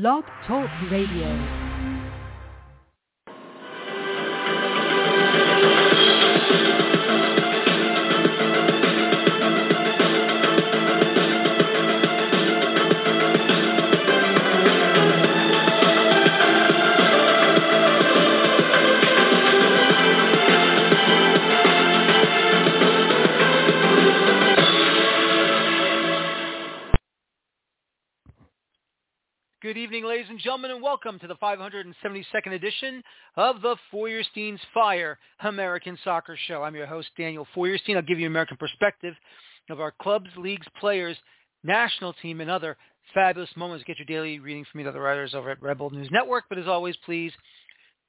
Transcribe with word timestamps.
Blog 0.00 0.24
Talk 0.44 0.68
Radio. 0.90 1.63
Good 29.74 29.80
evening, 29.80 30.04
ladies 30.04 30.30
and 30.30 30.38
gentlemen, 30.38 30.70
and 30.70 30.80
welcome 30.80 31.18
to 31.18 31.26
the 31.26 31.34
572nd 31.34 32.52
edition 32.52 33.02
of 33.36 33.60
the 33.60 33.74
Feuerstein's 33.90 34.60
Fire 34.72 35.18
American 35.40 35.98
Soccer 36.04 36.38
Show. 36.46 36.62
I'm 36.62 36.76
your 36.76 36.86
host, 36.86 37.08
Daniel 37.18 37.44
Feuerstein. 37.56 37.96
I'll 37.96 38.02
give 38.02 38.20
you 38.20 38.26
an 38.26 38.32
American 38.32 38.56
perspective 38.56 39.16
of 39.70 39.80
our 39.80 39.92
clubs, 40.00 40.28
leagues, 40.36 40.64
players, 40.78 41.16
national 41.64 42.12
team, 42.12 42.40
and 42.40 42.48
other 42.48 42.76
fabulous 43.14 43.50
moments. 43.56 43.82
Get 43.84 43.98
your 43.98 44.06
daily 44.06 44.38
reading 44.38 44.64
from 44.70 44.78
me, 44.78 44.84
the 44.84 44.90
other 44.90 45.00
writers 45.00 45.34
over 45.34 45.50
at 45.50 45.60
Rebel 45.60 45.90
News 45.90 46.08
Network. 46.12 46.44
But 46.48 46.58
as 46.58 46.68
always, 46.68 46.96
please, 47.04 47.32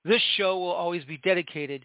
this 0.03 0.21
show 0.37 0.59
will 0.59 0.71
always 0.71 1.03
be 1.05 1.17
dedicated 1.17 1.83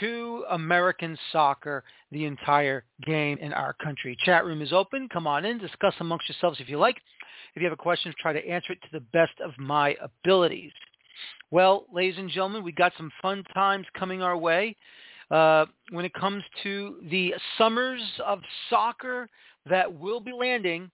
to 0.00 0.44
American 0.50 1.16
soccer, 1.30 1.84
the 2.10 2.24
entire 2.24 2.82
game 3.06 3.38
in 3.38 3.52
our 3.52 3.74
country. 3.74 4.16
Chat 4.24 4.44
room 4.44 4.62
is 4.62 4.72
open. 4.72 5.08
Come 5.12 5.28
on 5.28 5.44
in. 5.44 5.58
Discuss 5.58 5.94
amongst 6.00 6.28
yourselves 6.28 6.58
if 6.58 6.68
you 6.68 6.78
like. 6.78 6.96
If 7.54 7.60
you 7.60 7.68
have 7.68 7.78
a 7.78 7.82
question, 7.82 8.14
try 8.18 8.32
to 8.32 8.46
answer 8.46 8.72
it 8.72 8.80
to 8.82 8.88
the 8.92 9.00
best 9.12 9.34
of 9.44 9.52
my 9.58 9.96
abilities. 10.00 10.72
Well, 11.50 11.86
ladies 11.92 12.18
and 12.18 12.30
gentlemen, 12.30 12.64
we 12.64 12.72
got 12.72 12.92
some 12.96 13.12
fun 13.20 13.44
times 13.52 13.86
coming 13.94 14.22
our 14.22 14.36
way 14.36 14.76
uh, 15.30 15.66
when 15.90 16.04
it 16.04 16.14
comes 16.14 16.42
to 16.62 17.00
the 17.10 17.34
summers 17.58 18.00
of 18.24 18.40
soccer 18.70 19.28
that 19.68 19.92
will 19.98 20.20
be 20.20 20.32
landing 20.32 20.90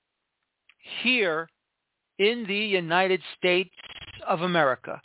here 1.02 1.48
in 2.18 2.44
the 2.48 2.56
United 2.56 3.20
States 3.36 3.70
of 4.26 4.42
America. 4.42 5.00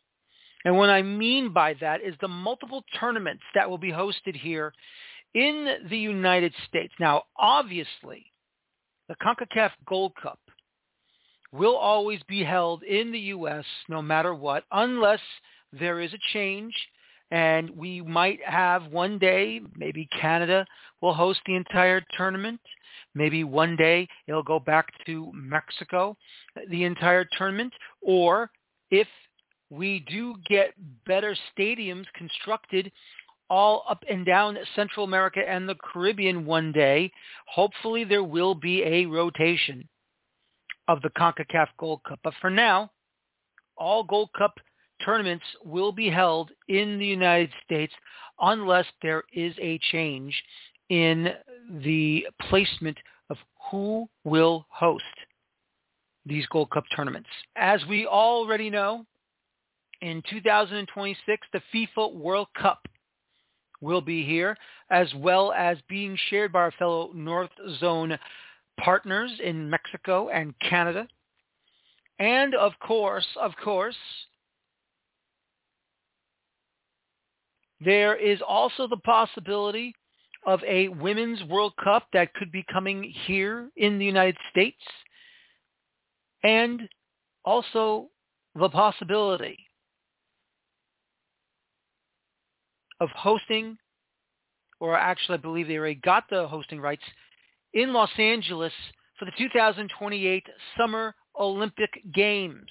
And 0.66 0.78
what 0.78 0.90
I 0.90 1.02
mean 1.02 1.54
by 1.54 1.76
that 1.82 2.02
is 2.02 2.16
the 2.22 2.28
multiple 2.28 2.84
tournaments 3.00 3.44
that 3.54 3.70
will 3.70 3.78
be 3.78 3.92
hosted 3.92 4.36
here 4.36 4.74
in 5.34 5.88
the 5.90 5.98
United 5.98 6.54
States. 6.68 6.94
Now, 7.00 7.24
obviously, 7.38 8.26
the 9.08 9.16
CONCACAF 9.16 9.72
Gold 9.86 10.14
Cup 10.22 10.40
will 11.54 11.76
always 11.76 12.20
be 12.28 12.44
held 12.44 12.84
in 12.84 13.12
the 13.12 13.20
U.S. 13.20 13.64
no 13.88 14.02
matter 14.02 14.34
what, 14.34 14.64
unless 14.72 15.20
there 15.72 16.02
is 16.02 16.14
a 16.14 16.34
change. 16.34 16.74
And 17.32 17.70
we 17.72 18.02
might 18.02 18.40
have 18.46 18.88
one 18.88 19.18
day, 19.20 19.62
maybe 19.76 20.10
Canada 20.20 20.66
will 21.02 21.14
host 21.14 21.40
the 21.46 21.56
entire 21.56 22.04
tournament. 22.18 22.60
Maybe 23.16 23.44
one 23.44 23.76
day 23.76 24.08
it'll 24.28 24.44
go 24.44 24.60
back 24.60 24.88
to 25.06 25.32
Mexico, 25.34 26.18
the 26.70 26.84
entire 26.84 27.28
tournament. 27.38 27.74
Or 28.02 28.50
if 28.90 29.08
we 29.70 30.06
do 30.10 30.36
get 30.48 30.74
better 31.06 31.36
stadiums 31.58 32.06
constructed 32.16 32.92
all 33.50 33.84
up 33.88 34.04
and 34.10 34.26
down 34.26 34.58
Central 34.76 35.06
America 35.06 35.42
and 35.48 35.70
the 35.70 35.76
Caribbean 35.76 36.46
one 36.46 36.72
day, 36.72 37.12
hopefully 37.48 38.04
there 38.04 38.24
will 38.24 38.56
be 38.56 38.84
a 38.84 39.06
rotation 39.06 39.88
of 40.88 41.02
the 41.02 41.10
CONCACAF 41.12 41.68
Gold 41.78 42.02
Cup. 42.08 42.20
But 42.24 42.34
for 42.42 42.50
now, 42.50 42.92
all 43.78 44.04
Gold 44.04 44.30
Cup 44.38 44.56
tournaments 45.04 45.46
will 45.64 45.92
be 45.92 46.10
held 46.10 46.52
in 46.68 46.98
the 46.98 47.06
United 47.06 47.52
States 47.64 47.94
unless 48.40 48.86
there 49.02 49.24
is 49.34 49.54
a 49.60 49.80
change 49.92 50.42
in 50.90 51.30
the 51.84 52.26
placement 52.50 52.98
of 53.30 53.38
who 53.72 54.08
will 54.24 54.66
host 54.70 55.04
these 56.26 56.46
Gold 56.48 56.70
Cup 56.70 56.86
tournaments. 56.96 57.30
As 57.56 57.82
we 57.90 58.06
already 58.06 58.70
know, 58.70 59.06
in 60.02 60.22
2026, 60.30 61.48
the 61.54 61.62
FIFA 61.74 62.14
World 62.14 62.48
Cup 62.60 62.88
will 63.82 64.02
be 64.02 64.26
here, 64.26 64.58
as 64.90 65.14
well 65.16 65.52
as 65.54 65.78
being 65.90 66.18
shared 66.30 66.52
by 66.52 66.60
our 66.60 66.72
fellow 66.72 67.12
North 67.14 67.52
Zone 67.80 68.18
partners 68.80 69.32
in 69.44 69.70
Mexico 69.70 70.30
and 70.30 70.54
Canada. 70.60 71.08
And 72.20 72.56
of 72.56 72.74
course, 72.80 73.28
of 73.40 73.54
course, 73.64 73.96
there 77.80 78.16
is 78.16 78.40
also 78.48 78.88
the 78.88 78.98
possibility 78.98 79.96
of 80.46 80.62
a 80.64 80.90
Women's 80.90 81.44
World 81.46 81.74
Cup 81.84 82.08
that 82.14 82.34
could 82.34 82.52
be 82.52 82.66
coming 82.72 83.14
here 83.26 83.70
in 83.78 83.98
the 83.98 84.06
United 84.06 84.38
States. 84.52 84.82
And 86.44 86.88
also 87.46 88.10
the 88.56 88.70
possibility 88.70 89.58
of 93.00 93.10
hosting, 93.10 93.78
or 94.80 94.98
actually 94.98 95.38
I 95.38 95.42
believe 95.42 95.68
they 95.68 95.78
already 95.78 95.96
got 95.96 96.30
the 96.30 96.48
hosting 96.48 96.80
rights, 96.80 97.04
in 97.74 97.94
Los 97.94 98.10
Angeles 98.18 98.74
for 99.18 99.26
the 99.26 99.32
2028 99.38 100.46
Summer 100.78 101.16
Olympic 101.40 101.90
Games. 102.14 102.70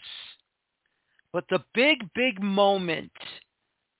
But 1.32 1.44
the 1.50 1.64
big, 1.74 2.08
big 2.14 2.42
moment 2.42 3.12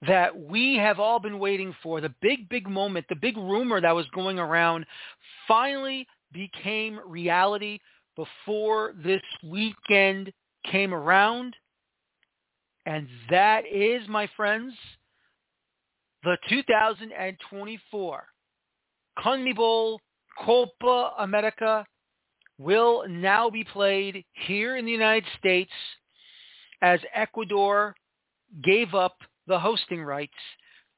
that 0.07 0.37
we 0.37 0.77
have 0.77 0.99
all 0.99 1.21
been 1.21 1.39
waiting 1.39 1.75
for, 1.83 2.01
the 2.01 2.15
big, 2.21 2.49
big 2.49 2.69
moment, 2.69 3.07
the 3.09 3.17
big 3.17 3.37
rumor 3.37 3.81
that 3.81 3.95
was 3.95 4.07
going 4.15 4.39
around 4.39 4.85
finally 5.47 6.07
became 6.33 7.01
reality 7.07 7.79
before 8.17 8.95
this 9.03 9.23
weekend 9.45 10.33
came 10.71 10.93
around. 10.93 11.55
And 12.85 13.09
that 13.31 13.65
is, 13.71 14.07
my 14.09 14.29
friends, 14.37 14.75
the 16.25 16.37
2024 16.49 18.25
CONMEBOL 19.19 19.99
Copa 20.39 21.13
America 21.19 21.87
will 22.59 23.05
now 23.09 23.51
be 23.51 23.65
played 23.65 24.25
here 24.33 24.77
in 24.77 24.85
the 24.85 24.91
United 24.91 25.29
States 25.39 25.73
as 26.81 27.01
Ecuador 27.15 27.95
gave 28.63 28.95
up 28.95 29.17
the 29.47 29.59
hosting 29.59 30.03
rights 30.03 30.33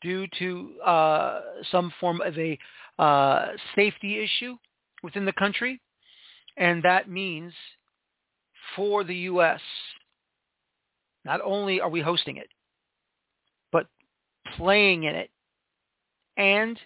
due 0.02 0.26
to 0.38 0.80
uh, 0.80 1.40
some 1.70 1.92
form 2.00 2.20
of 2.20 2.36
a 2.38 2.58
uh, 2.98 3.48
safety 3.74 4.22
issue 4.22 4.56
within 5.02 5.24
the 5.24 5.32
country. 5.32 5.80
And 6.56 6.82
that 6.82 7.08
means 7.08 7.52
for 8.76 9.04
the 9.04 9.14
U.S., 9.14 9.60
not 11.24 11.40
only 11.42 11.80
are 11.80 11.88
we 11.88 12.00
hosting 12.00 12.36
it, 12.36 12.48
but 13.72 13.86
playing 14.56 15.04
in 15.04 15.14
it 15.14 15.30
and 16.36 16.78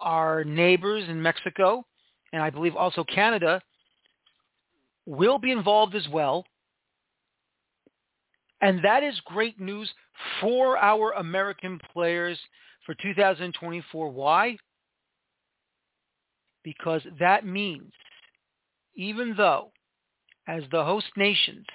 our 0.00 0.44
neighbors 0.44 1.08
in 1.08 1.20
Mexico 1.20 1.84
and 2.32 2.42
I 2.42 2.50
believe 2.50 2.76
also 2.76 3.04
Canada 3.04 3.60
will 5.06 5.38
be 5.38 5.52
involved 5.52 5.94
as 5.94 6.06
well. 6.08 6.44
And 8.60 8.84
that 8.84 9.02
is 9.02 9.20
great 9.26 9.60
news 9.60 9.90
for 10.40 10.76
our 10.78 11.12
American 11.12 11.78
players 11.92 12.38
for 12.84 12.94
2024. 12.94 14.10
Why? 14.10 14.56
Because 16.64 17.02
that 17.20 17.46
means 17.46 17.92
even 18.96 19.34
though 19.36 19.70
as 20.48 20.62
the 20.70 20.84
host 20.84 21.06
nations, 21.16 21.66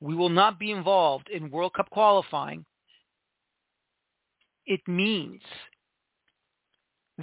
we 0.00 0.14
will 0.14 0.28
not 0.28 0.58
be 0.58 0.70
involved 0.70 1.28
in 1.28 1.50
World 1.50 1.72
Cup 1.74 1.88
qualifying, 1.90 2.64
it 4.66 4.80
means 4.86 5.40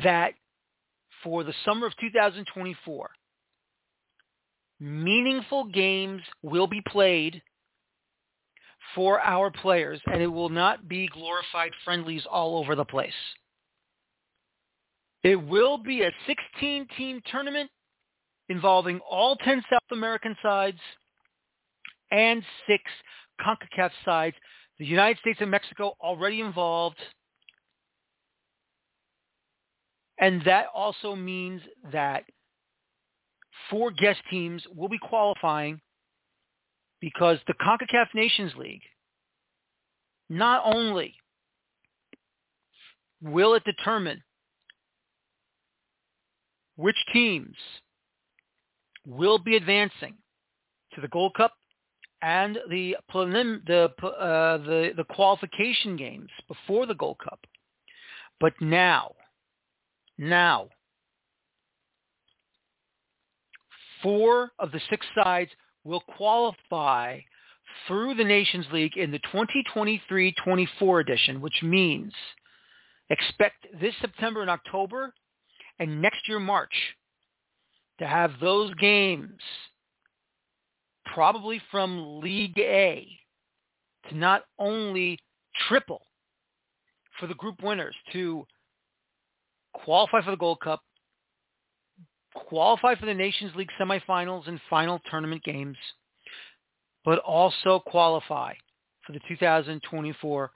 that 0.03 0.33
for 1.23 1.43
the 1.43 1.53
summer 1.65 1.87
of 1.87 1.93
2024, 1.97 3.09
meaningful 4.79 5.65
games 5.65 6.21
will 6.41 6.67
be 6.67 6.81
played 6.87 7.41
for 8.95 9.19
our 9.21 9.49
players, 9.49 9.99
and 10.07 10.21
it 10.21 10.27
will 10.27 10.49
not 10.49 10.87
be 10.87 11.07
glorified 11.07 11.71
friendlies 11.83 12.23
all 12.29 12.57
over 12.57 12.75
the 12.75 12.85
place. 12.85 13.13
It 15.23 15.37
will 15.37 15.77
be 15.77 16.03
a 16.03 16.11
16-team 16.27 17.21
tournament 17.31 17.69
involving 18.49 18.99
all 19.09 19.37
10 19.37 19.63
South 19.69 19.81
American 19.91 20.35
sides 20.43 20.77
and 22.11 22.43
six 22.67 22.83
CONCACAF 23.41 23.91
sides. 24.03 24.35
The 24.79 24.85
United 24.85 25.19
States 25.19 25.39
and 25.41 25.49
Mexico 25.49 25.93
already 26.01 26.41
involved. 26.41 26.97
And 30.23 30.41
that 30.45 30.67
also 30.73 31.17
means 31.17 31.61
that 31.91 32.23
four 33.69 33.91
guest 33.91 34.21
teams 34.29 34.63
will 34.73 34.87
be 34.87 34.97
qualifying 34.97 35.81
because 37.01 37.39
the 37.45 37.53
CONCACAF 37.55 38.05
Nations 38.15 38.53
League 38.57 38.83
not 40.29 40.61
only 40.63 41.13
will 43.21 43.53
it 43.55 43.65
determine 43.65 44.23
which 46.77 46.95
teams 47.11 47.57
will 49.05 49.39
be 49.39 49.57
advancing 49.57 50.13
to 50.95 51.01
the 51.01 51.09
Gold 51.09 51.33
Cup 51.33 51.51
and 52.21 52.57
the 52.69 52.95
prelim, 53.13 53.59
the, 53.67 53.91
uh, 54.01 54.57
the 54.59 54.91
the 54.95 55.03
qualification 55.03 55.97
games 55.97 56.29
before 56.47 56.85
the 56.85 56.95
Gold 56.95 57.17
Cup. 57.21 57.41
But 58.39 58.53
now, 58.61 59.15
now, 60.17 60.69
four 64.01 64.51
of 64.59 64.71
the 64.71 64.81
six 64.89 65.05
sides 65.15 65.51
will 65.83 66.01
qualify 66.17 67.19
through 67.87 68.13
the 68.15 68.23
Nations 68.23 68.65
League 68.71 68.97
in 68.97 69.11
the 69.11 69.19
2023-24 69.33 71.01
edition, 71.01 71.41
which 71.41 71.61
means 71.63 72.13
expect 73.09 73.65
this 73.81 73.93
September 74.01 74.41
and 74.41 74.49
October 74.49 75.13
and 75.79 76.01
next 76.01 76.27
year 76.27 76.39
March 76.39 76.73
to 77.99 78.07
have 78.07 78.31
those 78.39 78.73
games 78.75 79.39
probably 81.13 81.61
from 81.71 82.19
League 82.21 82.57
A 82.59 83.07
to 84.09 84.17
not 84.17 84.43
only 84.59 85.19
triple 85.67 86.05
for 87.19 87.27
the 87.27 87.33
group 87.35 87.61
winners 87.61 87.95
to 88.11 88.45
qualify 89.73 90.21
for 90.23 90.31
the 90.31 90.37
Gold 90.37 90.59
Cup, 90.61 90.81
qualify 92.35 92.95
for 92.95 93.05
the 93.05 93.13
Nations 93.13 93.53
League 93.55 93.69
semifinals 93.79 94.47
and 94.47 94.59
final 94.69 94.99
tournament 95.09 95.43
games, 95.43 95.77
but 97.05 97.19
also 97.19 97.79
qualify 97.79 98.53
for 99.05 99.13
the 99.13 99.19
2024 99.27 100.51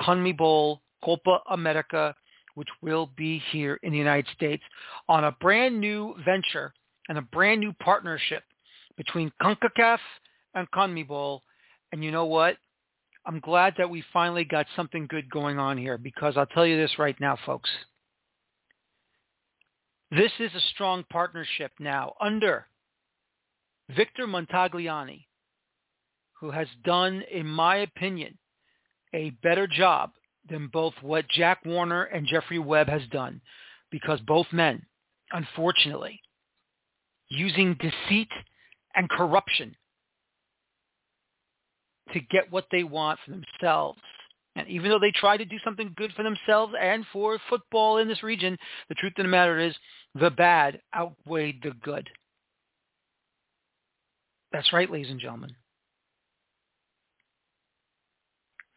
CONMEBOL 0.00 0.78
Copa 1.04 1.40
America, 1.50 2.14
which 2.54 2.68
will 2.80 3.10
be 3.16 3.42
here 3.50 3.78
in 3.82 3.92
the 3.92 3.98
United 3.98 4.32
States 4.34 4.62
on 5.08 5.24
a 5.24 5.32
brand 5.40 5.80
new 5.80 6.14
venture 6.24 6.72
and 7.08 7.18
a 7.18 7.22
brand 7.22 7.60
new 7.60 7.72
partnership 7.82 8.44
between 8.96 9.32
CONCACAF 9.42 9.98
and 10.54 10.70
CONMEBOL. 10.70 11.40
And 11.92 12.04
you 12.04 12.10
know 12.10 12.26
what? 12.26 12.56
I'm 13.26 13.40
glad 13.40 13.74
that 13.78 13.88
we 13.88 14.02
finally 14.12 14.44
got 14.44 14.66
something 14.74 15.06
good 15.06 15.30
going 15.30 15.58
on 15.58 15.78
here 15.78 15.98
because 15.98 16.36
I'll 16.36 16.46
tell 16.46 16.66
you 16.66 16.76
this 16.76 16.98
right 16.98 17.18
now, 17.20 17.38
folks. 17.46 17.70
This 20.14 20.32
is 20.40 20.50
a 20.54 20.60
strong 20.74 21.04
partnership 21.10 21.72
now 21.78 22.12
under 22.20 22.66
Victor 23.96 24.26
Montagliani, 24.26 25.24
who 26.38 26.50
has 26.50 26.66
done, 26.84 27.22
in 27.32 27.46
my 27.46 27.76
opinion, 27.76 28.38
a 29.14 29.30
better 29.42 29.66
job 29.66 30.10
than 30.50 30.68
both 30.70 30.92
what 31.00 31.26
Jack 31.30 31.64
Warner 31.64 32.02
and 32.02 32.26
Jeffrey 32.26 32.58
Webb 32.58 32.88
has 32.88 33.00
done 33.10 33.40
because 33.90 34.20
both 34.26 34.46
men, 34.52 34.84
unfortunately, 35.30 36.20
using 37.30 37.74
deceit 37.80 38.28
and 38.94 39.08
corruption 39.08 39.74
to 42.12 42.20
get 42.20 42.52
what 42.52 42.66
they 42.70 42.84
want 42.84 43.18
for 43.24 43.30
themselves. 43.30 44.00
And 44.54 44.68
even 44.68 44.90
though 44.90 44.98
they 44.98 45.12
try 45.12 45.36
to 45.36 45.44
do 45.44 45.58
something 45.64 45.94
good 45.96 46.12
for 46.14 46.22
themselves 46.22 46.74
and 46.78 47.06
for 47.12 47.38
football 47.48 47.98
in 47.98 48.08
this 48.08 48.22
region, 48.22 48.58
the 48.88 48.94
truth 48.94 49.14
of 49.16 49.24
the 49.24 49.28
matter 49.28 49.58
is 49.58 49.74
the 50.14 50.30
bad 50.30 50.80
outweighed 50.94 51.60
the 51.62 51.72
good. 51.82 52.08
That's 54.52 54.72
right, 54.72 54.90
ladies 54.90 55.10
and 55.10 55.20
gentlemen. 55.20 55.54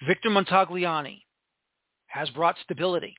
Victor 0.07 0.29
Montagliani 0.29 1.21
has 2.07 2.29
brought 2.29 2.55
stability. 2.63 3.15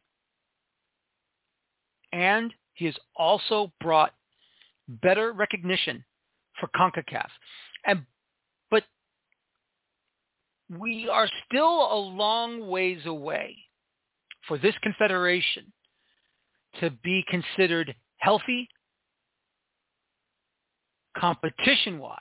And 2.13 2.55
he 2.75 2.87
has 2.87 2.97
also 3.17 3.73
brought 3.81 4.15
better 4.89 5.33
recognition 5.33 6.05
for 6.59 6.69
CONCACAF. 6.75 7.29
And 7.85 8.07
we 10.71 11.09
are 11.09 11.29
still 11.47 11.93
a 11.93 11.97
long 11.97 12.69
ways 12.69 13.01
away 13.07 13.57
for 14.49 14.59
this 14.59 14.75
confederation 14.83 15.73
to 16.81 16.91
be 17.03 17.25
considered 17.29 17.95
healthy 18.19 18.69
competition-wise. 21.17 22.19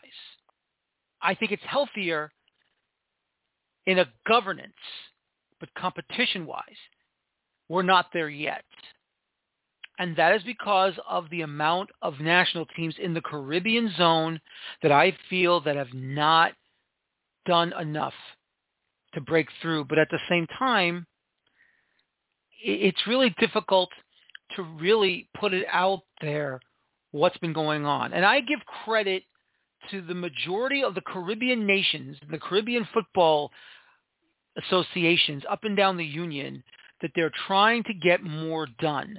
I 1.22 1.36
think 1.36 1.52
it's 1.52 1.64
healthier 1.66 2.32
in 3.86 4.00
a 4.00 4.06
governance, 4.28 4.74
but 5.60 5.74
competition-wise, 5.78 6.62
we're 7.68 7.82
not 7.82 8.08
there 8.14 8.30
yet. 8.30 8.64
And 9.98 10.16
that 10.18 10.36
is 10.36 10.44
because 10.44 10.94
of 11.10 11.30
the 11.30 11.42
amount 11.42 11.90
of 12.02 12.20
national 12.20 12.66
teams 12.76 12.96
in 13.02 13.14
the 13.14 13.22
Caribbean 13.22 13.92
zone 13.98 14.40
that 14.82 14.92
I 14.92 15.18
feel 15.30 15.62
that 15.62 15.76
have 15.76 15.94
not 15.94 16.54
done 17.46 17.74
enough 17.80 18.14
to 19.14 19.22
break 19.22 19.48
through. 19.62 19.86
But 19.86 20.00
at 20.00 20.10
the 20.10 20.20
same 20.30 20.48
time, 20.60 21.06
it's 22.64 23.08
really 23.08 23.34
difficult 23.40 23.90
to 24.56 24.64
really 24.64 25.30
put 25.40 25.54
it 25.54 25.66
out 25.72 26.02
there 26.22 26.60
what's 27.12 27.38
been 27.38 27.54
going 27.54 27.86
on. 27.86 28.14
And 28.14 28.26
I 28.26 28.42
give 28.42 28.60
credit 28.84 29.24
to 29.92 30.02
the 30.02 30.14
majority 30.14 30.84
of 30.84 30.96
the 30.96 31.02
Caribbean 31.02 31.66
nations, 31.66 32.18
the 32.30 32.40
Caribbean 32.40 32.88
football 32.94 33.52
associations 34.58 35.44
up 35.50 35.64
and 35.64 35.78
down 35.78 35.98
the 35.98 36.06
union, 36.06 36.64
that 37.02 37.12
they're 37.16 37.32
trying 37.48 37.84
to 37.84 37.94
get 37.94 38.24
more 38.24 38.68
done. 38.80 39.18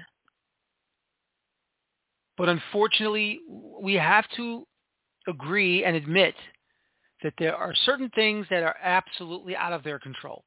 But 2.36 2.48
unfortunately, 2.48 3.40
we 3.80 3.94
have 3.94 4.24
to 4.36 4.66
agree 5.28 5.84
and 5.84 5.96
admit 5.96 6.34
that 7.26 7.34
there 7.40 7.56
are 7.56 7.74
certain 7.84 8.08
things 8.14 8.46
that 8.50 8.62
are 8.62 8.76
absolutely 8.80 9.56
out 9.56 9.72
of 9.72 9.82
their 9.82 9.98
control. 9.98 10.44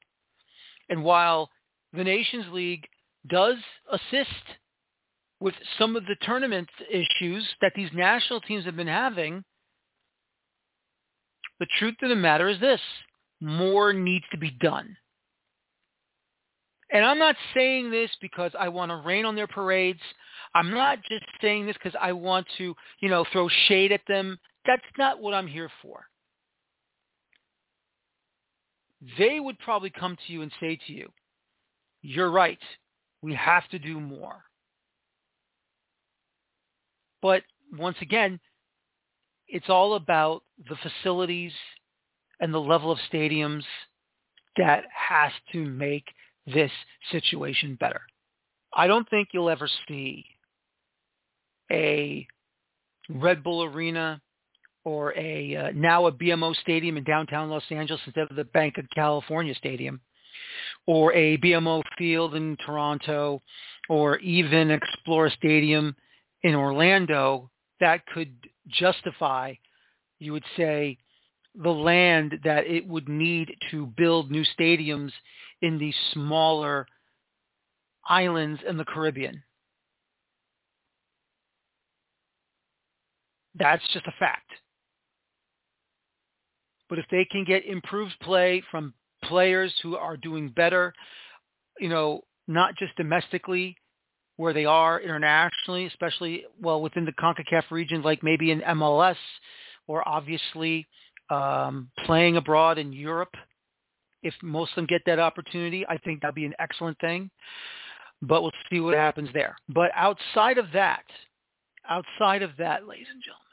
And 0.87 1.03
while 1.03 1.49
the 1.91 2.05
Nations 2.05 2.45
League 2.53 2.87
does 3.29 3.57
assist 3.91 4.29
with 5.41 5.55
some 5.77 5.97
of 5.97 6.05
the 6.05 6.15
tournament 6.21 6.69
issues 6.89 7.45
that 7.59 7.73
these 7.75 7.89
national 7.93 8.39
teams 8.39 8.63
have 8.63 8.77
been 8.77 8.87
having, 8.87 9.43
the 11.59 11.67
truth 11.79 11.95
of 12.01 12.07
the 12.07 12.15
matter 12.15 12.47
is 12.47 12.61
this. 12.61 12.79
More 13.41 13.91
needs 13.91 14.25
to 14.31 14.37
be 14.37 14.51
done. 14.51 14.95
And 16.93 17.03
I'm 17.03 17.19
not 17.19 17.35
saying 17.53 17.91
this 17.91 18.09
because 18.21 18.53
I 18.57 18.69
want 18.69 18.89
to 18.91 19.03
rain 19.05 19.25
on 19.25 19.35
their 19.35 19.47
parades. 19.47 19.99
I'm 20.55 20.71
not 20.71 20.99
just 21.09 21.25
saying 21.41 21.65
this 21.65 21.75
because 21.75 21.97
I 22.01 22.13
want 22.13 22.47
to, 22.57 22.73
you 23.01 23.09
know, 23.09 23.25
throw 23.33 23.49
shade 23.67 23.91
at 23.91 24.01
them. 24.07 24.39
That's 24.65 24.81
not 24.97 25.19
what 25.19 25.33
I'm 25.33 25.47
here 25.47 25.69
for. 25.81 26.05
They 29.17 29.39
would 29.39 29.59
probably 29.59 29.89
come 29.89 30.15
to 30.15 30.33
you 30.33 30.41
and 30.41 30.51
say 30.59 30.79
to 30.87 30.93
you, 30.93 31.09
you're 32.01 32.31
right. 32.31 32.59
We 33.21 33.33
have 33.35 33.67
to 33.69 33.79
do 33.79 33.99
more. 33.99 34.43
But 37.21 37.43
once 37.77 37.97
again, 38.01 38.39
it's 39.47 39.69
all 39.69 39.95
about 39.95 40.43
the 40.69 40.77
facilities 40.77 41.51
and 42.39 42.53
the 42.53 42.59
level 42.59 42.91
of 42.91 42.99
stadiums 43.11 43.63
that 44.57 44.85
has 44.93 45.31
to 45.51 45.65
make 45.65 46.05
this 46.45 46.71
situation 47.11 47.77
better. 47.79 48.01
I 48.73 48.87
don't 48.87 49.09
think 49.09 49.29
you'll 49.33 49.49
ever 49.49 49.69
see 49.87 50.25
a 51.71 52.27
Red 53.09 53.43
Bull 53.43 53.63
Arena 53.63 54.21
or 54.85 55.13
a 55.17 55.55
uh, 55.55 55.71
now 55.75 56.07
a 56.07 56.11
BMO 56.11 56.55
Stadium 56.55 56.97
in 56.97 57.03
downtown 57.03 57.49
Los 57.49 57.63
Angeles 57.69 58.01
instead 58.05 58.27
of 58.29 58.35
the 58.35 58.45
Banc 58.45 58.77
of 58.77 58.85
California 58.95 59.53
Stadium, 59.55 59.99
or 60.87 61.13
a 61.13 61.37
BMO 61.37 61.81
Field 61.97 62.35
in 62.35 62.57
Toronto, 62.65 63.41
or 63.89 64.17
even 64.19 64.69
Exploria 64.69 65.33
Stadium 65.33 65.95
in 66.43 66.55
Orlando 66.55 67.49
that 67.79 68.05
could 68.07 68.33
justify, 68.67 69.53
you 70.19 70.33
would 70.33 70.43
say, 70.57 70.97
the 71.55 71.69
land 71.69 72.39
that 72.43 72.67
it 72.67 72.87
would 72.87 73.09
need 73.09 73.53
to 73.71 73.87
build 73.97 74.31
new 74.31 74.43
stadiums 74.57 75.11
in 75.61 75.77
these 75.77 75.95
smaller 76.13 76.85
islands 78.07 78.61
in 78.67 78.77
the 78.77 78.85
Caribbean. 78.85 79.41
That's 83.55 83.83
just 83.93 84.05
a 84.07 84.13
fact. 84.19 84.49
But 86.89 86.99
if 86.99 87.05
they 87.11 87.25
can 87.25 87.45
get 87.45 87.65
improved 87.65 88.15
play 88.21 88.63
from 88.71 88.93
players 89.23 89.73
who 89.83 89.95
are 89.95 90.17
doing 90.17 90.49
better, 90.49 90.93
you 91.79 91.89
know, 91.89 92.23
not 92.47 92.75
just 92.75 92.95
domestically 92.97 93.77
where 94.37 94.53
they 94.53 94.65
are 94.65 94.99
internationally, 95.01 95.85
especially 95.85 96.45
well 96.61 96.81
within 96.81 97.05
the 97.05 97.11
CONCACAF 97.13 97.69
region, 97.71 98.01
like 98.01 98.23
maybe 98.23 98.51
in 98.51 98.61
MLS 98.61 99.17
or 99.85 100.07
obviously 100.07 100.87
um, 101.29 101.89
playing 102.05 102.37
abroad 102.37 102.77
in 102.77 102.93
Europe. 102.93 103.33
If 104.23 104.33
most 104.41 104.71
of 104.71 104.75
them 104.77 104.85
get 104.85 105.01
that 105.05 105.19
opportunity, 105.19 105.85
I 105.87 105.97
think 105.97 106.21
that'd 106.21 106.35
be 106.35 106.45
an 106.45 106.53
excellent 106.59 106.97
thing. 106.99 107.29
But 108.21 108.41
we'll 108.41 108.51
see 108.69 108.79
what 108.79 108.95
happens 108.95 109.29
there. 109.33 109.55
But 109.69 109.91
outside 109.95 110.57
of 110.57 110.65
that, 110.73 111.03
outside 111.89 112.41
of 112.41 112.51
that, 112.57 112.87
ladies 112.87 113.07
and 113.11 113.21
gentlemen, 113.21 113.48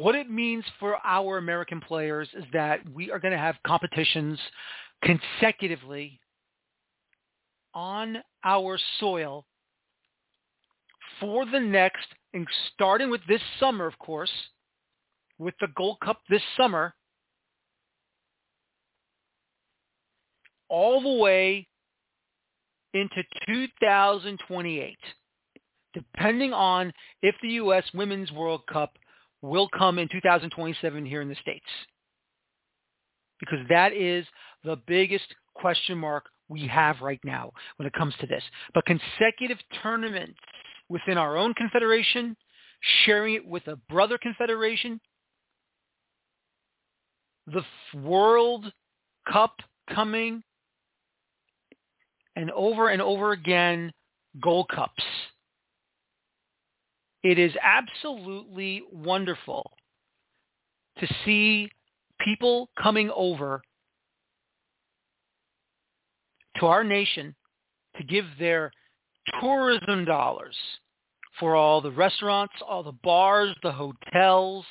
what 0.00 0.14
it 0.14 0.30
means 0.30 0.64
for 0.78 0.96
our 1.04 1.36
American 1.36 1.78
players 1.78 2.26
is 2.34 2.44
that 2.54 2.80
we 2.94 3.10
are 3.10 3.18
going 3.18 3.32
to 3.32 3.38
have 3.38 3.56
competitions 3.66 4.38
consecutively 5.04 6.18
on 7.74 8.16
our 8.42 8.78
soil 8.98 9.44
for 11.20 11.44
the 11.44 11.60
next, 11.60 12.06
and 12.32 12.46
starting 12.72 13.10
with 13.10 13.20
this 13.28 13.42
summer, 13.58 13.86
of 13.86 13.98
course, 13.98 14.30
with 15.38 15.52
the 15.60 15.68
Gold 15.76 15.98
Cup 16.02 16.22
this 16.30 16.40
summer, 16.56 16.94
all 20.70 21.02
the 21.02 21.22
way 21.22 21.68
into 22.94 23.22
2028, 23.46 24.96
depending 25.92 26.54
on 26.54 26.90
if 27.20 27.34
the 27.42 27.48
U.S. 27.48 27.84
Women's 27.92 28.32
World 28.32 28.62
Cup 28.66 28.94
will 29.42 29.68
come 29.68 29.98
in 29.98 30.08
2027 30.08 31.06
here 31.06 31.22
in 31.22 31.28
the 31.28 31.34
States. 31.36 31.66
Because 33.38 33.60
that 33.68 33.92
is 33.94 34.26
the 34.64 34.76
biggest 34.86 35.34
question 35.54 35.96
mark 35.96 36.26
we 36.48 36.66
have 36.66 37.00
right 37.00 37.20
now 37.24 37.52
when 37.76 37.86
it 37.86 37.92
comes 37.94 38.14
to 38.20 38.26
this. 38.26 38.42
But 38.74 38.84
consecutive 38.84 39.58
tournaments 39.82 40.38
within 40.88 41.16
our 41.16 41.36
own 41.36 41.54
confederation, 41.54 42.36
sharing 43.04 43.34
it 43.34 43.46
with 43.46 43.66
a 43.68 43.76
brother 43.88 44.18
confederation, 44.18 45.00
the 47.46 47.62
World 47.94 48.70
Cup 49.30 49.56
coming, 49.88 50.42
and 52.36 52.50
over 52.50 52.88
and 52.88 53.00
over 53.00 53.32
again, 53.32 53.92
Gold 54.40 54.68
Cups. 54.68 55.02
It 57.22 57.38
is 57.38 57.52
absolutely 57.62 58.82
wonderful 58.90 59.70
to 60.98 61.06
see 61.24 61.70
people 62.20 62.70
coming 62.80 63.10
over 63.14 63.62
to 66.58 66.66
our 66.66 66.84
nation 66.84 67.34
to 67.96 68.04
give 68.04 68.24
their 68.38 68.70
tourism 69.40 70.04
dollars 70.04 70.56
for 71.38 71.54
all 71.54 71.80
the 71.80 71.90
restaurants, 71.90 72.54
all 72.66 72.82
the 72.82 72.92
bars, 72.92 73.54
the 73.62 73.72
hotels, 73.72 74.64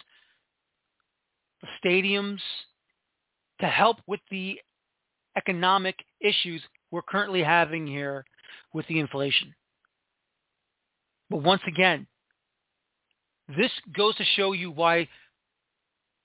the 1.61 1.67
stadiums, 1.83 2.39
to 3.59 3.67
help 3.67 3.97
with 4.07 4.19
the 4.29 4.59
economic 5.37 5.95
issues 6.21 6.61
we're 6.91 7.01
currently 7.01 7.43
having 7.43 7.85
here 7.85 8.25
with 8.73 8.87
the 8.87 8.99
inflation. 8.99 9.53
But 11.29 11.43
once 11.43 11.61
again, 11.67 12.07
this 13.57 13.71
goes 13.95 14.15
to 14.15 14.23
show 14.35 14.53
you 14.53 14.71
why 14.71 15.07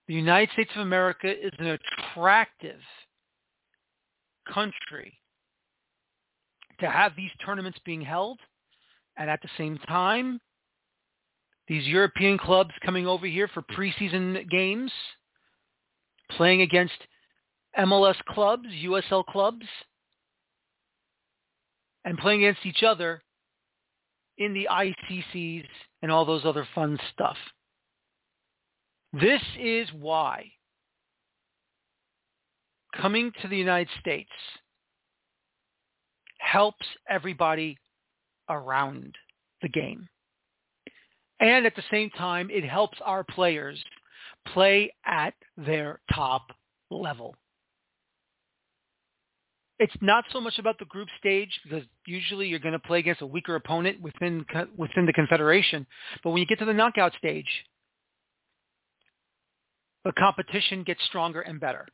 the 0.08 0.14
United 0.14 0.52
States 0.52 0.70
of 0.74 0.82
America 0.82 1.28
is 1.28 1.52
an 1.58 1.78
attractive 2.12 2.80
country 4.52 5.18
to 6.80 6.90
have 6.90 7.12
these 7.16 7.30
tournaments 7.44 7.78
being 7.84 8.02
held. 8.02 8.38
And 9.16 9.30
at 9.30 9.40
the 9.42 9.48
same 9.56 9.78
time 9.78 10.40
these 11.66 11.86
European 11.86 12.36
clubs 12.36 12.72
coming 12.84 13.06
over 13.06 13.26
here 13.26 13.48
for 13.48 13.62
preseason 13.62 14.48
games, 14.50 14.92
playing 16.32 16.60
against 16.60 16.94
MLS 17.78 18.16
clubs, 18.28 18.66
USL 18.84 19.24
clubs, 19.24 19.64
and 22.04 22.18
playing 22.18 22.44
against 22.44 22.66
each 22.66 22.82
other 22.82 23.22
in 24.38 24.52
the 24.52 24.68
ICCs 24.70 25.64
and 26.02 26.10
all 26.10 26.24
those 26.24 26.44
other 26.44 26.66
fun 26.74 26.98
stuff. 27.12 27.36
This 29.12 29.42
is 29.60 29.88
why 29.92 30.50
coming 33.00 33.32
to 33.42 33.48
the 33.48 33.56
United 33.56 33.88
States 34.00 34.30
helps 36.38 36.86
everybody 37.08 37.78
around 38.48 39.14
the 39.62 39.68
game. 39.68 40.08
And 41.40 41.66
at 41.66 41.74
the 41.76 41.82
same 41.90 42.10
time, 42.10 42.48
it 42.50 42.64
helps 42.64 42.98
our 43.04 43.24
players 43.24 43.82
play 44.48 44.92
at 45.06 45.34
their 45.56 46.00
top 46.14 46.46
level. 46.90 47.34
It's 49.78 49.94
not 50.00 50.24
so 50.32 50.40
much 50.40 50.58
about 50.58 50.78
the 50.78 50.84
group 50.84 51.08
stage 51.18 51.50
because 51.64 51.84
usually 52.06 52.46
you're 52.46 52.60
going 52.60 52.72
to 52.72 52.78
play 52.78 53.00
against 53.00 53.22
a 53.22 53.26
weaker 53.26 53.56
opponent 53.56 54.00
within 54.00 54.44
within 54.76 55.04
the 55.04 55.12
confederation. 55.12 55.86
But 56.22 56.30
when 56.30 56.40
you 56.40 56.46
get 56.46 56.60
to 56.60 56.64
the 56.64 56.72
knockout 56.72 57.12
stage, 57.18 57.48
the 60.04 60.12
competition 60.12 60.84
gets 60.84 61.02
stronger 61.04 61.40
and 61.40 61.58
better 61.58 61.86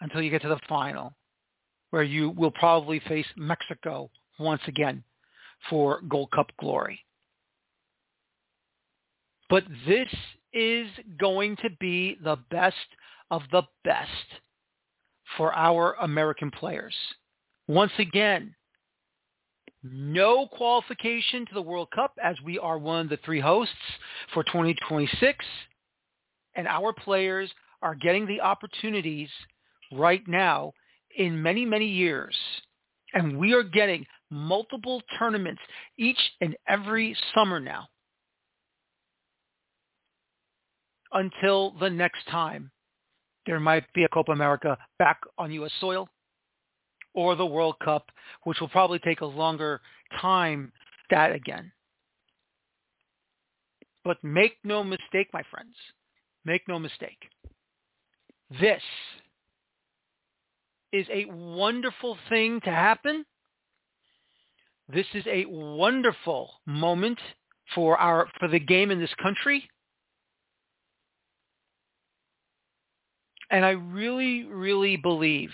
until 0.00 0.22
you 0.22 0.30
get 0.30 0.42
to 0.42 0.48
the 0.48 0.60
final, 0.68 1.12
where 1.90 2.02
you 2.02 2.30
will 2.30 2.52
probably 2.52 3.00
face 3.00 3.26
Mexico 3.36 4.10
once 4.38 4.62
again 4.66 5.02
for 5.68 6.00
Gold 6.08 6.30
Cup 6.30 6.50
glory. 6.58 7.04
But 9.50 9.64
this 9.86 10.08
is 10.52 10.88
going 11.18 11.56
to 11.56 11.70
be 11.78 12.16
the 12.22 12.36
best 12.50 12.76
of 13.30 13.42
the 13.50 13.62
best 13.84 14.08
for 15.36 15.54
our 15.54 15.94
American 16.00 16.50
players. 16.50 16.94
Once 17.66 17.92
again, 17.98 18.54
no 19.82 20.46
qualification 20.46 21.46
to 21.46 21.54
the 21.54 21.62
World 21.62 21.88
Cup 21.94 22.14
as 22.22 22.36
we 22.44 22.58
are 22.58 22.78
one 22.78 23.00
of 23.00 23.08
the 23.08 23.18
three 23.24 23.40
hosts 23.40 23.74
for 24.34 24.42
2026. 24.44 25.44
And 26.56 26.66
our 26.66 26.92
players 26.92 27.50
are 27.82 27.94
getting 27.94 28.26
the 28.26 28.40
opportunities 28.40 29.28
right 29.92 30.26
now 30.26 30.72
in 31.16 31.40
many, 31.40 31.64
many 31.64 31.86
years. 31.86 32.36
And 33.14 33.38
we 33.38 33.54
are 33.54 33.62
getting 33.62 34.04
multiple 34.30 35.00
tournaments 35.18 35.60
each 35.96 36.18
and 36.40 36.56
every 36.66 37.16
summer 37.34 37.60
now 37.60 37.86
until 41.12 41.70
the 41.78 41.88
next 41.88 42.26
time 42.30 42.70
there 43.48 43.58
might 43.58 43.90
be 43.94 44.04
a 44.04 44.08
Copa 44.08 44.30
America 44.30 44.76
back 44.98 45.22
on 45.38 45.50
U.S. 45.52 45.72
soil 45.80 46.06
or 47.14 47.34
the 47.34 47.46
World 47.46 47.76
Cup, 47.82 48.04
which 48.44 48.60
will 48.60 48.68
probably 48.68 48.98
take 48.98 49.22
a 49.22 49.26
longer 49.26 49.80
time 50.20 50.70
that 51.08 51.32
again. 51.34 51.72
But 54.04 54.22
make 54.22 54.58
no 54.64 54.84
mistake, 54.84 55.28
my 55.32 55.42
friends, 55.50 55.74
make 56.44 56.68
no 56.68 56.78
mistake. 56.78 57.16
This 58.60 58.82
is 60.92 61.06
a 61.10 61.24
wonderful 61.30 62.18
thing 62.28 62.60
to 62.64 62.70
happen. 62.70 63.24
This 64.92 65.06
is 65.14 65.24
a 65.26 65.46
wonderful 65.46 66.50
moment 66.66 67.18
for 67.74 67.96
our 67.96 68.28
for 68.38 68.48
the 68.48 68.60
game 68.60 68.90
in 68.90 69.00
this 69.00 69.14
country. 69.22 69.70
And 73.50 73.64
I 73.64 73.70
really, 73.70 74.44
really 74.44 74.96
believe 74.96 75.50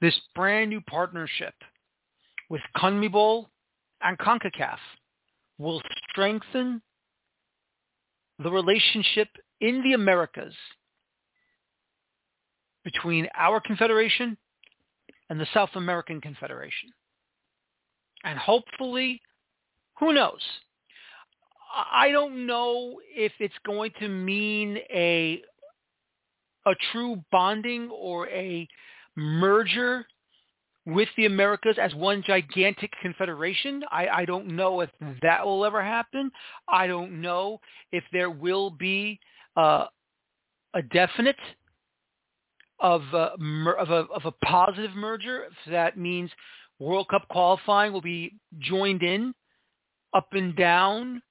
this 0.00 0.18
brand 0.34 0.70
new 0.70 0.80
partnership 0.82 1.54
with 2.50 2.60
CONMEBOL 2.76 3.46
and 4.02 4.18
CONCACAF 4.18 4.78
will 5.58 5.82
strengthen 6.10 6.82
the 8.38 8.50
relationship 8.50 9.28
in 9.60 9.82
the 9.82 9.94
Americas 9.94 10.54
between 12.84 13.28
our 13.36 13.60
confederation 13.60 14.36
and 15.28 15.40
the 15.40 15.46
South 15.52 15.70
American 15.74 16.20
Confederation. 16.20 16.90
And 18.24 18.38
hopefully, 18.38 19.20
who 19.98 20.12
knows? 20.12 20.40
I 21.74 22.10
don't 22.10 22.46
know 22.46 22.98
if 23.14 23.32
it's 23.40 23.54
going 23.66 23.92
to 24.00 24.08
mean 24.08 24.78
a 24.90 25.42
a 26.68 26.74
true 26.92 27.22
bonding 27.32 27.88
or 27.90 28.28
a 28.28 28.68
merger 29.16 30.06
with 30.86 31.08
the 31.16 31.26
Americas 31.26 31.76
as 31.80 31.94
one 31.94 32.22
gigantic 32.26 32.92
confederation. 33.02 33.82
I, 33.90 34.08
I 34.08 34.24
don't 34.24 34.48
know 34.48 34.80
if 34.80 34.90
that 35.22 35.44
will 35.44 35.64
ever 35.64 35.82
happen. 35.82 36.30
I 36.68 36.86
don't 36.86 37.20
know 37.20 37.60
if 37.92 38.04
there 38.12 38.30
will 38.30 38.70
be 38.70 39.18
uh, 39.56 39.86
a 40.74 40.82
definite 40.82 41.36
of 42.80 43.02
a, 43.12 43.32
of 43.78 43.90
a 43.90 44.06
of 44.14 44.24
a 44.24 44.32
positive 44.44 44.94
merger. 44.94 45.44
If 45.44 45.72
that 45.72 45.98
means 45.98 46.30
World 46.78 47.08
Cup 47.08 47.26
qualifying 47.28 47.92
will 47.92 48.00
be 48.00 48.38
joined 48.60 49.02
in 49.02 49.34
up 50.14 50.28
and 50.32 50.56
down 50.56 51.22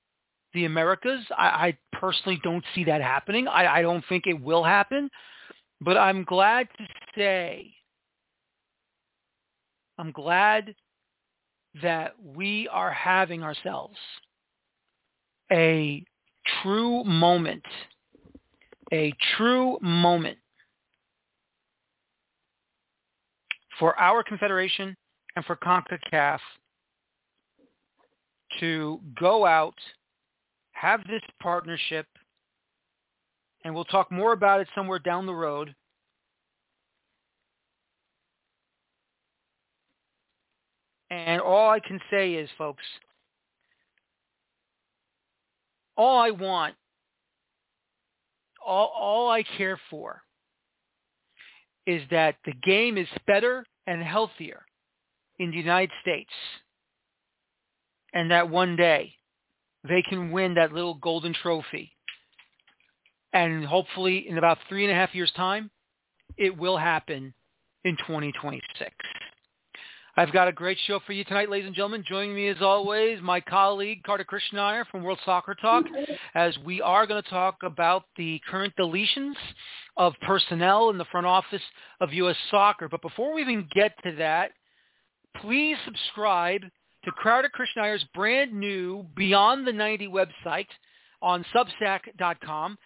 the 0.54 0.66
Americas. 0.66 1.22
I, 1.38 1.48
I 1.48 1.78
personally 1.94 2.40
don't 2.44 2.64
see 2.74 2.84
that 2.86 3.02
happening. 3.02 3.48
I, 3.48 3.78
I 3.78 3.82
don't 3.82 4.04
think 4.10 4.28
it 4.28 4.42
will 4.42 4.64
happen. 4.64 5.10
But 5.82 5.98
I'm 5.98 6.24
glad 6.24 6.68
to 6.78 6.86
say, 7.16 7.74
I'm 9.98 10.12
glad 10.12 10.74
that 11.82 12.14
we 12.24 12.68
are 12.70 12.92
having 12.92 13.44
ourselves 13.44 13.98
a 15.52 16.04
true 16.62 17.04
moment, 17.04 17.64
a 18.92 19.14
true 19.38 19.78
moment 19.82 20.38
for 23.80 23.98
our 24.00 24.24
confederation 24.24 24.96
and 25.36 25.46
for 25.46 25.56
CONCACAF 25.56 26.40
to 28.60 29.00
go 29.20 29.46
out, 29.46 29.76
have 30.80 31.02
this 31.08 31.24
partnership, 31.42 32.06
and 33.64 33.74
we'll 33.74 33.86
talk 33.86 34.12
more 34.12 34.34
about 34.34 34.62
it 34.62 34.68
somewhere 34.76 35.00
down 35.00 35.26
the 35.26 35.34
road. 35.34 35.74
And 41.10 41.42
all 41.42 41.70
I 41.70 41.80
can 41.80 42.00
say 42.12 42.34
is, 42.34 42.50
folks, 42.58 42.84
all 45.96 46.20
I 46.20 46.30
want, 46.30 46.76
all, 48.64 48.94
all 48.96 49.30
I 49.32 49.44
care 49.58 49.80
for 49.90 50.22
is 51.88 52.04
that 52.12 52.36
the 52.46 52.54
game 52.64 52.98
is 52.98 53.08
better 53.26 53.66
and 53.88 54.04
healthier 54.04 54.64
in 55.40 55.50
the 55.50 55.58
United 55.58 55.92
States 56.02 56.34
and 58.14 58.30
that 58.30 58.50
one 58.50 58.76
day 58.76 59.17
they 59.88 60.02
can 60.02 60.32
win 60.32 60.56
that 60.56 60.74
little 60.74 60.96
golden 60.96 61.34
trophy. 61.34 61.92
And 63.34 63.66
hopefully 63.66 64.28
in 64.28 64.38
about 64.38 64.58
three 64.70 64.84
and 64.84 64.92
a 64.92 64.96
half 64.96 65.14
years' 65.14 65.32
time, 65.36 65.70
it 66.38 66.58
will 66.58 66.78
happen 66.78 67.34
in 67.84 67.98
2026. 67.98 68.92
I've 70.20 70.34
got 70.34 70.48
a 70.48 70.52
great 70.52 70.80
show 70.88 71.00
for 71.06 71.14
you 71.14 71.24
tonight, 71.24 71.48
ladies 71.48 71.68
and 71.68 71.76
gentlemen. 71.76 72.04
Joining 72.08 72.34
me 72.34 72.48
as 72.48 72.58
always, 72.60 73.22
my 73.22 73.40
colleague 73.40 74.02
Kartik 74.04 74.28
Krishnaiyer 74.28 74.88
from 74.88 75.04
World 75.04 75.20
Soccer 75.24 75.54
Talk, 75.54 75.86
as 76.34 76.58
we 76.66 76.82
are 76.82 77.06
going 77.06 77.22
to 77.22 77.30
talk 77.30 77.58
about 77.62 78.06
the 78.18 78.42
current 78.50 78.74
deletions 78.80 79.36
of 79.96 80.14
personnel 80.24 80.90
in 80.90 80.98
the 80.98 81.06
front 81.06 81.28
office 81.28 81.62
of 82.02 82.14
U.S. 82.14 82.36
Soccer. 82.50 82.90
But 82.90 83.04
before 83.04 83.32
we 83.32 83.42
even 83.42 83.70
get 83.76 83.94
to 84.06 84.16
that, 84.16 84.54
please 85.40 85.78
subscribe 85.86 86.62
to 87.08 87.14
Kartik 87.24 87.54
Krishnaiyer's 87.54 88.04
brand 88.14 88.52
new 88.54 89.06
Beyond 89.16 89.66
the 89.66 89.72
90 89.72 90.10
website 90.10 90.68
on 91.22 91.46
Substack.com, 91.56 92.78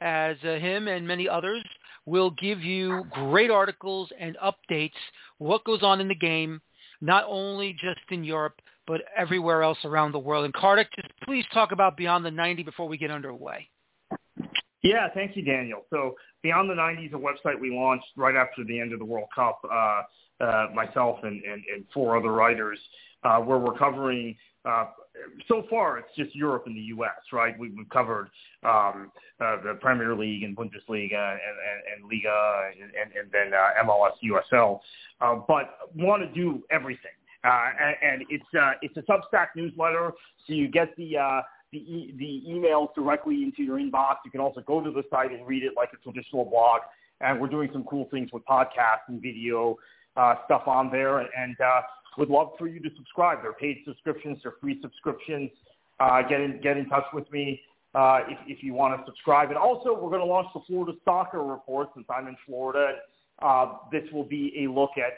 as 0.00 0.36
uh, 0.42 0.54
him 0.54 0.88
and 0.88 1.06
many 1.06 1.28
others 1.28 1.62
will 2.06 2.30
give 2.30 2.62
you 2.62 3.04
great 3.10 3.50
articles 3.50 4.08
and 4.18 4.38
updates, 4.42 4.92
what 5.36 5.64
goes 5.64 5.82
on 5.82 6.00
in 6.00 6.08
the 6.08 6.14
game, 6.14 6.62
not 7.02 7.24
only 7.28 7.74
just 7.74 8.00
in 8.10 8.24
Europe, 8.24 8.54
but 8.86 9.02
everywhere 9.14 9.62
else 9.62 9.78
around 9.84 10.12
the 10.12 10.18
world. 10.18 10.46
And 10.46 10.54
Kartik, 10.54 10.88
just 10.96 11.12
please 11.24 11.44
talk 11.52 11.70
about 11.70 11.98
Beyond 11.98 12.24
the 12.24 12.30
90 12.30 12.62
before 12.62 12.88
we 12.88 12.96
get 12.96 13.10
underway. 13.10 13.68
Yeah, 14.82 15.08
thank 15.12 15.36
you, 15.36 15.44
Daniel. 15.44 15.82
So 15.90 16.14
Beyond 16.42 16.70
the 16.70 16.74
90 16.74 17.02
is 17.02 17.12
a 17.12 17.16
website 17.16 17.60
we 17.60 17.70
launched 17.70 18.06
right 18.16 18.34
after 18.34 18.64
the 18.64 18.80
end 18.80 18.94
of 18.94 18.98
the 18.98 19.04
World 19.04 19.28
Cup. 19.34 19.60
Uh, 19.70 20.02
uh, 20.40 20.66
myself 20.74 21.18
and, 21.22 21.42
and, 21.42 21.62
and 21.74 21.84
four 21.92 22.16
other 22.16 22.30
writers, 22.30 22.78
uh, 23.24 23.38
where 23.38 23.58
we're 23.58 23.76
covering 23.76 24.36
uh, 24.64 24.86
so 25.48 25.64
far 25.70 25.98
it's 25.98 26.08
just 26.16 26.34
Europe 26.34 26.64
and 26.66 26.76
the 26.76 26.80
U.S. 26.80 27.10
Right? 27.32 27.58
We, 27.58 27.70
we've 27.70 27.88
covered 27.88 28.30
um, 28.62 29.10
uh, 29.40 29.56
the 29.62 29.78
Premier 29.80 30.14
League 30.14 30.42
and 30.42 30.56
Bundesliga 30.56 31.32
and, 31.32 31.40
and, 31.68 32.02
and 32.02 32.10
Liga 32.10 32.70
and, 32.72 32.90
and, 32.90 33.12
and 33.18 33.32
then 33.32 33.52
uh, 33.52 33.84
MLS, 33.84 34.12
USL, 34.24 34.80
uh, 35.20 35.40
but 35.46 35.78
want 35.94 36.22
to 36.22 36.32
do 36.32 36.62
everything. 36.70 37.12
Uh, 37.44 37.70
and, 37.80 37.96
and 38.02 38.24
it's 38.30 38.44
uh, 38.60 38.72
it's 38.82 38.96
a 38.96 39.02
Substack 39.02 39.48
newsletter, 39.54 40.12
so 40.46 40.52
you 40.52 40.68
get 40.68 40.94
the 40.96 41.16
uh, 41.16 41.40
the, 41.72 41.78
e- 41.78 42.14
the 42.18 42.50
emails 42.50 42.94
directly 42.94 43.42
into 43.42 43.62
your 43.62 43.78
inbox. 43.78 44.16
You 44.24 44.30
can 44.30 44.40
also 44.40 44.60
go 44.60 44.80
to 44.80 44.90
the 44.90 45.02
site 45.10 45.32
and 45.32 45.46
read 45.46 45.62
it 45.62 45.72
like 45.76 45.90
a 45.92 45.96
traditional 45.98 46.44
blog. 46.44 46.80
And 47.20 47.40
we're 47.40 47.48
doing 47.48 47.68
some 47.72 47.84
cool 47.84 48.08
things 48.10 48.30
with 48.32 48.44
podcasts 48.44 49.08
and 49.08 49.20
video 49.20 49.76
uh, 50.16 50.36
stuff 50.44 50.62
on 50.66 50.90
there. 50.90 51.18
And 51.18 51.56
uh, 51.60 51.80
would 52.18 52.28
love 52.28 52.50
for 52.58 52.66
you 52.66 52.80
to 52.80 52.90
subscribe. 52.96 53.38
They're 53.42 53.52
paid 53.52 53.78
subscriptions. 53.86 54.38
They're 54.42 54.54
free 54.60 54.78
subscriptions. 54.82 55.50
Uh, 56.00 56.22
get 56.22 56.40
in 56.40 56.60
get 56.60 56.76
in 56.76 56.88
touch 56.88 57.04
with 57.12 57.30
me 57.32 57.60
uh, 57.94 58.20
if, 58.28 58.38
if 58.46 58.62
you 58.62 58.74
want 58.74 58.98
to 58.98 59.06
subscribe. 59.06 59.48
And 59.48 59.58
also, 59.58 59.94
we're 59.94 60.10
going 60.10 60.20
to 60.20 60.26
launch 60.26 60.48
the 60.54 60.60
Florida 60.66 60.92
Soccer 61.04 61.42
Report 61.42 61.88
since 61.94 62.06
I'm 62.10 62.26
in 62.26 62.36
Florida. 62.46 62.96
Uh, 63.40 63.74
this 63.92 64.02
will 64.12 64.24
be 64.24 64.52
a 64.64 64.70
look 64.70 64.90
at 64.96 65.14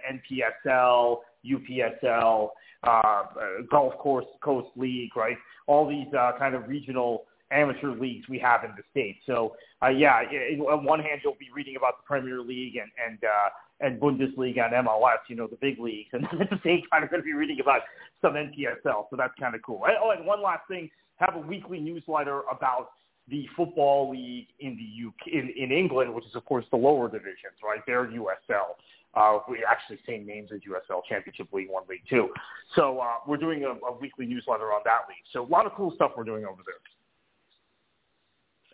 NPSL, 0.66 1.18
UPSL, 1.44 2.48
uh, 2.84 3.22
Gulf 3.70 3.94
Coast 3.98 4.28
Coast 4.42 4.68
League, 4.76 5.16
right? 5.16 5.36
All 5.66 5.88
these 5.88 6.12
uh, 6.14 6.32
kind 6.38 6.54
of 6.54 6.68
regional 6.68 7.24
amateur 7.50 7.90
leagues 7.94 8.28
we 8.28 8.38
have 8.38 8.64
in 8.64 8.70
the 8.76 8.82
state. 8.90 9.18
So, 9.26 9.56
uh, 9.82 9.88
yeah, 9.88 10.22
on 10.68 10.84
one 10.84 11.00
hand, 11.00 11.20
you'll 11.24 11.36
be 11.38 11.48
reading 11.54 11.76
about 11.76 11.98
the 11.98 12.06
Premier 12.06 12.40
League 12.40 12.76
and 12.76 12.90
and 13.04 13.18
uh, 13.24 13.50
and 13.80 14.00
Bundesliga 14.00 14.64
and 14.66 14.86
MLS, 14.86 15.18
you 15.28 15.36
know, 15.36 15.46
the 15.46 15.56
big 15.56 15.78
leagues, 15.78 16.10
and 16.12 16.24
at 16.24 16.50
the 16.50 16.60
same 16.62 16.82
time, 16.90 17.00
you're 17.00 17.08
going 17.08 17.22
to 17.22 17.24
be 17.24 17.32
reading 17.32 17.58
about 17.60 17.80
some 18.20 18.34
NPSL, 18.34 19.06
so 19.10 19.16
that's 19.16 19.32
kind 19.40 19.54
of 19.54 19.62
cool. 19.62 19.82
Oh, 20.00 20.10
and 20.10 20.26
one 20.26 20.42
last 20.42 20.62
thing, 20.68 20.90
have 21.16 21.34
a 21.34 21.38
weekly 21.38 21.80
newsletter 21.80 22.42
about 22.50 22.90
the 23.28 23.46
football 23.56 24.10
league 24.10 24.48
in 24.58 24.76
the 24.76 25.08
UK, 25.08 25.32
in, 25.32 25.52
in 25.56 25.72
England, 25.72 26.12
which 26.12 26.24
is 26.26 26.34
of 26.34 26.44
course 26.44 26.64
the 26.70 26.76
lower 26.76 27.08
divisions, 27.08 27.56
right? 27.64 27.80
They're 27.86 28.06
USL. 28.06 28.76
Uh, 29.14 29.40
we 29.48 29.64
actually 29.68 29.98
same 30.06 30.24
names 30.24 30.50
as 30.54 30.60
USL 30.60 31.00
Championship 31.08 31.48
League 31.52 31.68
One, 31.68 31.82
League 31.88 32.02
Two. 32.08 32.28
So 32.76 33.00
uh, 33.00 33.14
we're 33.26 33.38
doing 33.38 33.64
a, 33.64 33.70
a 33.86 33.98
weekly 33.98 34.26
newsletter 34.26 34.72
on 34.72 34.82
that 34.84 35.02
league. 35.08 35.24
So 35.32 35.44
a 35.44 35.50
lot 35.50 35.66
of 35.66 35.72
cool 35.72 35.92
stuff 35.94 36.12
we're 36.16 36.24
doing 36.24 36.44
over 36.44 36.62
there. 36.64 36.76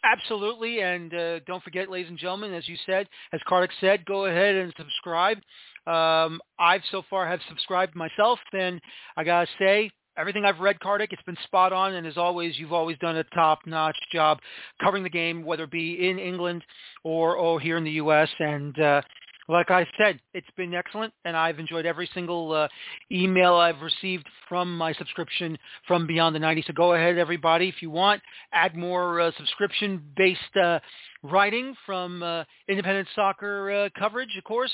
Absolutely, 0.06 0.80
and 0.82 1.12
uh, 1.12 1.40
don't 1.40 1.62
forget, 1.64 1.90
ladies 1.90 2.08
and 2.08 2.18
gentlemen, 2.18 2.54
as 2.54 2.68
you 2.68 2.76
said, 2.86 3.08
as 3.32 3.40
Kartik 3.48 3.72
said, 3.80 4.04
go 4.06 4.26
ahead 4.26 4.54
and 4.54 4.72
subscribe. 4.78 5.38
Um, 5.84 6.40
I've 6.60 6.82
so 6.92 7.02
far 7.10 7.26
have 7.26 7.40
subscribed 7.48 7.96
myself, 7.96 8.38
and 8.52 8.80
I 9.16 9.24
gotta 9.24 9.48
say, 9.58 9.90
everything 10.16 10.44
I've 10.44 10.60
read, 10.60 10.78
Kartik, 10.78 11.12
it's 11.12 11.22
been 11.22 11.36
spot 11.42 11.72
on, 11.72 11.94
and 11.94 12.06
as 12.06 12.16
always, 12.16 12.56
you've 12.56 12.72
always 12.72 12.96
done 12.98 13.16
a 13.16 13.24
top-notch 13.34 13.96
job 14.12 14.38
covering 14.80 15.02
the 15.02 15.10
game, 15.10 15.44
whether 15.44 15.64
it 15.64 15.72
be 15.72 16.08
in 16.08 16.20
England 16.20 16.62
or, 17.02 17.36
or 17.36 17.58
here 17.58 17.76
in 17.76 17.82
the 17.82 17.90
U.S. 17.92 18.28
And 18.38 18.78
uh, 18.78 19.02
like 19.48 19.70
I 19.70 19.86
said, 19.96 20.20
it's 20.34 20.46
been 20.56 20.74
excellent, 20.74 21.12
and 21.24 21.36
I've 21.36 21.58
enjoyed 21.58 21.86
every 21.86 22.08
single 22.12 22.52
uh, 22.52 22.68
email 23.12 23.54
I've 23.54 23.80
received 23.80 24.26
from 24.48 24.76
my 24.76 24.92
subscription 24.94 25.56
from 25.86 26.06
Beyond 26.06 26.34
the 26.34 26.40
90s. 26.40 26.66
So 26.66 26.72
go 26.72 26.94
ahead, 26.94 27.18
everybody, 27.18 27.68
if 27.68 27.80
you 27.80 27.90
want, 27.90 28.22
add 28.52 28.74
more 28.74 29.20
uh, 29.20 29.30
subscription-based 29.36 30.56
uh, 30.60 30.80
writing 31.22 31.74
from 31.84 32.22
uh, 32.22 32.44
independent 32.68 33.08
soccer 33.14 33.70
uh, 33.70 33.88
coverage, 33.98 34.36
of 34.36 34.44
course. 34.44 34.72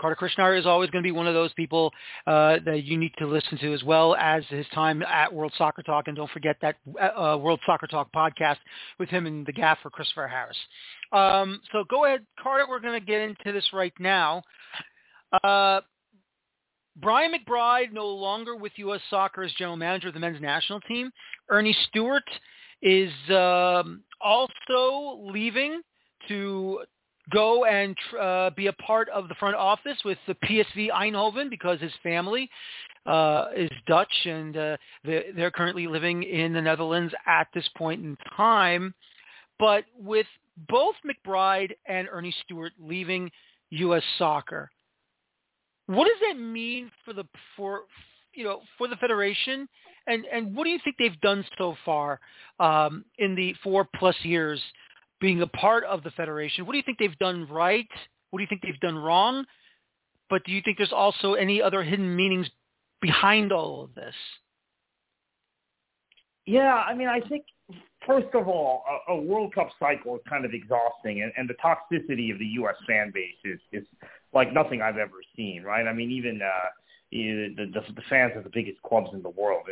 Kartik 0.00 0.18
Krishnaiyer 0.18 0.58
is 0.58 0.66
always 0.66 0.90
going 0.90 1.02
to 1.02 1.06
be 1.06 1.12
one 1.12 1.26
of 1.26 1.34
those 1.34 1.52
people 1.52 1.92
uh, 2.26 2.56
that 2.64 2.84
you 2.84 2.96
need 2.96 3.12
to 3.18 3.26
listen 3.26 3.58
to 3.58 3.74
as 3.74 3.84
well 3.84 4.14
as 4.16 4.42
his 4.48 4.66
time 4.74 5.02
at 5.02 5.32
World 5.32 5.52
Soccer 5.58 5.82
Talk. 5.82 6.08
And 6.08 6.16
don't 6.16 6.30
forget 6.30 6.56
that 6.62 6.76
uh, 7.00 7.36
World 7.38 7.60
Soccer 7.66 7.86
Talk 7.86 8.10
podcast 8.12 8.56
with 8.98 9.08
him 9.08 9.26
and 9.26 9.46
the 9.46 9.52
gaffer, 9.52 9.90
Christopher 9.90 10.26
Harris. 10.26 10.56
Um, 11.12 11.60
so 11.72 11.84
go 11.90 12.06
ahead, 12.06 12.24
Kartik. 12.42 12.68
We're 12.68 12.80
going 12.80 12.98
to 12.98 13.04
get 13.04 13.20
into 13.20 13.52
this 13.52 13.68
right 13.72 13.92
now. 13.98 14.42
Uh, 15.44 15.80
Brian 16.96 17.32
McBride 17.32 17.92
no 17.92 18.06
longer 18.06 18.56
with 18.56 18.72
U.S. 18.76 19.00
Soccer 19.10 19.42
as 19.42 19.52
general 19.52 19.76
manager 19.76 20.08
of 20.08 20.14
the 20.14 20.20
men's 20.20 20.40
national 20.40 20.80
team. 20.82 21.10
Earnie 21.50 21.76
Stewart 21.88 22.28
is 22.82 23.12
um, 23.30 24.02
also 24.20 25.20
leaving 25.30 25.80
to 26.28 26.80
go 27.30 27.64
and 27.64 27.96
uh, 28.20 28.50
be 28.50 28.66
a 28.66 28.72
part 28.74 29.08
of 29.10 29.28
the 29.28 29.34
front 29.36 29.56
office 29.56 29.98
with 30.04 30.18
the 30.26 30.34
PSV 30.34 30.90
Eindhoven 30.90 31.50
because 31.50 31.80
his 31.80 31.92
family 32.02 32.48
uh, 33.06 33.46
is 33.56 33.70
Dutch 33.86 34.12
and 34.24 34.56
uh, 34.56 34.76
they're, 35.04 35.50
currently 35.50 35.86
living 35.86 36.22
in 36.22 36.52
the 36.52 36.60
Netherlands 36.60 37.12
at 37.26 37.48
this 37.54 37.68
point 37.76 38.02
in 38.04 38.16
time. 38.36 38.94
But 39.58 39.84
with 39.98 40.26
both 40.68 40.94
McBride 41.04 41.72
and 41.86 42.08
Earnie 42.08 42.34
Stewart 42.44 42.72
leaving 42.78 43.30
U.S. 43.70 44.02
Soccer, 44.18 44.70
what 45.86 46.04
does 46.04 46.16
that 46.28 46.40
mean 46.40 46.90
for 47.04 47.12
the 47.12 47.24
for 47.56 47.82
you 48.34 48.44
know 48.44 48.60
for 48.78 48.88
the 48.88 48.96
federation? 48.96 49.68
And 50.06 50.24
and 50.32 50.54
what 50.54 50.64
do 50.64 50.70
you 50.70 50.78
think 50.82 50.96
they've 50.98 51.20
done 51.20 51.44
so 51.58 51.76
far 51.84 52.20
um, 52.58 53.04
in 53.18 53.34
the 53.34 53.54
four 53.62 53.88
plus 53.96 54.16
years 54.22 54.60
being 55.20 55.42
a 55.42 55.46
part 55.46 55.84
of 55.84 56.02
the 56.02 56.10
federation? 56.10 56.66
What 56.66 56.72
do 56.72 56.78
you 56.78 56.84
think 56.84 56.98
they've 56.98 57.18
done 57.18 57.46
right? 57.48 57.88
What 58.30 58.38
do 58.38 58.42
you 58.42 58.48
think 58.48 58.62
they've 58.62 58.80
done 58.80 58.96
wrong? 58.96 59.44
But 60.28 60.44
do 60.44 60.52
you 60.52 60.62
think 60.64 60.78
there's 60.78 60.92
also 60.92 61.34
any 61.34 61.60
other 61.60 61.82
hidden 61.82 62.14
meanings 62.14 62.48
behind 63.00 63.52
all 63.52 63.82
of 63.82 63.94
this? 63.94 64.14
Yeah, 66.46 66.74
I 66.74 66.94
mean, 66.94 67.08
I 67.08 67.20
think 67.20 67.44
first 68.06 68.34
of 68.34 68.48
all, 68.48 68.82
a, 69.08 69.12
a 69.12 69.20
World 69.20 69.54
Cup 69.54 69.68
cycle 69.78 70.16
is 70.16 70.22
kind 70.28 70.44
of 70.44 70.52
exhausting, 70.52 71.22
and, 71.22 71.32
and 71.36 71.48
the 71.48 71.54
toxicity 71.54 72.32
of 72.32 72.38
the 72.38 72.46
U.S. 72.46 72.76
fan 72.88 73.10
base 73.12 73.34
is, 73.44 73.60
is 73.72 73.84
like 74.32 74.52
nothing 74.52 74.82
I've 74.82 74.96
ever 74.96 75.18
seen, 75.36 75.62
right? 75.62 75.86
I 75.86 75.92
mean, 75.92 76.10
even 76.10 76.40
uh, 76.42 76.68
the, 77.12 77.54
the, 77.56 77.92
the 77.94 78.02
fans 78.08 78.32
of 78.36 78.44
the 78.44 78.50
biggest 78.52 78.80
clubs 78.82 79.10
in 79.12 79.22
the 79.22 79.30
world, 79.30 79.64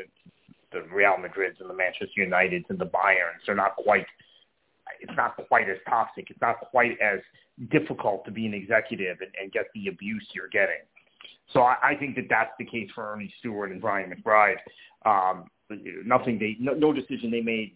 the 0.73 0.83
Real 0.95 1.17
Madrids 1.17 1.61
and 1.61 1.71
the 1.71 1.75
Manchester 1.75 2.21
Uniteds 2.21 2.69
and 2.69 2.79
the 2.79 2.87
Bayerns, 2.87 3.45
they're 3.47 3.55
not 3.55 3.77
quite. 3.77 4.07
It's 5.01 5.13
not 5.17 5.37
quite 5.49 5.69
as 5.69 5.77
toxic. 5.89 6.31
It's 6.31 6.41
not 6.41 6.61
quite 6.71 6.99
as 7.01 7.21
difficult 7.71 8.25
to 8.25 8.31
be 8.31 8.47
an 8.47 8.55
executive 8.55 9.19
and, 9.21 9.31
and 9.41 9.53
get 9.53 9.67
the 9.75 9.89
abuse 9.89 10.27
you're 10.35 10.49
getting. 10.49 10.83
So 11.53 11.63
I, 11.63 11.77
I 11.83 11.95
think 11.97 12.17
that 12.17 12.27
that's 12.29 12.53
the 12.59 12.65
case 12.65 12.91
for 12.95 13.13
Earnie 13.13 13.33
Stewart 13.39 13.73
and 13.73 13.81
Brian 13.81 14.13
McBride. 14.13 14.59
Um, 15.07 15.45
nothing 16.05 16.39
they, 16.39 16.57
no, 16.61 16.73
no 16.75 16.93
decision 16.93 17.31
they 17.31 17.41
made 17.41 17.75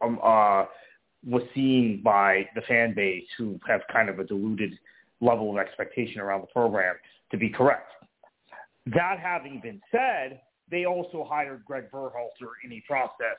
um, 0.00 0.18
uh, 0.22 0.64
was 1.26 1.42
seen 1.54 2.00
by 2.02 2.48
the 2.54 2.62
fan 2.62 2.94
base 2.94 3.24
who 3.36 3.58
have 3.66 3.82
kind 3.92 4.08
of 4.08 4.18
a 4.18 4.24
diluted 4.24 4.78
level 5.20 5.50
of 5.50 5.58
expectation 5.58 6.20
around 6.20 6.42
the 6.42 6.46
program 6.46 6.96
to 7.30 7.36
be 7.36 7.48
correct. 7.48 7.90
That 8.86 9.18
having 9.22 9.60
been 9.62 9.80
said, 9.92 10.40
they 10.70 10.86
also 10.86 11.26
hired 11.28 11.64
Greg 11.64 11.90
Berhalter 11.90 12.52
in 12.64 12.72
a 12.72 12.82
process 12.86 13.38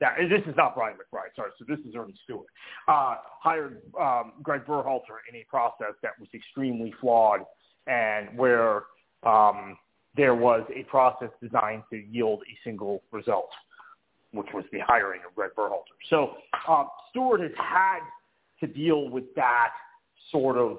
that 0.00 0.16
this 0.28 0.42
is 0.46 0.54
not 0.56 0.74
Brian 0.74 0.96
McBride, 0.96 1.34
sorry, 1.36 1.50
so 1.58 1.64
this 1.68 1.78
is 1.80 1.94
Earnie 1.94 2.14
Stewart. 2.24 2.46
Uh, 2.88 3.16
hired 3.42 3.82
um, 4.00 4.32
Greg 4.42 4.64
Berhalter 4.64 5.18
in 5.28 5.36
a 5.36 5.44
process 5.48 5.94
that 6.02 6.12
was 6.18 6.28
extremely 6.34 6.92
flawed 7.00 7.40
and 7.86 8.36
where 8.36 8.84
um, 9.24 9.76
there 10.16 10.34
was 10.34 10.62
a 10.74 10.82
process 10.84 11.30
designed 11.42 11.82
to 11.90 11.96
yield 12.10 12.40
a 12.42 12.58
single 12.64 13.02
result 13.12 13.50
which 14.32 14.46
was 14.54 14.64
the 14.72 14.78
hiring 14.80 15.20
of 15.26 15.34
Greg 15.34 15.50
Berhalter. 15.56 15.96
So 16.08 16.34
um, 16.68 16.88
Stewart 17.10 17.40
has 17.40 17.50
had 17.56 18.00
to 18.60 18.66
deal 18.66 19.08
with 19.08 19.24
that 19.34 19.70
sort 20.30 20.56
of 20.56 20.78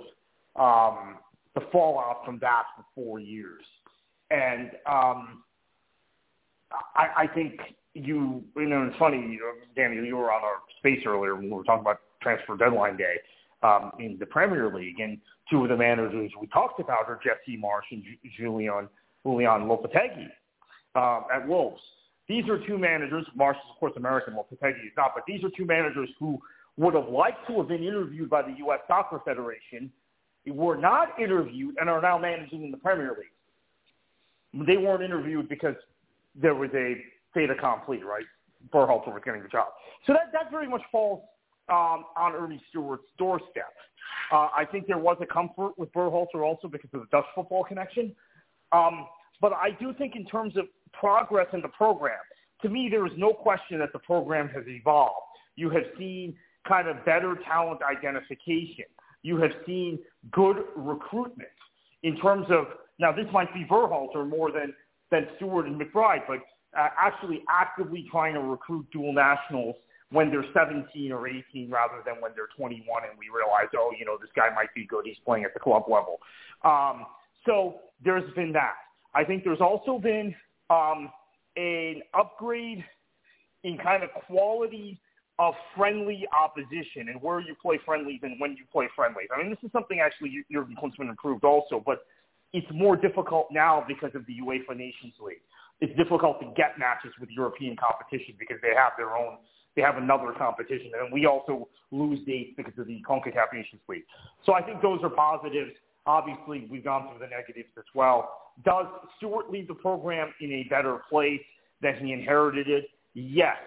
um, 0.56 1.18
the 1.56 1.62
fallout 1.72 2.24
from 2.26 2.40
that 2.40 2.64
for 2.76 2.86
four 2.96 3.20
years, 3.20 3.64
and 4.30 4.72
um, 4.90 5.44
I, 6.96 7.24
I 7.24 7.28
think 7.34 7.60
you 7.94 8.44
you 8.56 8.66
know 8.68 8.84
it's 8.88 8.98
funny, 8.98 9.40
Danny, 9.76 9.96
you 10.08 10.16
were 10.16 10.32
on 10.32 10.44
our 10.44 10.58
space 10.80 11.02
earlier 11.06 11.36
when 11.36 11.46
we 11.46 11.52
were 11.52 11.64
talking 11.64 11.82
about 11.82 12.00
transfer 12.22 12.56
deadline 12.56 12.98
day 12.98 13.16
um, 13.64 13.92
in 14.00 14.18
the 14.20 14.26
Premier 14.26 14.74
League, 14.74 15.00
and 15.00 15.18
two 15.50 15.64
of 15.64 15.70
the 15.70 15.78
managers 15.78 16.32
we 16.40 16.48
talked 16.48 16.80
about 16.80 17.08
are 17.08 17.20
Jesse 17.24 17.58
Marsh 17.58 17.86
and 17.92 18.04
Julian 18.38 18.88
Julian 19.24 19.62
Lopetegui 19.68 20.30
um, 20.96 21.26
at 21.34 21.48
Wolves. 21.48 21.82
These 22.28 22.48
are 22.48 22.66
two 22.66 22.78
managers. 22.78 23.26
Marsh 23.36 23.58
is, 23.58 23.70
of 23.72 23.80
course, 23.80 23.94
American. 23.98 24.36
Lopetegui 24.36 24.86
is 24.86 24.94
not. 24.96 25.12
But 25.14 25.24
these 25.28 25.44
are 25.44 25.50
two 25.56 25.66
managers 25.66 26.10
who 26.18 26.40
would 26.78 26.94
have 26.94 27.10
liked 27.10 27.46
to 27.48 27.58
have 27.58 27.68
been 27.68 27.84
interviewed 27.84 28.30
by 28.30 28.42
the 28.42 28.54
U.S. 28.60 28.80
Soccer 28.88 29.20
Federation, 29.26 29.92
were 30.48 30.78
not 30.78 31.20
interviewed, 31.20 31.76
and 31.80 31.90
are 31.90 32.02
now 32.02 32.18
managing 32.18 32.64
in 32.64 32.72
the 32.72 32.78
Premier 32.78 33.16
League. 33.18 34.66
They 34.68 34.78
weren't 34.78 35.04
interviewed 35.04 35.50
because 35.50 35.76
there 36.36 36.56
was 36.56 36.70
a 36.74 36.96
fait 37.34 37.50
accompli, 37.50 38.04
right? 38.04 38.26
Berhalter 38.74 39.14
was 39.14 39.22
getting 39.26 39.42
the 39.42 39.50
job. 39.50 39.68
So 40.06 40.14
that, 40.14 40.32
that 40.34 40.52
very 40.52 40.68
much 40.68 40.82
falls 40.92 41.22
um, 41.70 42.06
on 42.18 42.34
Earnie 42.34 42.62
Stewart's 42.70 43.04
doorstep. 43.18 43.74
Uh, 44.32 44.50
I 44.56 44.66
think 44.72 44.88
there 44.88 44.98
was 44.98 45.18
a 45.22 45.26
comfort 45.26 45.78
with 45.78 45.92
Berhalter 45.94 46.44
also 46.44 46.68
because 46.68 46.90
of 46.94 47.02
the 47.02 47.08
Dutch 47.12 47.26
football 47.34 47.64
connection. 47.64 48.16
Um, 48.72 49.08
but 49.42 49.54
I 49.54 49.72
do 49.80 49.94
think 49.94 50.16
in 50.16 50.26
terms 50.26 50.58
of 50.58 50.66
progress 50.94 51.48
in 51.54 51.62
the 51.62 51.70
program. 51.70 52.20
To 52.62 52.70
me, 52.70 52.88
there 52.90 53.06
is 53.06 53.14
no 53.18 53.34
question 53.34 53.80
that 53.80 53.92
the 53.92 54.00
program 54.00 54.48
has 54.50 54.64
evolved. 54.68 55.16
You 55.56 55.70
have 55.72 55.84
seen 55.98 56.36
kind 56.68 56.88
of 56.88 57.04
better 57.06 57.36
talent 57.46 57.82
identification. 57.82 58.86
You 59.24 59.38
have 59.38 59.52
seen 59.66 60.00
good 60.32 60.58
recruitment 60.76 61.50
in 62.04 62.18
terms 62.18 62.48
of, 62.50 62.66
now 63.00 63.12
this 63.12 63.26
might 63.32 63.54
be 63.54 63.64
Berhalter 63.64 64.28
more 64.28 64.52
than, 64.52 64.74
than 65.10 65.28
Stewart 65.38 65.66
and 65.66 65.80
McBride, 65.80 66.22
but 66.28 66.40
uh, 66.78 66.88
actually 66.98 67.44
actively 67.50 68.08
trying 68.12 68.34
to 68.34 68.42
recruit 68.42 68.86
dual 68.92 69.14
nationals 69.14 69.76
when 70.12 70.30
they're 70.30 70.46
17 70.54 71.12
or 71.12 71.28
18 71.28 71.70
rather 71.70 72.04
than 72.06 72.16
when 72.22 72.32
they're 72.36 72.50
21 72.58 73.04
and 73.10 73.18
we 73.18 73.28
realize, 73.34 73.68
oh, 73.76 73.92
you 73.98 74.06
know, 74.06 74.18
this 74.20 74.30
guy 74.36 74.54
might 74.54 74.74
be 74.76 74.86
good. 74.86 75.06
He's 75.06 75.16
playing 75.26 75.46
at 75.46 75.54
the 75.54 75.60
club 75.60 75.84
level. 75.88 76.20
Um, 76.64 77.06
so 77.46 77.76
there's 78.04 78.30
been 78.36 78.52
that. 78.54 78.76
I 79.16 79.24
think 79.24 79.44
there's 79.44 79.62
also 79.62 80.00
been 80.00 80.36
um, 80.70 81.10
an 81.56 82.02
upgrade 82.14 82.84
in 83.64 83.78
kind 83.78 84.04
of 84.04 84.10
quality 84.28 85.00
of 85.40 85.54
friendly 85.76 86.28
opposition 86.38 87.10
and 87.10 87.22
where 87.22 87.40
you 87.40 87.56
play 87.62 87.80
friendlies 87.86 88.20
and 88.24 88.40
when 88.40 88.52
you 88.52 88.64
play 88.72 88.88
friendlies. 88.96 89.28
I 89.34 89.42
mean, 89.42 89.50
this 89.50 89.60
is 89.64 89.72
something 89.72 90.00
actually 90.00 90.44
Jurgen 90.52 90.76
Klinsmann 90.76 91.10
improved 91.10 91.44
also, 91.44 91.82
but 91.84 92.06
it's 92.54 92.68
more 92.74 92.96
difficult 92.96 93.48
now 93.52 93.84
because 93.88 94.12
of 94.14 94.26
the 94.26 94.34
UEFA 94.34 94.78
Nations 94.78 95.14
League. 95.20 95.42
It's 95.82 95.96
difficult 95.98 96.40
to 96.40 96.46
get 96.56 96.78
matches 96.78 97.12
with 97.20 97.30
European 97.30 97.76
competition 97.76 98.36
because 98.40 98.58
they 98.62 98.74
have 98.76 98.94
their 98.98 99.16
own, 99.18 99.38
they 99.76 99.82
have 99.82 99.98
another 99.98 100.32
competition, 100.38 100.92
and 101.00 101.12
we 101.12 101.26
also 101.26 101.68
lose 101.92 102.20
dates 102.26 102.52
because 102.56 102.74
of 102.78 102.88
the 102.88 103.02
CONCACAF 103.08 103.54
Nations 103.54 103.82
League. 103.90 104.04
So 104.46 104.54
I 104.54 104.62
think 104.62 104.82
those 104.82 105.00
are 105.04 105.10
positives. 105.10 105.72
Obviously, 106.06 106.68
we've 106.70 106.84
gone 106.84 107.10
through 107.10 107.20
the 107.20 107.30
negatives 107.30 107.70
as 107.78 107.86
well. 107.96 108.30
Does 108.64 108.86
Stewart 109.18 109.50
leave 109.50 109.68
the 109.68 109.76
program 109.76 110.34
in 110.40 110.52
a 110.52 110.64
better 110.70 111.02
place 111.10 111.42
than 111.82 111.96
he 111.98 112.14
inherited 112.14 112.68
it? 112.68 112.86
Yes. 113.14 113.58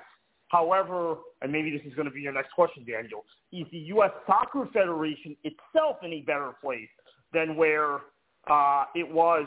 However, 0.49 1.17
and 1.43 1.51
maybe 1.51 1.71
this 1.77 1.85
is 1.87 1.95
going 1.95 2.07
to 2.07 2.15
be 2.15 2.21
your 2.21 2.33
next 2.33 2.53
question, 2.53 2.85
Daniel, 2.85 3.25
is 3.53 3.67
the 3.73 3.79
U.S. 3.79 4.11
Soccer 4.27 4.69
Federation 4.73 5.37
itself 5.43 5.97
in 6.03 6.13
a 6.13 6.21
better 6.21 6.53
place 6.63 6.89
than 7.33 7.57
where 7.57 7.97
uh, 8.49 8.85
it 8.95 9.11
was 9.11 9.47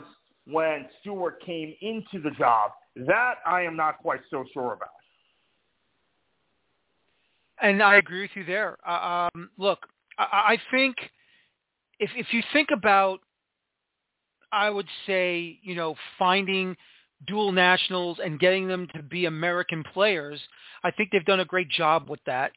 when 0.50 0.86
Stewart 1.00 1.42
came 1.44 1.74
into 1.80 2.22
the 2.22 2.30
job? 2.38 2.72
That 2.96 3.34
I 3.46 3.62
am 3.62 3.76
not 3.76 3.98
quite 3.98 4.20
so 4.30 4.44
sure 4.52 4.72
about. 4.74 4.88
And 7.60 7.82
I 7.82 7.96
agree 7.96 8.22
with 8.22 8.30
you 8.34 8.44
there. 8.44 8.76
Uh, 8.86 9.28
um, 9.34 9.50
look, 9.58 9.80
I, 10.18 10.22
I 10.22 10.58
think 10.70 10.96
if 11.98 12.10
if 12.16 12.26
you 12.32 12.42
think 12.52 12.68
about 12.72 13.20
I 14.52 14.70
would 14.70 14.88
say, 15.06 15.58
you 15.62 15.74
know, 15.74 15.94
finding 16.18 16.76
dual 17.26 17.52
nationals 17.52 18.18
and 18.22 18.38
getting 18.38 18.68
them 18.68 18.88
to 18.94 19.02
be 19.02 19.26
American 19.26 19.84
players, 19.92 20.40
I 20.84 20.90
think 20.90 21.10
they've 21.10 21.24
done 21.24 21.40
a 21.40 21.44
great 21.44 21.68
job 21.68 22.08
with 22.08 22.20
that. 22.26 22.52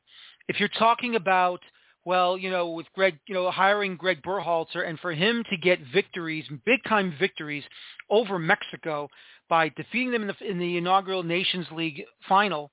If 0.47 0.59
you're 0.59 0.69
talking 0.69 1.15
about, 1.15 1.59
well, 2.05 2.37
you 2.37 2.49
know, 2.49 2.69
with 2.69 2.87
Greg, 2.95 3.19
you 3.27 3.35
know, 3.35 3.49
hiring 3.51 3.95
Greg 3.95 4.21
Berhalter 4.23 4.87
and 4.87 4.99
for 4.99 5.11
him 5.11 5.43
to 5.49 5.57
get 5.57 5.79
victories, 5.93 6.45
big 6.65 6.79
time 6.87 7.13
victories 7.19 7.63
over 8.09 8.39
Mexico 8.39 9.07
by 9.49 9.69
defeating 9.69 10.11
them 10.11 10.23
in 10.23 10.27
the, 10.27 10.49
in 10.49 10.59
the 10.59 10.77
inaugural 10.77 11.23
Nations 11.23 11.67
League 11.71 12.03
final, 12.27 12.71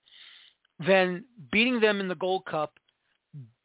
then 0.87 1.25
beating 1.53 1.81
them 1.81 2.01
in 2.01 2.09
the 2.09 2.15
Gold 2.15 2.45
Cup, 2.47 2.73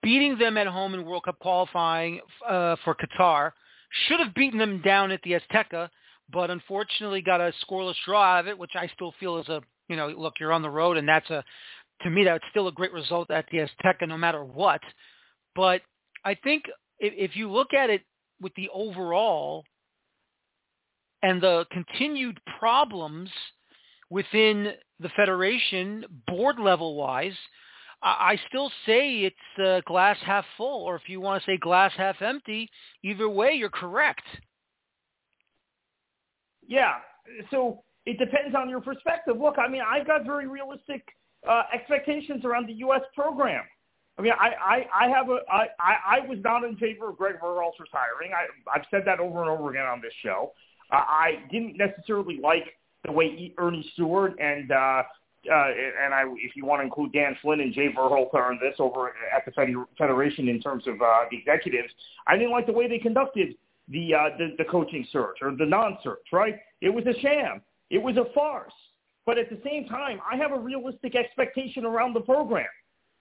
beating 0.01 0.37
them 0.37 0.57
at 0.57 0.67
home 0.67 0.93
in 0.93 1.05
World 1.05 1.23
Cup 1.23 1.39
qualifying 1.39 2.19
uh, 2.47 2.75
for 2.83 2.95
Qatar, 2.95 3.51
should 4.07 4.19
have 4.19 4.33
beaten 4.33 4.59
them 4.59 4.81
down 4.81 5.11
at 5.11 5.21
the 5.23 5.33
Azteca, 5.33 5.89
but 6.31 6.49
unfortunately 6.49 7.21
got 7.21 7.39
a 7.39 7.53
scoreless 7.65 7.95
draw 8.05 8.23
out 8.23 8.39
of 8.41 8.47
it, 8.47 8.57
which 8.57 8.71
I 8.75 8.87
still 8.95 9.13
feel 9.19 9.37
is 9.37 9.47
a, 9.47 9.61
you 9.87 9.95
know, 9.95 10.07
look, 10.09 10.33
you're 10.39 10.51
on 10.51 10.63
the 10.63 10.69
road, 10.69 10.97
and 10.97 11.07
that's 11.07 11.29
a, 11.29 11.43
to 12.01 12.09
me, 12.09 12.23
that's 12.23 12.43
still 12.49 12.67
a 12.67 12.71
great 12.71 12.91
result 12.91 13.29
at 13.31 13.45
the 13.51 13.59
Azteca 13.59 14.07
no 14.07 14.17
matter 14.17 14.43
what. 14.43 14.81
But 15.55 15.81
I 16.25 16.35
think 16.35 16.63
if, 16.99 17.13
if 17.31 17.35
you 17.35 17.51
look 17.51 17.73
at 17.73 17.89
it 17.89 18.01
with 18.41 18.53
the 18.55 18.69
overall 18.73 19.63
and 21.21 21.41
the 21.41 21.65
continued 21.71 22.39
problems 22.59 23.29
within 24.09 24.73
the 24.99 25.09
federation, 25.09 26.05
board 26.27 26.59
level 26.59 26.95
wise, 26.95 27.35
I 28.05 28.37
still 28.49 28.69
say 28.85 29.19
it's 29.21 29.59
uh, 29.65 29.79
glass 29.85 30.17
half 30.25 30.43
full, 30.57 30.83
or 30.83 30.97
if 30.97 31.03
you 31.07 31.21
want 31.21 31.41
to 31.41 31.49
say 31.49 31.57
glass 31.57 31.93
half 31.95 32.21
empty, 32.21 32.69
either 33.01 33.29
way, 33.29 33.53
you're 33.53 33.69
correct. 33.69 34.23
Yeah. 36.67 36.95
So 37.49 37.83
it 38.05 38.19
depends 38.19 38.55
on 38.55 38.69
your 38.69 38.81
perspective. 38.81 39.37
Look, 39.39 39.55
I 39.57 39.69
mean, 39.69 39.81
I've 39.87 40.05
got 40.05 40.25
very 40.25 40.47
realistic 40.47 41.01
uh, 41.47 41.63
expectations 41.73 42.43
around 42.43 42.67
the 42.67 42.73
U.S. 42.73 43.01
program. 43.15 43.63
I 44.17 44.21
mean, 44.21 44.33
I, 44.39 44.85
I, 44.93 45.05
I 45.05 45.09
have 45.09 45.29
a, 45.29 45.39
I, 45.51 45.67
I, 45.79 46.19
was 46.27 46.37
not 46.43 46.63
in 46.63 46.77
favor 46.77 47.09
of 47.09 47.17
Greg 47.17 47.35
Berhalter's 47.41 47.89
hiring. 47.91 48.31
I, 48.31 48.45
I've 48.71 48.85
said 48.91 49.01
that 49.05 49.19
over 49.19 49.41
and 49.41 49.49
over 49.49 49.71
again 49.71 49.85
on 49.85 50.01
this 50.01 50.13
show. 50.21 50.53
Uh, 50.91 50.97
I 50.97 51.43
didn't 51.51 51.77
necessarily 51.77 52.39
like 52.41 52.65
the 53.05 53.11
way 53.11 53.53
Earnie 53.57 53.89
Stewart 53.93 54.39
and 54.39 54.71
uh, 54.71 55.03
uh, 55.51 55.67
and 56.01 56.13
I, 56.13 56.23
if 56.37 56.55
you 56.55 56.65
want 56.65 56.79
to 56.81 56.85
include 56.85 57.11
Dan 57.11 57.35
Flynn 57.41 57.59
and 57.59 57.73
Jay 57.73 57.89
Berhalter 57.89 58.49
on 58.49 58.59
this 58.61 58.75
over 58.79 59.09
at 59.09 59.43
the 59.45 59.85
Federation 59.97 60.47
in 60.47 60.61
terms 60.61 60.87
of 60.87 61.01
uh, 61.01 61.25
the 61.29 61.37
executives, 61.37 61.93
I 62.27 62.37
didn't 62.37 62.51
like 62.51 62.65
the 62.65 62.71
way 62.71 62.87
they 62.87 62.99
conducted 62.99 63.55
the, 63.89 64.13
uh, 64.13 64.37
the 64.37 64.55
the 64.57 64.63
coaching 64.63 65.05
search 65.11 65.39
or 65.41 65.53
the 65.53 65.65
non-search. 65.65 66.27
Right? 66.31 66.59
It 66.81 66.89
was 66.89 67.05
a 67.07 67.19
sham. 67.19 67.61
It 67.89 68.01
was 68.01 68.15
a 68.15 68.25
farce. 68.33 68.73
But 69.25 69.37
at 69.37 69.49
the 69.49 69.59
same 69.65 69.87
time, 69.87 70.19
I 70.29 70.37
have 70.37 70.51
a 70.51 70.59
realistic 70.59 71.15
expectation 71.15 71.85
around 71.85 72.13
the 72.13 72.21
program. 72.21 72.67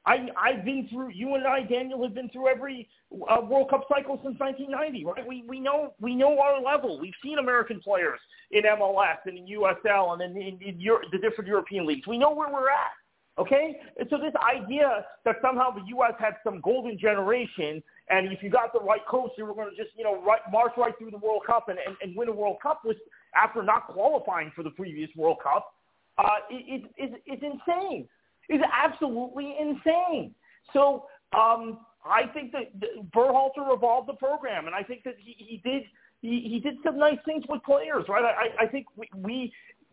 I, 0.05 0.29
I've 0.37 0.65
been 0.65 0.89
through, 0.91 1.11
you 1.11 1.35
and 1.37 1.47
I, 1.47 1.63
Daniel, 1.63 2.03
have 2.03 2.15
been 2.15 2.29
through 2.31 2.49
every 2.49 2.89
uh, 3.13 3.41
World 3.43 3.71
Cup 3.71 3.85
cycle 3.89 4.19
since 4.25 4.39
1990, 4.39 5.05
right? 5.05 5.27
We, 5.27 5.45
we, 5.47 5.61
know, 5.61 5.95
we 6.01 6.17
know 6.17 6.39
our 6.41 6.61
level. 6.61 6.99
We've 7.01 7.13
seen 7.23 7.39
American 7.39 7.81
players 7.81 8.19
in 8.51 8.65
MLS 8.65 9.19
and 9.27 9.39
in 9.39 9.47
USL 9.47 10.15
and 10.15 10.23
in, 10.23 10.43
in, 10.43 10.59
in 10.61 10.81
Euro, 10.81 11.03
the 11.13 11.19
different 11.19 11.47
European 11.47 11.87
leagues. 11.87 12.07
We 12.07 12.19
know 12.19 12.33
where 12.33 12.53
we're 12.53 12.71
at, 12.71 12.91
okay? 13.39 13.79
And 13.97 14.09
so 14.11 14.19
this 14.19 14.35
idea 14.43 15.05
that 15.25 15.37
somehow 15.41 15.71
the 15.71 15.85
U.S. 15.89 16.15
had 16.19 16.35
some 16.43 16.61
golden 16.61 16.99
generation 16.99 17.83
and 18.09 18.33
if 18.33 18.43
you 18.43 18.51
got 18.51 18.73
the 18.73 18.81
right 18.81 19.05
coach, 19.07 19.31
you 19.39 19.47
were 19.47 19.55
going 19.55 19.71
to 19.71 19.77
just, 19.77 19.97
you 19.97 20.05
know, 20.05 20.23
right, 20.23 20.41
march 20.51 20.73
right 20.77 20.93
through 20.99 21.13
the 21.13 21.19
World 21.19 21.43
Cup 21.47 21.69
and, 21.69 21.79
and, 21.87 21.97
and 22.03 22.17
win 22.17 22.29
a 22.29 22.33
World 22.33 22.57
Cup 22.63 22.83
was 22.85 22.97
after 23.35 23.63
not 23.63 23.87
qualifying 23.87 24.53
for 24.55 24.63
the 24.63 24.71
previous 24.71 25.09
World 25.17 25.39
Cup, 25.43 25.73
uh, 26.19 26.29
it, 26.51 26.91
it, 26.99 27.13
it, 27.15 27.23
it's 27.25 27.43
insane 27.43 28.09
is 28.49 28.61
absolutely 28.73 29.57
insane. 29.61 30.35
So 30.73 31.07
um, 31.37 31.81
I 32.05 32.27
think 32.33 32.53
that 32.53 32.79
Berhalter 33.15 33.73
evolved 33.73 34.09
the 34.09 34.15
program, 34.15 34.67
and 34.67 34.75
I 34.75 34.83
think 34.83 35.05
that 35.05 35.15
he, 35.19 35.35
he 35.39 35.57
did 35.59 35.83
he, 36.21 36.41
he 36.49 36.61
did 36.61 36.77
some 36.85 36.99
nice 36.99 37.19
things 37.25 37.45
with 37.49 37.63
players, 37.65 38.05
right? 38.09 38.25
I, 38.25 38.65
I 38.65 38.67
think 38.69 38.87
we, 38.97 39.09
we 39.17 39.53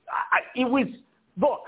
I, 0.09 0.39
it 0.55 0.65
was 0.65 0.87
look. 1.39 1.63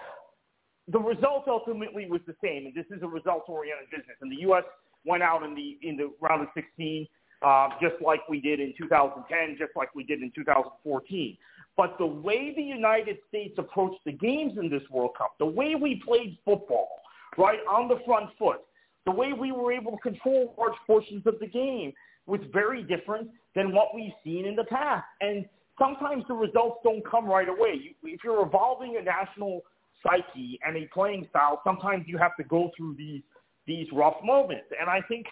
The 0.88 1.00
result 1.00 1.46
ultimately 1.48 2.08
was 2.10 2.22
the 2.28 2.36
same, 2.44 2.66
and 2.66 2.76
this 2.76 2.86
is 2.96 3.02
a 3.02 3.08
results-oriented 3.08 3.90
business. 3.92 4.18
And 4.22 4.32
the 4.32 4.42
U.S. 4.42 4.64
went 5.06 5.24
out 5.24 5.44
in 5.44 5.56
the 5.56 5.78
in 5.88 5.96
the 5.96 6.12
round 6.20 6.42
of 6.42 6.48
16, 6.54 7.08
uh, 7.44 7.70
just 7.82 7.96
like 8.02 8.28
we 8.28 8.42
did 8.42 8.60
in 8.60 8.74
2010, 8.78 9.58
just 9.58 9.72
like 9.76 9.94
we 9.96 10.04
did 10.04 10.22
in 10.22 10.32
2014. 10.36 11.38
But 11.78 11.98
the 11.98 12.06
way 12.06 12.54
the 12.56 12.62
United 12.62 13.18
States 13.30 13.56
approached 13.58 14.02
the 14.06 14.12
games 14.12 14.58
in 14.58 14.70
this 14.70 14.84
World 14.90 15.12
Cup, 15.18 15.36
the 15.40 15.46
way 15.46 15.76
we 15.76 16.02
played 16.06 16.38
football, 16.46 16.90
right, 17.38 17.60
on 17.70 17.88
the 17.88 18.00
front 18.06 18.30
foot, 18.38 18.62
the 19.06 19.12
way 19.12 19.34
we 19.34 19.52
were 19.52 19.72
able 19.72 19.92
to 19.92 19.98
control 19.98 20.54
large 20.58 20.78
portions 20.86 21.26
of 21.26 21.40
the 21.40 21.48
game 21.48 21.94
was 22.28 22.40
very 22.54 22.84
different 22.84 23.30
than 23.56 23.74
what 23.74 23.96
we've 23.96 24.14
seen 24.24 24.46
in 24.46 24.56
the 24.56 24.66
past. 24.66 25.06
And 25.22 25.46
sometimes 25.80 26.24
the 26.28 26.34
results 26.34 26.80
don't 26.84 27.04
come 27.10 27.26
right 27.26 27.50
away. 27.50 27.96
If 28.04 28.24
you're 28.24 28.46
evolving 28.46 28.98
a 29.00 29.04
national 29.04 29.62
psyche 30.04 30.60
and 30.66 30.78
a 30.78 30.88
playing 30.94 31.28
style, 31.30 31.62
sometimes 31.64 32.06
you 32.08 32.18
have 32.18 32.36
to 32.38 32.44
go 32.44 32.72
through 32.78 32.96
these 32.98 33.22
these 33.68 33.88
rough 33.94 34.16
moments. 34.24 34.66
And 34.80 34.90
I 34.90 35.02
think 35.08 35.28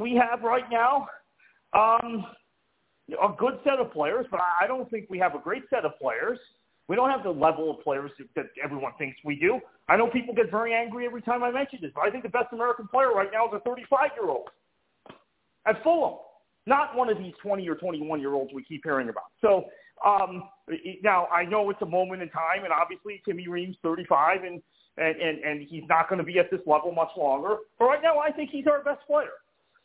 we 0.00 0.14
have 0.14 0.42
right 0.42 0.64
now 0.70 1.08
um, 1.72 2.24
a 3.10 3.28
good 3.38 3.58
set 3.64 3.78
of 3.78 3.92
players, 3.92 4.26
but 4.30 4.40
I 4.40 4.66
don't 4.66 4.90
think 4.90 5.06
we 5.08 5.18
have 5.18 5.34
a 5.34 5.38
great 5.38 5.62
set 5.70 5.84
of 5.84 5.92
players. 6.00 6.38
We 6.88 6.96
don't 6.96 7.10
have 7.10 7.22
the 7.22 7.30
level 7.30 7.70
of 7.70 7.82
players 7.82 8.10
that 8.36 8.46
everyone 8.62 8.92
thinks 8.98 9.16
we 9.24 9.36
do. 9.36 9.60
I 9.88 9.96
know 9.96 10.08
people 10.08 10.34
get 10.34 10.50
very 10.50 10.72
angry 10.72 11.06
every 11.06 11.22
time 11.22 11.42
I 11.42 11.50
mention 11.50 11.80
this, 11.82 11.90
but 11.94 12.02
I 12.02 12.10
think 12.10 12.22
the 12.22 12.28
best 12.28 12.52
American 12.52 12.86
player 12.88 13.12
right 13.12 13.28
now 13.32 13.46
is 13.46 13.52
a 13.54 13.68
35-year-old 13.68 14.48
at 15.66 15.82
Fulham, 15.82 16.18
not 16.66 16.96
one 16.96 17.08
of 17.08 17.18
these 17.18 17.34
20 17.42 17.68
or 17.68 17.74
21-year-olds 17.74 18.52
we 18.54 18.62
keep 18.64 18.82
hearing 18.84 19.08
about. 19.08 19.24
So 19.40 19.64
um, 20.04 20.44
now 21.02 21.26
I 21.26 21.44
know 21.44 21.70
it's 21.70 21.82
a 21.82 21.86
moment 21.86 22.22
in 22.22 22.28
time, 22.30 22.64
and 22.64 22.72
obviously 22.72 23.22
Timmy 23.24 23.48
Ream's 23.48 23.76
35, 23.82 24.44
and 24.44 24.62
and 24.98 25.16
and, 25.20 25.38
and 25.44 25.68
he's 25.68 25.82
not 25.88 26.08
going 26.08 26.18
to 26.18 26.24
be 26.24 26.38
at 26.38 26.50
this 26.50 26.60
level 26.66 26.92
much 26.92 27.10
longer. 27.16 27.56
But 27.78 27.86
right 27.86 28.02
now, 28.02 28.18
I 28.18 28.30
think 28.30 28.50
he's 28.50 28.66
our 28.66 28.82
best 28.82 29.06
player. 29.06 29.28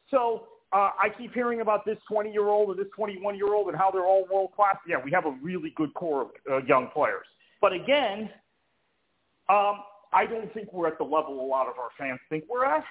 So 0.09 0.47
uh, 0.73 0.91
I 0.97 1.09
keep 1.17 1.33
hearing 1.33 1.61
about 1.61 1.85
this 1.85 1.97
20-year-old 2.09 2.69
or 2.69 2.75
this 2.75 2.91
21-year-old 2.97 3.67
and 3.67 3.77
how 3.77 3.91
they're 3.91 4.05
all 4.05 4.25
world 4.31 4.51
class. 4.55 4.77
Yeah, 4.87 4.97
we 5.03 5.11
have 5.11 5.25
a 5.25 5.35
really 5.41 5.73
good 5.75 5.93
core 5.93 6.21
of 6.21 6.29
uh, 6.49 6.65
young 6.65 6.89
players. 6.93 7.25
But 7.59 7.73
again, 7.73 8.29
um, 9.49 9.81
I 10.13 10.25
don't 10.25 10.53
think 10.53 10.71
we're 10.71 10.87
at 10.87 10.97
the 10.97 11.03
level 11.03 11.39
a 11.39 11.45
lot 11.45 11.67
of 11.67 11.77
our 11.77 11.89
fans 11.97 12.19
think 12.29 12.45
we're 12.49 12.65
at. 12.65 12.83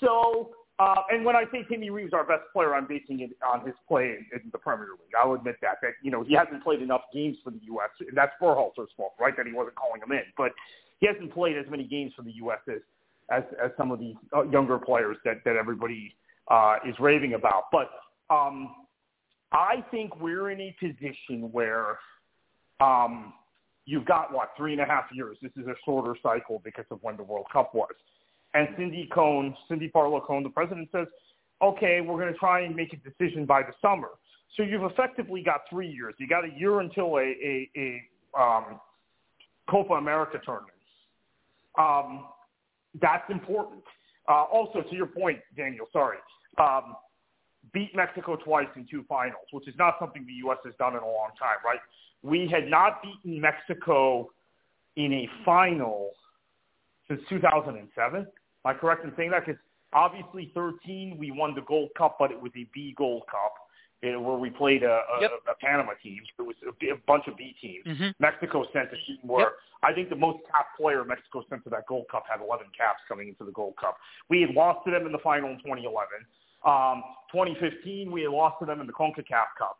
So, 0.00 0.50
uh, 0.78 1.02
and 1.10 1.24
when 1.24 1.36
I 1.36 1.44
say 1.52 1.64
Timmy 1.68 1.90
Ream's 1.90 2.12
our 2.12 2.24
best 2.24 2.42
player, 2.52 2.74
I'm 2.74 2.86
basing 2.86 3.20
it 3.20 3.30
on 3.46 3.64
his 3.64 3.74
play 3.86 4.16
in, 4.16 4.26
in 4.32 4.50
the 4.50 4.58
Premier 4.58 4.88
League. 4.92 5.12
I'll 5.20 5.34
admit 5.34 5.56
that. 5.62 5.76
That 5.82 5.92
you 6.02 6.10
know 6.10 6.24
he 6.24 6.34
hasn't 6.34 6.64
played 6.64 6.82
enough 6.82 7.02
games 7.12 7.36
for 7.44 7.50
the 7.50 7.60
U.S. 7.64 7.90
and 8.00 8.16
that's 8.16 8.32
Berhalter's 8.40 8.90
fault, 8.96 9.12
right? 9.20 9.36
That 9.36 9.46
he 9.46 9.52
wasn't 9.52 9.76
calling 9.76 10.00
him 10.00 10.12
in, 10.12 10.22
but 10.36 10.52
he 11.00 11.06
hasn't 11.06 11.32
played 11.32 11.56
as 11.58 11.66
many 11.70 11.84
games 11.84 12.12
for 12.16 12.22
the 12.22 12.32
U.S. 12.32 12.60
as 12.68 12.80
as, 13.30 13.44
as 13.62 13.70
some 13.76 13.92
of 13.92 14.00
these 14.00 14.16
uh, 14.34 14.42
younger 14.44 14.78
players 14.78 15.16
that 15.24 15.44
that 15.44 15.56
everybody 15.56 16.14
uh, 16.50 16.76
is 16.86 16.94
raving 16.98 17.34
about. 17.34 17.64
But 17.72 17.90
um, 18.28 18.74
I 19.52 19.84
think 19.90 20.20
we're 20.20 20.50
in 20.50 20.60
a 20.60 20.76
position 20.80 21.50
where 21.52 21.98
um, 22.80 23.32
you've 23.86 24.04
got 24.04 24.32
what 24.32 24.50
three 24.56 24.72
and 24.72 24.80
a 24.80 24.84
half 24.84 25.04
years. 25.12 25.36
This 25.40 25.52
is 25.56 25.66
a 25.66 25.74
shorter 25.84 26.16
cycle 26.22 26.60
because 26.64 26.86
of 26.90 26.98
when 27.02 27.16
the 27.16 27.22
World 27.22 27.46
Cup 27.52 27.74
was. 27.74 27.92
And 28.54 28.68
Cindy 28.76 29.08
Cone, 29.12 29.56
Cindy 29.68 29.88
Parlow 29.88 30.24
Cone, 30.26 30.42
the 30.42 30.50
president 30.50 30.88
says, 30.92 31.06
okay, 31.62 32.00
we're 32.00 32.18
going 32.18 32.32
to 32.32 32.38
try 32.38 32.62
and 32.62 32.74
make 32.74 32.92
a 32.92 32.96
decision 32.96 33.46
by 33.46 33.62
the 33.62 33.72
summer. 33.80 34.08
So 34.56 34.64
you've 34.64 34.82
effectively 34.82 35.42
got 35.42 35.60
three 35.70 35.88
years. 35.88 36.14
You 36.18 36.26
got 36.26 36.44
a 36.44 36.50
year 36.58 36.80
until 36.80 37.16
a, 37.16 37.20
a, 37.20 37.70
a 37.76 38.40
um, 38.40 38.80
Copa 39.68 39.94
America 39.94 40.40
tournament. 40.44 40.72
Um, 41.78 42.24
that's 43.00 43.28
important. 43.30 43.84
Uh, 44.28 44.44
also, 44.44 44.82
to 44.82 44.94
your 44.94 45.06
point, 45.06 45.38
Daniel, 45.56 45.86
sorry, 45.92 46.18
um, 46.58 46.94
beat 47.72 47.90
Mexico 47.94 48.36
twice 48.36 48.68
in 48.76 48.86
two 48.90 49.04
finals, 49.08 49.46
which 49.52 49.68
is 49.68 49.74
not 49.78 49.96
something 49.98 50.24
the 50.26 50.32
U.S. 50.44 50.58
has 50.64 50.74
done 50.78 50.94
in 50.94 51.02
a 51.02 51.06
long 51.06 51.30
time, 51.38 51.58
right? 51.64 51.80
We 52.22 52.48
had 52.48 52.68
not 52.68 53.02
beaten 53.02 53.40
Mexico 53.40 54.30
in 54.96 55.12
a 55.12 55.28
final 55.44 56.10
since 57.08 57.20
2007. 57.28 58.20
Am 58.20 58.26
I 58.64 58.74
correct 58.74 59.04
in 59.04 59.12
saying 59.16 59.30
that? 59.30 59.46
Because 59.46 59.60
obviously 59.92 60.52
13 60.54 61.16
we 61.18 61.30
won 61.30 61.54
the 61.54 61.62
Gold 61.62 61.90
Cup, 61.96 62.16
but 62.18 62.30
it 62.30 62.40
was 62.40 62.52
a 62.56 62.66
B 62.74 62.94
Gold 62.96 63.22
Cup 63.30 63.54
you 64.02 64.12
know, 64.12 64.20
where 64.20 64.38
we 64.38 64.48
played 64.48 64.82
a, 64.82 65.02
a, 65.16 65.20
yep. 65.20 65.30
a 65.48 65.54
Panama 65.60 65.92
team. 66.02 66.22
It 66.38 66.42
was 66.42 66.56
a, 66.64 66.86
a 66.92 66.96
bunch 67.06 67.24
of 67.28 67.36
B 67.36 67.54
teams. 67.60 67.84
Mm-hmm. 67.86 68.10
Mexico 68.18 68.64
sent 68.72 68.88
a 68.88 68.96
team 69.06 69.18
where 69.22 69.40
yep. 69.40 69.52
I 69.82 69.92
think 69.92 70.08
the 70.08 70.16
most 70.16 70.38
capped 70.50 70.78
player 70.78 71.04
Mexico 71.04 71.44
sent 71.50 71.64
to 71.64 71.70
that 71.70 71.86
Gold 71.86 72.06
Cup 72.10 72.24
had 72.28 72.40
11 72.40 72.66
caps 72.76 73.00
coming 73.08 73.28
into 73.28 73.44
the 73.44 73.52
Gold 73.52 73.74
Cup. 73.78 73.96
We 74.28 74.40
had 74.40 74.50
lost 74.50 74.84
to 74.86 74.90
them 74.90 75.04
in 75.04 75.12
the 75.12 75.18
final 75.18 75.50
in 75.50 75.58
2011. 75.58 75.92
Um, 76.64 77.02
2015, 77.32 78.10
we 78.10 78.22
had 78.22 78.30
lost 78.30 78.56
to 78.60 78.66
them 78.66 78.80
in 78.80 78.86
the 78.86 78.92
CONCACAF 78.92 79.56
Cup. 79.58 79.78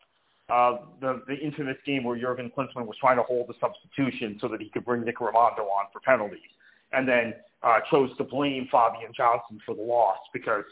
Uh, 0.51 0.79
the, 1.01 1.23
the 1.29 1.37
infamous 1.37 1.77
game 1.87 2.03
where 2.03 2.19
Jurgen 2.19 2.51
Klinsmann 2.57 2.85
was 2.85 2.97
trying 3.01 3.17
to 3.17 3.23
hold 3.23 3.49
the 3.49 3.55
substitution 3.61 4.37
so 4.41 4.49
that 4.49 4.61
he 4.61 4.69
could 4.69 4.85
bring 4.85 5.05
Nick 5.05 5.19
Rimando 5.19 5.61
on 5.61 5.87
for 5.93 6.01
penalties, 6.01 6.51
and 6.93 7.07
then 7.07 7.35
uh, 7.63 7.79
chose 7.89 8.11
to 8.17 8.25
blame 8.25 8.67
Fabian 8.71 9.13
Johnson 9.17 9.61
for 9.65 9.77
the 9.77 9.83
loss 9.83 10.19
because 10.33 10.65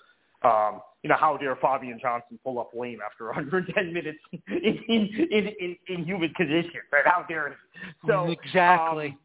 um, 0.42 0.80
you 1.02 1.08
know, 1.08 1.16
how 1.18 1.36
dare 1.36 1.56
Fabian 1.56 1.98
Johnson 2.00 2.38
pull 2.42 2.58
up 2.58 2.70
lame 2.74 2.98
after 3.04 3.26
110 3.26 3.92
minutes 3.92 4.18
in 4.32 4.78
in 4.88 5.48
in, 5.60 5.76
in, 5.88 6.04
human 6.04 6.32
conditions? 6.34 6.72
Right? 6.92 7.06
How 7.06 7.24
dare 7.28 7.50
he? 7.50 8.08
So 8.08 8.26
exactly. 8.30 9.08
Um, 9.08 9.18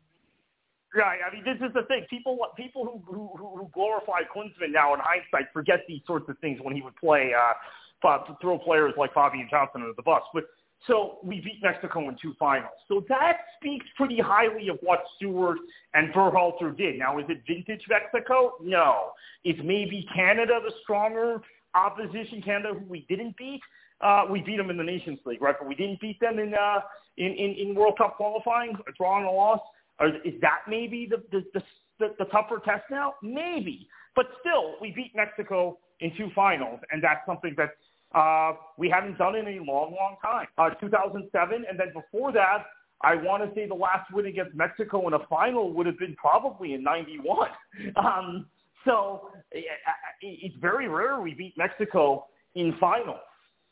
Right. 0.95 1.19
I 1.27 1.33
mean, 1.33 1.43
this 1.43 1.57
is 1.67 1.73
the 1.73 1.83
thing. 1.87 2.05
People, 2.07 2.37
people 2.55 2.85
who 2.85 3.01
who, 3.11 3.29
who 3.35 3.69
glorify 3.73 4.21
Klinsmann 4.29 4.71
now 4.71 4.93
in 4.93 4.99
hindsight 5.01 5.51
forget 5.51 5.79
these 5.87 6.01
sorts 6.05 6.29
of 6.29 6.37
things 6.37 6.59
when 6.61 6.75
he 6.75 6.83
would 6.83 6.95
play, 6.97 7.31
uh, 7.33 8.19
throw 8.39 8.59
players 8.59 8.93
like 8.95 9.11
Fabian 9.13 9.47
Johnson 9.49 9.81
under 9.81 9.93
the 9.95 10.03
bus. 10.03 10.21
But 10.35 10.43
so 10.85 11.19
we 11.23 11.39
beat 11.39 11.59
Mexico 11.63 12.09
in 12.09 12.17
two 12.21 12.33
finals. 12.37 12.73
So 12.87 13.03
that 13.09 13.37
speaks 13.57 13.85
pretty 13.95 14.19
highly 14.19 14.67
of 14.69 14.77
what 14.81 15.03
Stewart 15.15 15.57
and 15.93 16.13
Berhalter 16.13 16.75
did. 16.75 16.99
Now, 16.99 17.17
is 17.19 17.25
it 17.29 17.41
vintage 17.47 17.85
Mexico? 17.89 18.53
No. 18.61 19.11
Is 19.45 19.55
maybe 19.63 20.05
Canada 20.13 20.59
the 20.63 20.73
stronger 20.83 21.41
opposition? 21.75 22.41
Canada, 22.41 22.73
who 22.73 22.85
we 22.85 23.05
didn't 23.09 23.35
beat. 23.37 23.61
Uh, 24.01 24.25
we 24.29 24.41
beat 24.41 24.57
them 24.57 24.69
in 24.69 24.77
the 24.77 24.83
Nations 24.83 25.19
League, 25.25 25.41
right? 25.41 25.55
But 25.57 25.67
we 25.67 25.75
didn't 25.75 26.01
beat 26.01 26.19
them 26.19 26.39
in 26.39 26.53
uh, 26.53 26.81
in, 27.17 27.31
in 27.31 27.55
in 27.69 27.75
World 27.75 27.97
Cup 27.97 28.17
qualifying, 28.17 28.75
a 28.87 28.91
draw 28.97 29.17
and 29.17 29.25
a 29.25 29.31
loss. 29.31 29.59
Or 29.99 30.07
is 30.07 30.33
that 30.41 30.61
maybe 30.67 31.07
the, 31.09 31.17
the, 31.31 31.45
the, 31.53 31.63
the, 31.99 32.15
the 32.19 32.25
tougher 32.25 32.61
test 32.65 32.83
now? 32.89 33.13
Maybe. 33.21 33.87
But 34.15 34.25
still, 34.39 34.75
we 34.81 34.91
beat 34.91 35.11
Mexico 35.15 35.77
in 35.99 36.11
two 36.17 36.29
finals, 36.35 36.79
and 36.91 37.03
that's 37.03 37.25
something 37.25 37.55
that 37.57 37.69
uh, 38.17 38.55
we 38.77 38.89
haven't 38.89 39.17
done 39.17 39.35
in 39.35 39.47
a 39.47 39.63
long, 39.63 39.95
long 39.95 40.15
time. 40.21 40.47
Uh, 40.57 40.71
2007, 40.71 41.65
and 41.69 41.79
then 41.79 41.87
before 41.93 42.31
that, 42.31 42.65
I 43.01 43.15
want 43.15 43.43
to 43.43 43.53
say 43.55 43.67
the 43.67 43.73
last 43.73 44.11
win 44.13 44.27
against 44.27 44.55
Mexico 44.55 45.07
in 45.07 45.13
a 45.13 45.27
final 45.27 45.73
would 45.73 45.85
have 45.85 45.99
been 45.99 46.15
probably 46.15 46.73
in 46.73 46.83
91. 46.83 47.49
Um, 47.95 48.45
so 48.85 49.29
eh, 49.53 49.59
eh, 49.59 49.61
eh, 49.61 50.35
it's 50.41 50.55
very 50.61 50.87
rare 50.87 51.19
we 51.21 51.33
beat 51.33 51.53
Mexico 51.57 52.25
in 52.55 52.75
finals. 52.79 53.19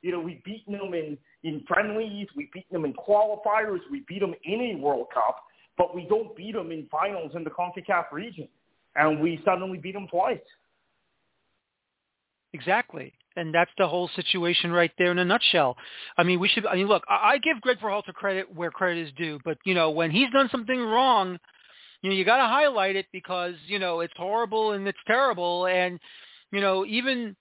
You 0.01 0.11
know, 0.11 0.19
we've 0.19 0.43
beaten 0.43 0.73
them 0.73 0.93
in, 0.93 1.17
in 1.43 1.63
friendlies, 1.67 2.27
we've 2.35 2.51
beaten 2.51 2.73
them 2.73 2.85
in 2.85 2.93
qualifiers, 2.93 3.79
we 3.91 4.03
beat 4.07 4.19
them 4.19 4.33
in 4.43 4.61
a 4.61 4.75
World 4.77 5.07
Cup 5.13 5.37
but 5.77 5.95
we 5.95 6.05
don't 6.07 6.35
beat 6.35 6.53
them 6.53 6.71
in 6.71 6.87
finals 6.91 7.31
in 7.35 7.43
the 7.43 7.49
CONCACAF 7.49 8.11
region, 8.11 8.47
and 8.95 9.19
we 9.19 9.41
suddenly 9.43 9.79
beat 9.79 9.93
them 9.93 10.07
twice. 10.07 10.37
Exactly. 12.53 13.13
And 13.35 13.51
that's 13.51 13.71
the 13.79 13.87
whole 13.87 14.09
situation 14.15 14.71
right 14.71 14.91
there 14.99 15.11
in 15.11 15.17
a 15.17 15.25
nutshell. 15.25 15.77
I 16.17 16.23
mean, 16.23 16.39
we 16.39 16.49
should. 16.49 16.67
I 16.67 16.75
mean, 16.75 16.87
look, 16.87 17.03
I, 17.09 17.31
I 17.31 17.37
give 17.37 17.61
Greg 17.61 17.79
Berhalter 17.79 18.13
credit 18.13 18.53
where 18.53 18.69
credit 18.69 19.07
is 19.07 19.13
due, 19.17 19.39
but 19.45 19.57
you 19.65 19.73
know, 19.73 19.89
when 19.89 20.11
he's 20.11 20.29
done 20.31 20.49
something 20.51 20.79
wrong, 20.79 21.39
you 22.01 22.09
know, 22.09 22.15
you 22.15 22.25
got 22.25 22.37
to 22.37 22.47
highlight 22.47 22.95
it 22.95 23.07
because 23.11 23.55
you 23.67 23.79
know 23.79 23.99
it's 23.99 24.13
horrible 24.17 24.71
and 24.71 24.87
it's 24.87 24.97
terrible, 25.07 25.67
and 25.67 25.99
you 26.51 26.61
know 26.61 26.85
even 26.85 27.35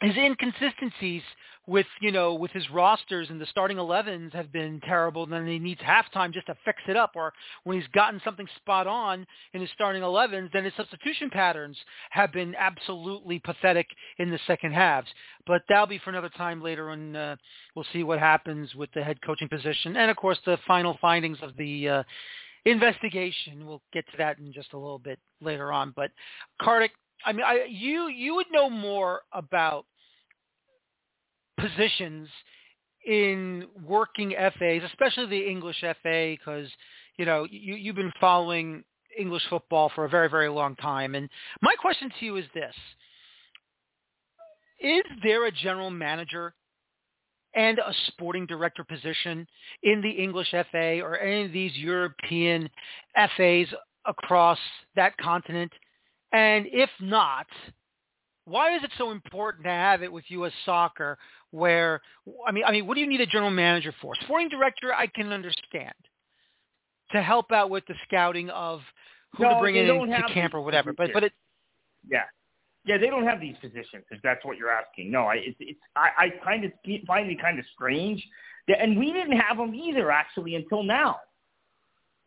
his 0.00 0.16
inconsistencies 0.16 1.22
with 1.66 1.86
you 2.00 2.12
know 2.12 2.34
with 2.34 2.50
his 2.50 2.68
rosters 2.70 3.28
and 3.30 3.40
the 3.40 3.46
starting 3.46 3.78
11s 3.78 4.32
have 4.34 4.52
been 4.52 4.80
terrible. 4.80 5.26
Then 5.26 5.46
he 5.46 5.58
needs 5.58 5.80
halftime 5.80 6.32
just 6.32 6.46
to 6.46 6.56
fix 6.64 6.82
it 6.88 6.96
up, 6.96 7.12
or 7.14 7.32
when 7.64 7.78
he's 7.78 7.88
gotten 7.88 8.20
something 8.24 8.46
spot 8.56 8.86
on 8.86 9.26
in 9.54 9.60
his 9.60 9.70
starting 9.74 10.02
11s, 10.02 10.50
then 10.52 10.64
his 10.64 10.74
substitution 10.76 11.30
patterns 11.30 11.76
have 12.10 12.32
been 12.32 12.54
absolutely 12.58 13.38
pathetic 13.38 13.86
in 14.18 14.30
the 14.30 14.40
second 14.46 14.72
halves. 14.72 15.08
But 15.46 15.62
that'll 15.68 15.86
be 15.86 15.98
for 15.98 16.10
another 16.10 16.30
time 16.30 16.62
later, 16.62 16.90
and 16.90 17.16
uh, 17.16 17.36
we'll 17.74 17.86
see 17.92 18.02
what 18.02 18.18
happens 18.18 18.74
with 18.74 18.90
the 18.94 19.02
head 19.02 19.18
coaching 19.24 19.48
position, 19.48 19.96
and 19.96 20.10
of 20.10 20.16
course 20.16 20.38
the 20.44 20.58
final 20.66 20.98
findings 21.00 21.38
of 21.42 21.56
the. 21.56 21.88
Uh, 21.88 22.02
investigation. 22.64 23.66
We'll 23.66 23.82
get 23.92 24.06
to 24.10 24.16
that 24.18 24.38
in 24.38 24.52
just 24.52 24.72
a 24.72 24.78
little 24.78 24.98
bit 24.98 25.18
later 25.40 25.72
on. 25.72 25.92
But 25.94 26.10
Kartik, 26.60 26.92
I 27.24 27.32
mean, 27.32 27.44
I, 27.44 27.66
you 27.68 28.08
you 28.08 28.34
would 28.34 28.46
know 28.50 28.70
more 28.70 29.22
about 29.32 29.86
positions 31.58 32.28
in 33.06 33.66
working 33.86 34.34
FAs, 34.58 34.82
especially 34.84 35.26
the 35.26 35.48
English 35.48 35.80
FA, 35.80 36.36
because 36.38 36.68
you 37.16 37.24
know 37.24 37.46
you, 37.50 37.74
you've 37.74 37.96
been 37.96 38.12
following 38.20 38.84
English 39.18 39.42
football 39.48 39.90
for 39.94 40.04
a 40.04 40.08
very 40.08 40.28
very 40.28 40.48
long 40.48 40.76
time. 40.76 41.14
And 41.14 41.28
my 41.62 41.74
question 41.74 42.10
to 42.18 42.24
you 42.24 42.36
is 42.36 42.44
this: 42.54 42.74
Is 44.80 45.04
there 45.22 45.46
a 45.46 45.52
general 45.52 45.90
manager 45.90 46.54
and 47.54 47.78
a 47.78 47.94
sporting 48.08 48.46
director 48.46 48.84
position 48.84 49.46
in 49.82 50.00
the 50.00 50.10
English 50.10 50.50
FA 50.50 51.00
or 51.00 51.18
any 51.18 51.44
of 51.44 51.52
these 51.52 51.76
European 51.76 52.68
FAs 53.36 53.66
across 54.06 54.58
that 54.96 55.16
continent? 55.18 55.72
And 56.32 56.66
if 56.66 56.90
not, 57.00 57.46
why 58.44 58.76
is 58.76 58.82
it 58.82 58.90
so 58.98 59.10
important 59.10 59.64
to 59.64 59.70
have 59.70 60.02
it 60.02 60.12
with 60.12 60.24
U.S. 60.28 60.52
Soccer? 60.64 61.18
Where 61.50 62.00
I 62.46 62.50
mean, 62.50 62.64
I 62.64 62.72
mean, 62.72 62.86
what 62.86 62.94
do 62.94 63.00
you 63.00 63.06
need 63.06 63.20
a 63.20 63.26
general 63.26 63.50
manager 63.50 63.94
for? 64.02 64.12
Sporting 64.24 64.48
director, 64.48 64.92
I 64.92 65.06
can 65.06 65.32
understand 65.32 65.94
to 67.12 67.22
help 67.22 67.52
out 67.52 67.70
with 67.70 67.84
the 67.86 67.94
scouting 68.08 68.50
of 68.50 68.80
who 69.36 69.44
no, 69.44 69.54
to 69.54 69.60
bring 69.60 69.76
in 69.76 69.86
to 69.86 70.22
camp 70.32 70.54
or 70.54 70.60
whatever. 70.60 70.92
But 70.92 71.10
but 71.12 71.24
it, 71.24 71.32
yeah, 72.08 72.24
yeah, 72.84 72.98
they 72.98 73.06
don't 73.06 73.24
have 73.24 73.40
these 73.40 73.56
positions. 73.60 74.04
If 74.10 74.20
that's 74.22 74.44
what 74.44 74.58
you're 74.58 74.70
asking, 74.70 75.10
no, 75.10 75.24
I 75.24 75.36
it's, 75.36 75.56
it's 75.60 75.80
I, 75.96 76.08
I 76.18 76.28
kind 76.44 76.64
of 76.64 76.72
find 77.06 77.30
it 77.30 77.40
kind 77.40 77.58
of 77.58 77.64
strange, 77.74 78.26
that, 78.68 78.80
and 78.80 78.98
we 78.98 79.12
didn't 79.12 79.38
have 79.38 79.56
them 79.56 79.74
either 79.74 80.10
actually 80.10 80.54
until 80.54 80.82
now. 80.82 81.16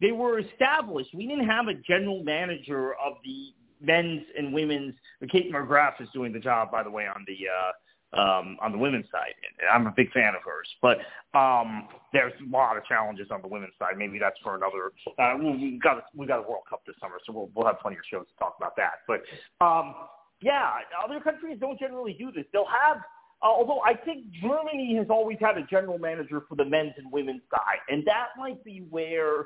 They 0.01 0.11
were 0.11 0.39
established. 0.39 1.09
We 1.13 1.27
didn't 1.27 1.47
have 1.47 1.67
a 1.67 1.73
general 1.73 2.23
manager 2.23 2.93
of 2.95 3.13
the 3.23 3.53
men's 3.81 4.23
and 4.37 4.53
women's. 4.53 4.95
Kate 5.29 5.51
Markgraf 5.51 6.01
is 6.01 6.09
doing 6.13 6.33
the 6.33 6.39
job, 6.39 6.71
by 6.71 6.83
the 6.83 6.91
way, 6.91 7.07
on 7.07 7.25
the 7.27 7.37
uh, 7.47 7.71
um, 8.13 8.57
on 8.61 8.71
the 8.71 8.77
women's 8.77 9.05
side. 9.11 9.33
I'm 9.71 9.85
a 9.85 9.93
big 9.95 10.11
fan 10.11 10.33
of 10.35 10.41
hers, 10.43 10.67
but 10.81 10.97
um, 11.37 11.87
there's 12.13 12.33
a 12.41 12.49
lot 12.49 12.77
of 12.77 12.85
challenges 12.85 13.27
on 13.31 13.41
the 13.41 13.47
women's 13.47 13.73
side. 13.77 13.97
Maybe 13.97 14.17
that's 14.17 14.39
for 14.43 14.55
another. 14.55 14.91
Uh, 15.19 15.37
we 15.37 15.79
got 15.83 16.05
we 16.15 16.25
got 16.25 16.39
a 16.39 16.41
World 16.43 16.63
Cup 16.69 16.83
this 16.85 16.95
summer, 17.01 17.19
so 17.25 17.33
we'll 17.33 17.49
we'll 17.53 17.65
have 17.65 17.79
plenty 17.79 17.97
of 17.97 18.03
shows 18.09 18.25
to 18.27 18.39
talk 18.39 18.55
about 18.57 18.75
that. 18.77 19.01
But 19.07 19.21
um, 19.65 19.95
yeah, 20.41 20.71
other 21.03 21.19
countries 21.19 21.57
don't 21.59 21.79
generally 21.79 22.13
do 22.13 22.31
this. 22.31 22.45
They'll 22.53 22.65
have. 22.65 22.97
Uh, 23.41 23.45
although 23.45 23.81
I 23.81 23.93
think 23.93 24.25
Germany 24.41 24.95
has 24.97 25.07
always 25.09 25.37
had 25.39 25.57
a 25.57 25.63
general 25.69 25.99
manager 25.99 26.41
for 26.49 26.55
the 26.55 26.65
men's 26.65 26.93
and 26.97 27.11
women's 27.11 27.43
side, 27.51 27.79
and 27.89 28.05
that 28.05 28.29
might 28.37 28.63
be 28.63 28.85
where 28.89 29.45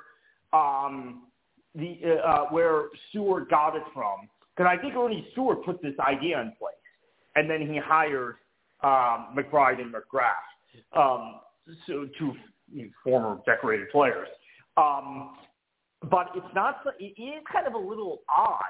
um, 0.53 1.23
the 1.75 1.99
uh, 2.05 2.27
uh, 2.27 2.45
where 2.49 2.85
Stewart 3.09 3.49
got 3.49 3.75
it 3.75 3.83
from. 3.93 4.29
Because 4.55 4.69
I 4.69 4.81
think 4.81 4.95
Earnie 4.95 5.27
Stewart 5.31 5.63
put 5.65 5.81
this 5.81 5.93
idea 5.99 6.39
in 6.41 6.53
place, 6.59 6.75
and 7.35 7.49
then 7.49 7.61
he 7.61 7.79
hired 7.83 8.35
um, 8.83 9.35
McBride 9.35 9.81
and 9.81 9.93
Markgraf, 9.93 10.97
um, 10.97 11.39
so 11.87 12.07
two 12.17 12.33
you 12.71 12.83
know, 12.83 12.89
former 13.03 13.39
decorated 13.45 13.89
players. 13.91 14.27
Um, 14.77 15.35
but 16.09 16.27
it's 16.35 16.53
not. 16.55 16.77
It 16.99 17.21
is 17.21 17.43
kind 17.51 17.67
of 17.67 17.73
a 17.73 17.77
little 17.77 18.21
odd 18.29 18.63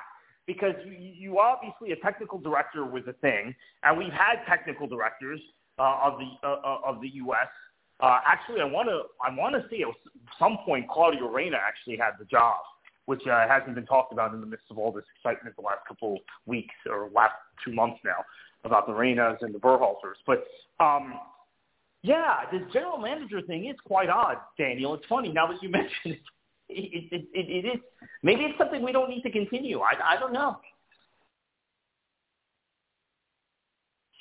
because 0.54 0.76
you, 0.86 0.94
you 0.94 1.40
obviously 1.40 1.92
a 1.92 1.96
technical 1.98 2.40
director 2.40 2.86
was 2.86 3.04
a 3.08 3.14
thing, 3.14 3.56
and 3.84 3.98
we've 3.98 4.14
had 4.14 4.46
technical 4.48 4.88
directors 4.88 5.40
uh, 5.80 6.00
of 6.04 6.20
the 6.20 6.48
uh, 6.48 6.52
uh 6.52 6.78
of 6.86 7.02
the 7.02 7.10
U.S. 7.26 7.48
Uh, 8.00 8.20
actually, 8.26 8.62
I 8.62 8.66
want 8.66 8.90
to 8.90 9.04
I 9.24 9.34
want 9.36 9.56
to 9.56 9.64
say 9.70 9.82
at 9.82 9.96
some 10.40 10.58
point 10.66 10.90
Claudio 10.90 11.28
Reyna 11.28 11.58
actually 11.58 11.98
had 11.98 12.12
the 12.20 12.26
job 12.26 12.58
which 13.06 13.22
uh, 13.28 13.48
hasn't 13.48 13.76
been 13.76 13.86
talked 13.86 14.14
about 14.14 14.34
in 14.34 14.40
the 14.40 14.46
midst 14.46 14.66
of 14.70 14.78
all 14.78 14.92
this 14.92 15.04
excitement 15.18 15.56
the 15.56 15.62
last 15.62 15.80
couple 15.88 16.20
weeks 16.46 16.76
or 16.90 17.10
last 17.14 17.34
two 17.66 17.74
months 17.74 18.00
now 18.06 18.24
about 18.64 18.88
the 18.88 18.94
Reynas 18.94 19.38
and 19.42 19.54
the 19.54 19.60
Berhalters. 19.60 20.16
But 20.26 20.46
um, 20.80 21.16
yeah, 22.04 22.50
this 22.52 22.62
general 22.72 22.98
manager 22.98 23.42
thing 23.42 23.68
is 23.68 23.76
quite 23.86 24.10
odd, 24.10 24.38
Daniel. 24.58 24.94
It's 24.94 25.06
funny 25.10 25.32
now 25.32 25.48
that 25.48 25.62
you 25.62 25.70
mention 25.80 25.92
it. 26.06 26.22
It, 26.72 27.08
it, 27.12 27.28
it, 27.34 27.66
it 27.66 27.68
is 27.68 27.80
maybe 28.24 28.44
it's 28.44 28.58
something 28.58 28.84
we 28.84 28.92
don't 28.92 29.10
need 29.10 29.22
to 29.24 29.32
continue. 29.32 29.80
I, 29.82 30.16
I 30.16 30.20
don't 30.20 30.34
know. 30.34 30.58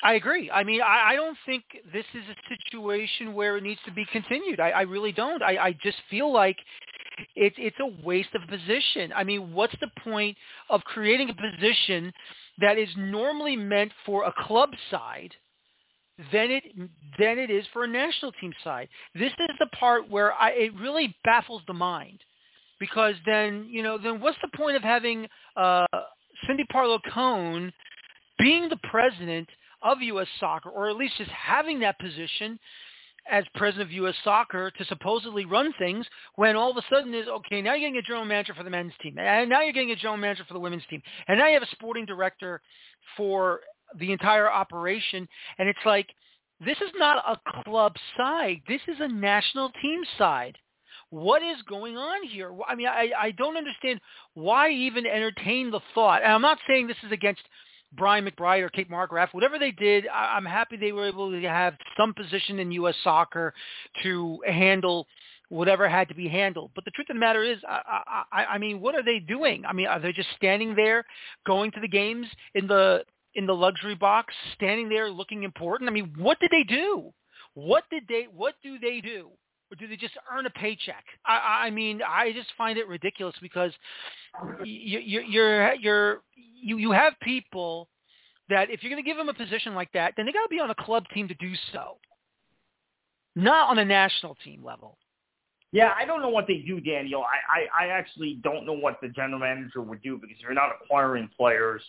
I 0.03 0.15
agree. 0.15 0.51
I 0.51 0.65
mean, 0.65 0.81
I, 0.81 1.11
I 1.11 1.15
don't 1.15 1.37
think 1.45 1.65
this 1.93 2.07
is 2.15 2.23
a 2.31 2.55
situation 2.55 3.35
where 3.35 3.57
it 3.57 3.63
needs 3.63 3.81
to 3.85 3.93
be 3.93 4.07
continued. 4.13 4.59
I, 4.59 4.71
I 4.71 4.81
really 4.83 5.13
don't. 5.13 5.43
I, 5.43 5.57
I 5.59 5.73
just 5.83 5.99
feel 6.09 6.33
like 6.33 6.57
it's 7.37 7.57
it's 7.59 7.77
a 7.81 8.07
waste 8.07 8.35
of 8.35 8.43
position. 8.49 9.13
I 9.15 9.25
mean, 9.25 9.53
what's 9.53 9.75
the 9.81 9.91
point 10.03 10.37
of 10.71 10.83
creating 10.85 11.31
a 11.31 11.35
position 11.35 12.13
that 12.61 12.79
is 12.79 12.89
normally 12.97 13.57
meant 13.57 13.93
for 14.07 14.25
a 14.25 14.33
club 14.47 14.71
side 14.91 15.35
than 16.33 16.51
it 16.51 16.65
than 17.19 17.39
it 17.39 17.51
is 17.51 17.65
for 17.73 17.85
a 17.85 17.89
national 17.89 18.33
team 18.33 18.55
side? 18.65 18.89
This 19.15 19.33
is 19.33 19.57
the 19.59 19.69
part 19.79 20.09
where 20.09 20.33
I, 20.33 20.51
it 20.51 20.75
really 20.81 21.15
baffles 21.25 21.63
the 21.67 21.75
mind, 21.75 22.21
because 22.81 23.15
then 23.25 23.67
you 23.71 23.83
know 23.83 23.99
then 23.99 24.21
what's 24.21 24.39
the 24.43 24.57
point 24.57 24.77
of 24.77 24.83
having 24.83 25.29
uh, 25.57 25.87
Cindy 26.47 26.65
Parlow 26.73 26.99
Cone 27.13 27.73
being 28.39 28.69
the 28.69 28.79
president 28.91 29.49
of 29.83 30.01
U.S. 30.03 30.27
Soccer, 30.39 30.71
or 30.71 30.89
at 30.89 30.97
least 30.97 31.15
just 31.19 31.31
having 31.31 31.81
that 31.81 31.99
position 31.99 32.59
as 33.31 33.45
president 33.55 33.89
of 33.89 33.93
U.S. 33.93 34.15
Soccer 34.25 34.71
to 34.71 34.85
supposedly 34.87 35.45
run 35.45 35.73
things 35.79 36.07
when 36.37 36.57
all 36.57 36.71
of 36.71 36.77
a 36.77 36.83
sudden 36.93 37.15
is, 37.15 37.29
okay, 37.29 37.61
now 37.61 37.75
you're 37.75 37.91
getting 37.91 37.99
a 37.99 38.03
general 38.03 38.25
manager 38.25 38.55
for 38.55 38.63
the 38.63 38.71
men's 38.71 38.93
team, 39.03 39.17
and 39.19 39.49
now 39.49 39.61
you're 39.61 39.73
getting 39.73 39.91
a 39.91 39.97
general 39.97 40.17
manager 40.17 40.45
for 40.47 40.55
the 40.55 40.61
women's 40.61 40.85
team, 40.89 41.03
and 41.29 41.39
now 41.39 41.47
you 41.47 41.55
have 41.55 41.63
a 41.63 41.71
sporting 41.73 42.07
director 42.07 42.61
for 43.17 43.61
the 43.99 44.13
entire 44.13 44.51
operation, 44.51 45.29
and 45.59 45.69
it's 45.69 45.79
like, 45.85 46.07
this 46.65 46.79
is 46.79 46.91
not 46.97 47.25
a 47.27 47.63
club 47.63 47.95
side. 48.17 48.61
This 48.69 48.83
is 48.87 48.97
a 49.01 49.09
national 49.09 49.71
team 49.81 50.03
side. 50.19 50.59
What 51.11 51.43
is 51.43 51.57
going 51.69 51.97
on 51.97 52.27
here? 52.27 52.53
I 52.69 52.75
mean, 52.75 52.87
I, 52.87 53.11
I 53.19 53.31
don't 53.33 53.57
understand 53.57 54.01
why 54.35 54.71
even 54.71 55.07
entertain 55.07 55.71
the 55.71 55.81
thought. 55.95 56.23
And 56.23 56.33
I'm 56.33 56.43
not 56.43 56.59
saying 56.67 56.87
this 56.87 56.97
is 57.05 57.13
against– 57.13 57.43
Brian 57.93 58.25
McBride 58.25 58.63
or 58.63 58.69
Kate 58.69 58.91
Markgraf, 58.91 59.33
whatever 59.33 59.59
they 59.59 59.73
did, 59.73 60.07
I, 60.09 60.37
I'm 60.37 60.45
happy 60.45 60.77
they 60.77 60.93
were 60.93 61.07
able 61.07 61.31
to 61.31 61.41
have 61.49 61.75
some 61.97 62.15
position 62.15 62.59
in 62.59 62.71
U.S. 62.73 62.95
soccer 63.03 63.53
to 64.03 64.39
handle 64.47 65.07
whatever 65.49 65.89
had 65.89 66.09
to 66.09 66.15
be 66.15 66.29
handled. 66.29 66.71
But 66.75 66.85
the 66.85 66.93
truth 66.93 67.11
of 67.11 67.17
the 67.17 67.21
matter 67.21 67.43
is, 67.43 67.59
I, 67.69 68.25
I, 68.33 68.45
I 68.45 68.59
mean, 68.59 68.81
what 68.81 68.95
are 68.95 69.03
they 69.03 69.19
doing? 69.19 69.65
I 69.67 69.73
mean, 69.73 69.89
are 69.89 69.99
they 69.99 70.13
just 70.13 70.29
standing 70.37 70.77
there, 70.77 71.05
going 71.47 71.73
to 71.73 71.81
the 71.81 71.89
games 71.89 72.27
in 72.55 72.67
the 72.67 73.05
in 73.35 73.47
the 73.47 73.55
luxury 73.55 73.95
box, 73.95 74.35
standing 74.55 74.89
there 74.89 75.11
looking 75.11 75.43
important? 75.43 75.89
I 75.89 75.93
mean, 75.93 76.13
what 76.17 76.39
did 76.41 76.51
they 76.51 76.65
do? 76.65 77.13
What 77.55 77.85
did 77.91 78.05
they? 78.09 78.27
What 78.33 78.55
do 78.63 78.79
they 78.79 79.01
do? 79.01 79.31
Or 79.71 79.77
do 79.77 79.87
they 79.87 79.97
just 79.97 80.15
earn 80.33 80.47
a 80.47 80.51
paycheck? 80.51 81.05
I, 81.25 81.67
I 81.67 81.71
mean, 81.71 82.01
I 82.07 82.33
just 82.33 82.49
find 82.59 82.77
it 82.77 82.89
ridiculous 82.89 83.37
because 83.41 83.73
you, 84.65 84.99
you, 84.99 85.21
you're 85.21 85.75
you're 85.75 86.23
you 86.35 86.79
you 86.79 86.91
have 86.91 87.13
people 87.23 87.89
that 88.49 88.71
if 88.71 88.83
you're 88.83 88.91
going 88.91 89.03
to 89.03 89.09
give 89.09 89.17
them 89.17 89.29
a 89.29 89.35
position 89.35 89.75
like 89.75 89.93
that, 89.93 90.15
then 90.17 90.27
they 90.27 90.33
got 90.33 90.43
to 90.43 90.49
be 90.49 90.59
on 90.59 90.71
a 90.71 90.75
club 90.75 91.05
team 91.15 91.29
to 91.29 91.35
do 91.35 91.53
so, 91.73 91.99
not 93.37 93.71
on 93.71 93.79
a 93.79 93.85
national 93.85 94.37
team 94.45 94.65
level. 94.65 94.99
Yeah, 95.73 95.93
I 95.97 96.05
don't 96.05 96.21
know 96.21 96.31
what 96.31 96.47
they 96.49 96.65
do, 96.67 96.81
Daniel. 96.81 97.23
I, 97.23 97.85
I, 97.85 97.87
I 97.87 97.89
actually 97.91 98.41
don't 98.43 98.67
know 98.67 98.73
what 98.73 98.97
the 99.01 99.09
general 99.09 99.39
manager 99.39 99.83
would 99.83 100.03
do 100.03 100.19
because 100.21 100.37
you're 100.41 100.53
not 100.53 100.71
acquiring 100.83 101.31
players. 101.37 101.81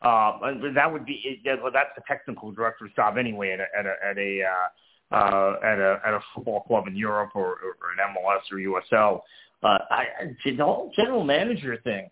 Uh, 0.00 0.38
that 0.74 0.92
would 0.92 1.04
be 1.04 1.42
well, 1.44 1.72
that's 1.72 1.90
the 1.96 2.02
technical 2.06 2.52
director's 2.52 2.92
job 2.94 3.16
anyway 3.18 3.50
at 3.50 3.60
a 3.60 3.66
at 3.76 3.86
a 3.86 3.94
at 4.10 4.18
a, 4.18 4.42
uh, 4.42 4.68
uh, 5.12 5.54
at 5.62 5.78
a 5.78 6.00
at 6.04 6.14
a 6.14 6.20
football 6.34 6.60
club 6.62 6.86
in 6.86 6.96
Europe 6.96 7.30
or, 7.34 7.58
or 7.62 7.92
an 7.92 8.14
MLS 8.14 8.40
or 8.50 8.58
USL. 8.58 9.20
Uh, 9.62 9.78
I, 9.90 10.04
general 10.44 10.90
general 10.96 11.24
manager 11.24 11.78
thing 11.84 12.10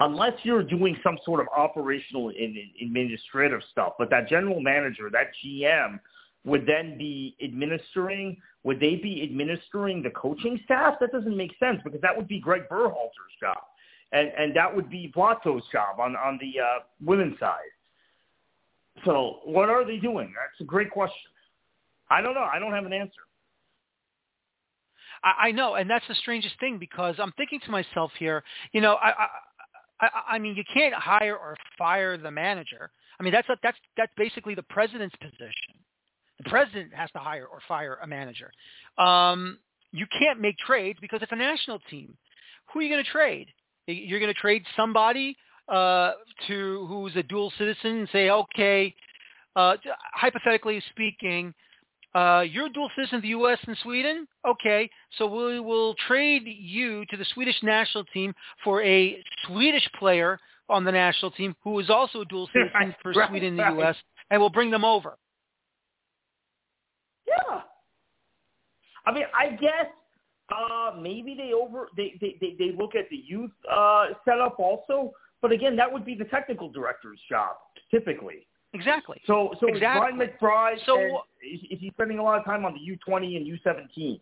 unless 0.00 0.32
you're 0.42 0.62
doing 0.62 0.96
some 1.02 1.18
sort 1.24 1.40
of 1.40 1.46
operational 1.56 2.30
and 2.30 2.56
administrative 2.82 3.60
stuff. 3.70 3.92
But 3.98 4.10
that 4.10 4.28
general 4.28 4.60
manager, 4.60 5.10
that 5.12 5.28
GM, 5.44 6.00
would 6.44 6.66
then 6.66 6.96
be 6.98 7.36
administering. 7.42 8.36
Would 8.64 8.80
they 8.80 8.96
be 8.96 9.22
administering 9.22 10.02
the 10.02 10.10
coaching 10.10 10.60
staff? 10.64 10.94
That 11.00 11.12
doesn't 11.12 11.36
make 11.36 11.52
sense 11.58 11.80
because 11.84 12.00
that 12.00 12.16
would 12.16 12.28
be 12.28 12.40
Greg 12.40 12.62
Berhalter's 12.70 13.36
job. 13.38 13.58
and 14.12 14.28
and 14.36 14.56
that 14.56 14.74
would 14.74 14.90
be 14.90 15.12
Vlatko's 15.14 15.64
job 15.70 16.00
on 16.00 16.16
on 16.16 16.38
the 16.40 16.60
uh, 16.60 16.78
women's 17.04 17.38
side. 17.38 17.72
So 19.04 19.40
what 19.44 19.70
are 19.70 19.84
they 19.84 19.96
doing? 19.96 20.32
That's 20.34 20.60
a 20.60 20.64
great 20.64 20.90
question. 20.90 21.29
I 22.10 22.20
don't 22.20 22.34
know. 22.34 22.42
I 22.52 22.58
don't 22.58 22.72
have 22.72 22.86
an 22.86 22.92
answer. 22.92 23.22
I, 25.22 25.48
I 25.48 25.52
know, 25.52 25.74
and 25.74 25.88
that's 25.88 26.06
the 26.08 26.14
strangest 26.16 26.58
thing 26.60 26.78
because 26.78 27.16
I'm 27.18 27.32
thinking 27.36 27.60
to 27.64 27.70
myself 27.70 28.10
here. 28.18 28.42
You 28.72 28.80
know, 28.80 28.94
I, 28.94 29.10
I 29.10 29.26
I, 30.00 30.08
I 30.30 30.38
mean, 30.38 30.56
you 30.56 30.64
can't 30.72 30.94
hire 30.94 31.36
or 31.36 31.56
fire 31.78 32.16
the 32.16 32.30
manager. 32.30 32.90
I 33.18 33.22
mean, 33.22 33.32
that's 33.32 33.48
a, 33.48 33.56
that's 33.62 33.76
that's 33.96 34.12
basically 34.16 34.54
the 34.54 34.62
president's 34.62 35.14
position. 35.16 35.74
The 36.42 36.48
president 36.48 36.94
has 36.94 37.10
to 37.12 37.18
hire 37.18 37.46
or 37.46 37.60
fire 37.68 37.98
a 38.02 38.06
manager. 38.06 38.50
Um, 38.96 39.58
you 39.92 40.06
can't 40.18 40.40
make 40.40 40.56
trades 40.58 40.98
because 41.00 41.20
it's 41.22 41.32
a 41.32 41.36
national 41.36 41.80
team. 41.90 42.16
Who 42.72 42.78
are 42.78 42.82
you 42.82 42.88
going 42.88 43.04
to 43.04 43.10
trade? 43.10 43.48
You're 43.86 44.20
going 44.20 44.32
to 44.32 44.40
trade 44.40 44.62
somebody 44.76 45.36
uh, 45.68 46.12
to 46.46 46.86
who's 46.88 47.14
a 47.16 47.22
dual 47.24 47.52
citizen 47.58 47.98
and 47.98 48.08
say, 48.12 48.30
okay, 48.30 48.94
uh, 49.56 49.74
hypothetically 50.14 50.82
speaking, 50.90 51.52
uh, 52.14 52.40
you're 52.40 52.66
a 52.66 52.70
dual 52.70 52.90
citizen 52.96 53.16
of 53.16 53.22
the 53.22 53.28
U.S. 53.28 53.58
and 53.66 53.76
Sweden. 53.82 54.26
Okay, 54.46 54.90
so 55.16 55.26
we 55.26 55.60
will 55.60 55.94
trade 56.06 56.42
you 56.44 57.04
to 57.10 57.16
the 57.16 57.24
Swedish 57.34 57.56
national 57.62 58.04
team 58.04 58.34
for 58.64 58.82
a 58.82 59.22
Swedish 59.46 59.88
player 59.98 60.38
on 60.68 60.84
the 60.84 60.92
national 60.92 61.30
team 61.32 61.54
who 61.62 61.78
is 61.78 61.90
also 61.90 62.22
a 62.22 62.24
dual 62.24 62.48
citizen 62.52 62.94
for 63.02 63.12
right, 63.12 63.28
Sweden 63.28 63.58
and 63.60 63.76
the 63.76 63.82
U.S. 63.82 63.96
and 64.30 64.40
we'll 64.40 64.50
bring 64.50 64.70
them 64.70 64.84
over. 64.84 65.16
Yeah. 67.26 67.60
I 69.06 69.12
mean, 69.12 69.24
I 69.34 69.50
guess 69.50 69.86
uh, 70.52 70.92
maybe 71.00 71.34
they 71.34 71.52
over 71.52 71.88
they, 71.96 72.18
they, 72.20 72.36
they, 72.40 72.56
they 72.58 72.76
look 72.76 72.94
at 72.94 73.08
the 73.10 73.16
youth 73.16 73.52
uh, 73.70 74.06
setup 74.24 74.58
also, 74.58 75.12
but 75.42 75.52
again, 75.52 75.76
that 75.76 75.90
would 75.92 76.04
be 76.04 76.14
the 76.14 76.24
technical 76.24 76.70
director's 76.70 77.20
job 77.28 77.56
typically. 77.90 78.46
Exactly. 78.72 79.20
So, 79.26 79.52
so 79.60 79.66
exactly. 79.66 80.12
Brian 80.16 80.30
McBride, 80.30 80.84
so, 80.86 80.98
and, 80.98 81.10
is 81.42 81.78
he 81.80 81.90
spending 81.94 82.18
a 82.18 82.22
lot 82.22 82.38
of 82.38 82.44
time 82.44 82.64
on 82.64 82.74
the 82.74 82.80
U20 82.80 83.36
and 83.36 83.46
U17s? 83.46 84.20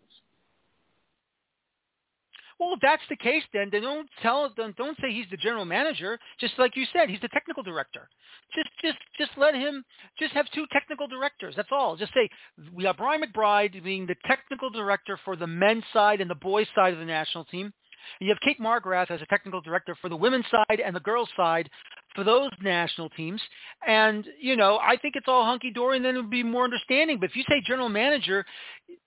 Well, 2.59 2.73
if 2.73 2.81
that's 2.81 3.03
the 3.09 3.17
case, 3.17 3.45
then 3.53 3.69
then 3.71 3.83
don't 3.83 4.09
tell 4.21 4.53
don't 4.57 4.77
don't 4.77 4.97
say 5.01 5.13
he's 5.13 5.27
the 5.31 5.37
general 5.37 5.65
manager. 5.65 6.19
Just 6.41 6.55
like 6.59 6.75
you 6.77 6.87
said, 6.93 7.09
he's 7.09 7.21
the 7.21 7.29
technical 7.29 7.63
director. 7.63 8.09
Just 8.53 8.69
just 8.83 8.99
just 9.17 9.31
let 9.37 9.55
him 9.55 9.85
just 10.19 10.33
have 10.33 10.47
two 10.53 10.67
technical 10.73 11.07
directors. 11.07 11.55
That's 11.57 11.69
all. 11.71 11.97
Just 11.97 12.13
say 12.15 12.29
we 12.75 12.83
have 12.85 12.97
Brian 12.97 13.23
McBride 13.23 13.83
being 13.85 14.07
the 14.07 14.17
technical 14.27 14.71
director 14.71 15.19
for 15.25 15.37
the 15.37 15.47
men's 15.47 15.85
side 15.93 16.21
and 16.21 16.29
the 16.29 16.35
boys 16.35 16.67
side 16.75 16.93
of 16.93 16.99
the 16.99 17.05
national 17.05 17.45
team. 17.45 17.73
You 18.21 18.29
have 18.31 18.41
Kate 18.41 18.61
Markgraf 18.61 19.11
as 19.11 19.23
a 19.23 19.27
technical 19.27 19.61
director 19.61 19.97
for 20.01 20.09
the 20.09 20.17
women's 20.17 20.47
side 20.51 20.81
and 20.85 20.97
the 20.97 21.01
girls 21.01 21.29
side 21.37 21.71
for 22.19 22.25
those 22.25 22.51
national 22.61 23.09
teams. 23.11 23.41
And, 23.87 24.27
you 24.41 24.57
know, 24.57 24.81
I 24.83 24.97
think 24.97 25.15
it's 25.15 25.29
all 25.29 25.45
hunky-dory 25.45 25.99
and 25.99 26.05
then 26.05 26.17
it 26.17 26.19
would 26.19 26.31
be 26.31 26.43
more 26.43 26.65
understanding. 26.65 27.19
But 27.21 27.31
if 27.31 27.37
you 27.37 27.45
say 27.49 27.63
general 27.65 27.89
manager, 27.89 28.45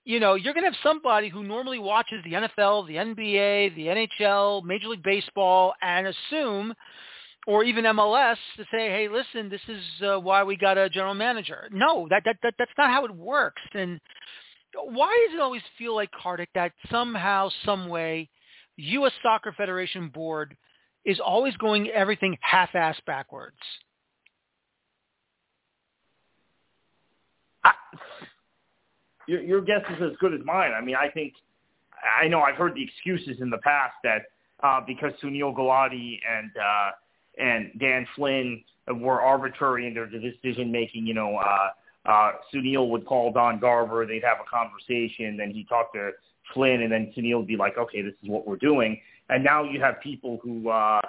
you 0.06 0.22
know, 0.22 0.36
you're 0.36 0.54
going 0.54 0.64
to 0.64 0.70
have 0.70 0.80
somebody 0.82 1.28
who 1.28 1.44
normally 1.44 1.78
watches 1.78 2.24
the 2.24 2.32
NFL, 2.32 2.88
the 2.88 2.96
NBA, 2.96 3.76
the 3.76 4.08
NHL, 4.22 4.64
Major 4.64 4.88
League 4.88 5.04
Baseball, 5.04 5.74
and 5.82 6.08
assume 6.08 6.74
or 7.48 7.66
even 7.66 7.84
MLS 7.84 8.38
to 8.56 8.64
say, 8.72 8.88
hey, 8.90 9.10
listen, 9.12 9.50
this 9.50 9.62
is 9.68 9.84
uh, 10.04 10.18
why 10.18 10.44
we 10.44 10.56
got 10.56 10.78
a 10.78 10.88
general 10.90 11.14
manager. 11.14 11.68
No, 11.70 12.08
that, 12.12 12.22
that, 12.24 12.38
that 12.44 12.54
that's 12.58 12.72
not 12.78 12.92
how 12.92 13.04
it 13.04 13.12
works. 13.12 13.62
And 13.74 14.00
why 14.74 15.28
does 15.28 15.36
it 15.36 15.42
always 15.42 15.64
feel 15.78 15.96
like, 15.96 16.12
Kartik, 16.12 16.50
that 16.56 16.72
somehow, 16.90 17.50
some 17.66 17.90
way, 17.90 18.30
U.S. 18.78 19.12
Soccer 19.22 19.52
Federation 19.52 20.08
board 20.08 20.56
is 21.06 21.20
always 21.20 21.56
going 21.58 21.90
everything 21.90 22.38
half-ass 22.42 22.98
backwards. 23.06 23.58
I, 27.64 27.72
your, 29.28 29.42
your 29.42 29.62
guess 29.62 29.82
is 29.90 30.02
as 30.02 30.18
good 30.20 30.34
as 30.34 30.42
mine. 30.44 30.72
I 30.76 30.82
mean, 30.82 30.96
I 30.96 31.10
think 31.10 31.34
I 32.22 32.28
know 32.28 32.42
I've 32.42 32.56
heard 32.56 32.76
the 32.76 32.84
excuses 32.84 33.42
in 33.42 33.50
the 33.50 33.60
past 33.60 33.94
that 34.04 34.24
uh, 34.64 34.82
because 34.86 35.12
Sunil 35.24 35.56
Gulati 35.56 36.20
and 36.30 36.52
uh, 36.58 36.92
and 37.38 37.72
Dan 37.80 38.08
Flynn 38.16 38.64
were 38.96 39.22
arbitrary 39.22 39.88
in 39.88 39.94
their 39.94 40.08
decision 40.08 40.72
making, 40.72 41.06
you 41.06 41.14
know, 41.14 41.38
uh, 41.38 42.10
uh, 42.10 42.32
Sunil 42.54 42.90
would 42.90 43.06
call 43.06 43.32
Don 43.32 43.60
Garber, 43.60 44.06
they'd 44.06 44.24
have 44.24 44.38
a 44.42 44.50
conversation, 44.50 45.38
then 45.38 45.52
he'd 45.52 45.70
talk 45.70 45.94
to 45.94 46.12
Flynn, 46.54 46.82
and 46.82 46.92
then 46.92 47.14
Sunil 47.16 47.38
would 47.38 47.48
be 47.48 47.58
like, 47.58 47.78
okay, 47.78 48.02
this 48.02 48.14
is 48.24 48.30
what 48.30 48.46
we're 48.48 48.58
doing. 48.58 49.00
And 49.32 49.44
now 49.44 49.64
you 49.64 49.82
have 49.82 50.00
people 50.02 50.40
who 50.44 50.70
uh, 50.70 51.02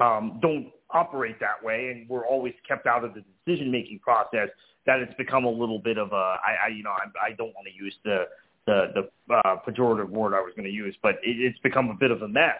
um, 0.00 0.40
don't 0.42 0.68
operate 0.90 1.38
that 1.38 1.62
way, 1.62 1.90
and 1.90 2.08
we're 2.08 2.26
always 2.26 2.54
kept 2.66 2.86
out 2.86 3.04
of 3.04 3.12
the 3.14 3.22
decision-making 3.46 4.00
process. 4.00 4.48
That 4.86 5.00
it's 5.00 5.14
become 5.14 5.44
a 5.44 5.50
little 5.50 5.78
bit 5.78 5.98
of 5.98 6.12
a, 6.12 6.14
I, 6.14 6.56
I 6.64 6.68
you 6.68 6.82
know, 6.82 6.92
I, 6.92 7.26
I 7.26 7.32
don't 7.36 7.54
want 7.54 7.68
to 7.68 7.84
use 7.84 7.94
the 8.04 8.24
the 8.66 9.08
the 9.28 9.34
uh, 9.34 9.56
pejorative 9.66 10.08
word 10.08 10.32
I 10.34 10.40
was 10.40 10.52
going 10.56 10.64
to 10.64 10.72
use, 10.72 10.96
but 11.02 11.16
it, 11.22 11.36
it's 11.38 11.58
become 11.58 11.90
a 11.90 11.94
bit 11.94 12.10
of 12.10 12.22
a 12.22 12.28
mess. 12.28 12.56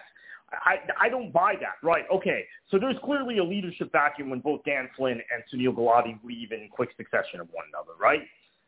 I, 0.52 0.76
I 0.98 1.08
don't 1.08 1.32
buy 1.32 1.54
that. 1.60 1.76
Right. 1.82 2.04
Okay. 2.12 2.44
So 2.70 2.78
there's 2.78 2.96
clearly 3.04 3.38
a 3.38 3.44
leadership 3.44 3.90
vacuum 3.92 4.30
when 4.30 4.40
both 4.40 4.62
Dan 4.64 4.88
Flynn 4.96 5.20
and 5.32 5.42
Sunil 5.52 5.74
Gulati 5.74 6.18
leave 6.24 6.52
in 6.52 6.68
quick 6.70 6.90
succession 6.96 7.40
of 7.40 7.48
one 7.52 7.64
another. 7.72 7.92
Right. 7.98 8.20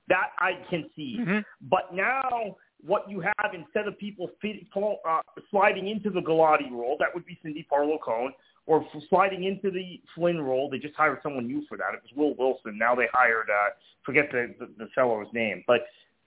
That 0.09 0.31
I 0.39 0.53
can 0.69 0.91
see. 0.97 1.19
Mm-hmm. 1.21 1.39
But 1.69 1.95
now 1.95 2.57
what 2.85 3.09
you 3.11 3.21
have 3.21 3.55
instead 3.55 3.87
of 3.87 3.99
people 3.99 4.31
fit, 4.41 4.57
uh, 4.77 5.21
sliding 5.51 5.89
into 5.89 6.11
the 6.11 6.21
Gulati 6.21 6.71
role, 6.71 6.97
that 6.99 7.09
would 7.15 7.27
be 7.27 7.39
Cindy 7.43 7.67
Parlow 7.71 7.99
Cone, 8.01 8.33
or 8.67 8.87
sliding 9.09 9.45
into 9.45 9.71
the 9.71 10.01
Flynn 10.15 10.41
role. 10.41 10.71
They 10.71 10.79
just 10.79 10.95
hired 10.95 11.19
someone 11.23 11.47
new 11.47 11.65
for 11.69 11.77
that. 11.77 11.95
It 11.95 12.03
was 12.03 12.13
Will 12.17 12.35
Wilson. 12.37 12.79
Now 12.79 12.95
they 12.95 13.09
hired, 13.13 13.49
uh, 13.51 13.71
forget 14.05 14.31
the, 14.31 14.55
the, 14.59 14.69
the 14.79 14.89
fellow's 14.95 15.29
name, 15.33 15.65
but 15.67 15.87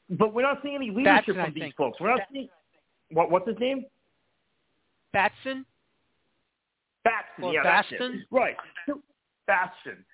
but 0.10 0.34
we're 0.34 0.42
not 0.42 0.60
seeing 0.62 0.76
any 0.76 0.92
leadership 0.92 1.36
Batson, 1.36 1.46
from 1.46 1.54
these 1.54 1.74
folks. 1.78 2.00
We're 2.00 2.10
not 2.10 2.28
seeing 2.32 2.50
what 3.12 3.32
what's 3.32 3.48
his 3.48 3.58
name? 3.60 3.86
Batson. 5.14 5.66
Batson. 7.04 7.54
Yeah. 7.54 7.82
Right. 8.32 8.56
Bastion. 9.48 10.06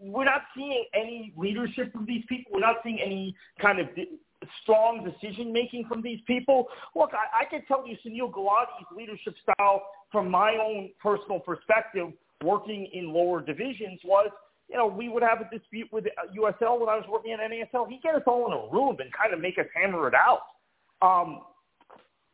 We're 0.00 0.24
not 0.24 0.42
seeing 0.56 0.84
any 0.94 1.32
leadership 1.36 1.92
from 1.92 2.06
these 2.06 2.24
people. 2.28 2.52
We're 2.54 2.60
not 2.60 2.76
seeing 2.82 2.98
any 3.00 3.36
kind 3.60 3.78
of 3.78 3.88
strong 4.62 5.04
decision 5.04 5.52
making 5.52 5.86
from 5.88 6.02
these 6.02 6.20
people. 6.26 6.66
Look, 6.94 7.10
I, 7.12 7.42
I 7.42 7.44
can 7.44 7.64
tell 7.66 7.86
you 7.86 7.96
Sunil 8.04 8.32
Gulati's 8.32 8.86
leadership 8.96 9.34
style 9.42 9.82
from 10.10 10.30
my 10.30 10.56
own 10.62 10.90
personal 11.02 11.40
perspective, 11.40 12.08
working 12.42 12.88
in 12.92 13.12
lower 13.12 13.40
divisions, 13.40 14.00
was 14.04 14.30
you 14.68 14.76
know 14.76 14.86
we 14.86 15.08
would 15.08 15.22
have 15.22 15.40
a 15.40 15.56
dispute 15.56 15.88
with 15.92 16.04
USL 16.36 16.80
when 16.80 16.88
I 16.88 16.96
was 16.96 17.04
working 17.10 17.32
at 17.32 17.40
NASL. 17.40 17.88
He'd 17.88 18.02
get 18.02 18.14
us 18.14 18.22
all 18.26 18.46
in 18.46 18.52
a 18.52 18.72
room 18.72 18.96
and 19.00 19.12
kind 19.12 19.32
of 19.32 19.40
make 19.40 19.58
us 19.58 19.66
hammer 19.74 20.08
it 20.08 20.14
out. 20.14 20.40
Um, 21.02 21.42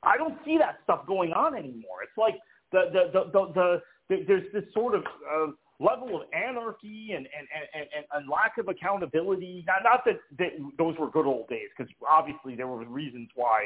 I 0.03 0.17
don't 0.17 0.39
see 0.45 0.59
that 0.59 0.79
stuff 0.85 1.07
going 1.07 1.33
on 1.33 1.55
anymore. 1.55 2.03
It's 2.03 2.17
like 2.17 2.37
the 2.73 2.91
the 2.93 3.11
the, 3.13 3.31
the, 3.33 3.53
the, 3.53 3.83
the 4.09 4.25
there's 4.27 4.53
this 4.53 4.65
sort 4.75 4.95
of 4.95 5.03
uh, 5.05 5.47
level 5.81 6.15
of 6.15 6.23
anarchy 6.33 7.13
and, 7.17 7.27
and, 7.27 7.49
and, 7.75 7.89
and, 7.97 8.05
and 8.13 8.29
lack 8.29 8.59
of 8.59 8.69
accountability. 8.69 9.65
Not, 9.67 9.83
not 9.83 10.05
that, 10.05 10.21
that 10.39 10.51
those 10.79 10.95
were 10.99 11.11
good 11.11 11.27
old 11.27 11.49
days, 11.49 11.69
because 11.77 11.93
obviously 12.09 12.55
there 12.55 12.69
were 12.69 12.85
reasons 12.85 13.29
why 13.35 13.65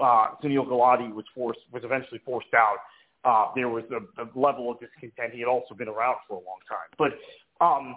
uh, 0.00 0.36
Sunil 0.42 0.68
Gulati 0.68 1.12
was 1.12 1.24
forced 1.34 1.60
was 1.72 1.82
eventually 1.84 2.20
forced 2.24 2.52
out. 2.54 2.76
Uh, 3.24 3.50
there 3.54 3.70
was 3.70 3.84
a, 3.90 4.22
a 4.22 4.26
level 4.38 4.70
of 4.70 4.78
discontent. 4.78 5.32
He 5.32 5.40
had 5.40 5.48
also 5.48 5.74
been 5.74 5.88
around 5.88 6.16
for 6.28 6.34
a 6.34 6.44
long 6.44 6.60
time, 6.68 6.90
but 6.98 7.64
um, 7.64 7.96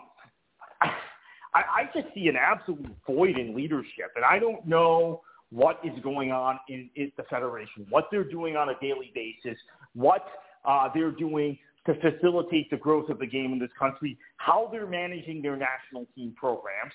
I, 1.53 1.61
I 1.82 1.84
just 1.93 2.13
see 2.13 2.28
an 2.28 2.38
absolute 2.38 2.86
void 3.05 3.38
in 3.38 3.55
leadership, 3.55 4.11
and 4.15 4.24
I 4.24 4.39
don't 4.39 4.65
know 4.65 5.22
what 5.49 5.80
is 5.84 5.97
going 6.03 6.32
on 6.32 6.59
in, 6.70 6.89
in 6.95 7.11
the 7.18 7.24
federation, 7.24 7.86
what 7.89 8.07
they're 8.11 8.24
doing 8.24 8.55
on 8.55 8.70
a 8.70 8.74
daily 8.82 9.11
basis, 9.15 9.57
what 9.93 10.26
uh, 10.65 10.89
they're 10.93 11.11
doing 11.11 11.57
to 11.88 11.95
facilitate 11.99 12.69
the 12.69 12.77
growth 12.77 13.09
of 13.09 13.17
the 13.17 13.25
game 13.25 13.53
in 13.53 13.59
this 13.59 13.71
country, 13.79 14.17
how 14.38 14.69
they're 14.71 14.85
managing 14.85 15.41
their 15.41 15.55
national 15.55 16.05
team 16.13 16.33
programs. 16.38 16.93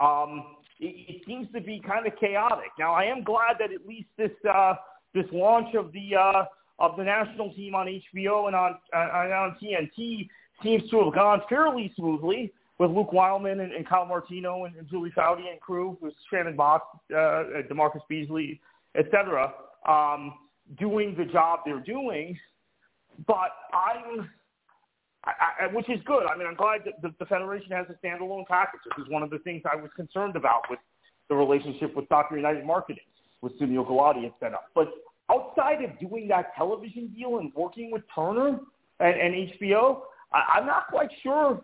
Um, 0.00 0.56
it, 0.80 1.16
it 1.16 1.22
seems 1.26 1.48
to 1.52 1.60
be 1.60 1.82
kind 1.86 2.06
of 2.06 2.12
chaotic. 2.18 2.70
Now, 2.78 2.94
I 2.94 3.04
am 3.04 3.24
glad 3.24 3.56
that 3.58 3.72
at 3.72 3.86
least 3.86 4.08
this 4.16 4.30
uh, 4.48 4.74
this 5.14 5.26
launch 5.32 5.74
of 5.74 5.92
the 5.92 6.16
uh, 6.16 6.44
of 6.78 6.96
the 6.96 7.04
national 7.04 7.52
team 7.54 7.74
on 7.74 7.86
HBO 7.86 8.46
and 8.46 8.54
on 8.54 8.78
uh, 8.94 8.98
on 8.98 9.56
TNT 9.62 10.28
seems 10.62 10.88
to 10.90 11.04
have 11.04 11.14
gone 11.14 11.42
fairly 11.48 11.92
smoothly 11.96 12.52
with 12.78 12.90
Luke 12.92 13.12
Wileman 13.12 13.60
and, 13.60 13.72
and 13.72 13.88
Kyle 13.88 14.06
Martino 14.06 14.64
and, 14.64 14.76
and 14.76 14.88
Julie 14.88 15.12
Foudy 15.16 15.50
and 15.50 15.60
crew, 15.60 15.98
with 16.00 16.14
Shannon 16.30 16.56
Boxx, 16.56 16.80
uh, 17.10 17.62
DaMarcus 17.68 18.02
Beasley, 18.08 18.60
et 18.94 19.06
cetera, 19.10 19.52
um, 19.88 20.34
doing 20.78 21.14
the 21.18 21.24
job 21.24 21.60
they're 21.64 21.80
doing. 21.80 22.38
But 23.26 23.50
I'm, 23.72 24.30
I, 25.24 25.64
I, 25.64 25.66
which 25.72 25.88
is 25.88 26.00
good. 26.04 26.24
I 26.26 26.36
mean, 26.36 26.46
I'm 26.46 26.54
glad 26.54 26.82
that 26.84 27.02
the, 27.02 27.14
the 27.18 27.26
Federation 27.26 27.72
has 27.72 27.86
a 27.90 28.06
standalone 28.06 28.46
package. 28.46 28.80
This 28.96 29.04
is 29.04 29.10
one 29.10 29.22
of 29.22 29.30
the 29.30 29.38
things 29.40 29.62
I 29.70 29.76
was 29.76 29.90
concerned 29.96 30.36
about 30.36 30.62
with 30.70 30.78
the 31.28 31.34
relationship 31.34 31.94
with 31.96 32.08
Soccer 32.08 32.36
United 32.36 32.64
Marketing, 32.64 33.04
with 33.42 33.58
Sunil 33.60 33.86
Gulati, 33.86 34.26
et 34.26 34.32
cetera. 34.40 34.60
But 34.74 34.88
outside 35.30 35.82
of 35.82 35.98
doing 35.98 36.28
that 36.28 36.54
television 36.56 37.08
deal 37.08 37.38
and 37.38 37.52
working 37.54 37.90
with 37.90 38.02
Turner 38.14 38.60
and, 39.00 39.20
and 39.20 39.50
HBO, 39.60 40.00
I, 40.32 40.58
I'm 40.58 40.66
not 40.66 40.88
quite 40.88 41.10
sure 41.22 41.60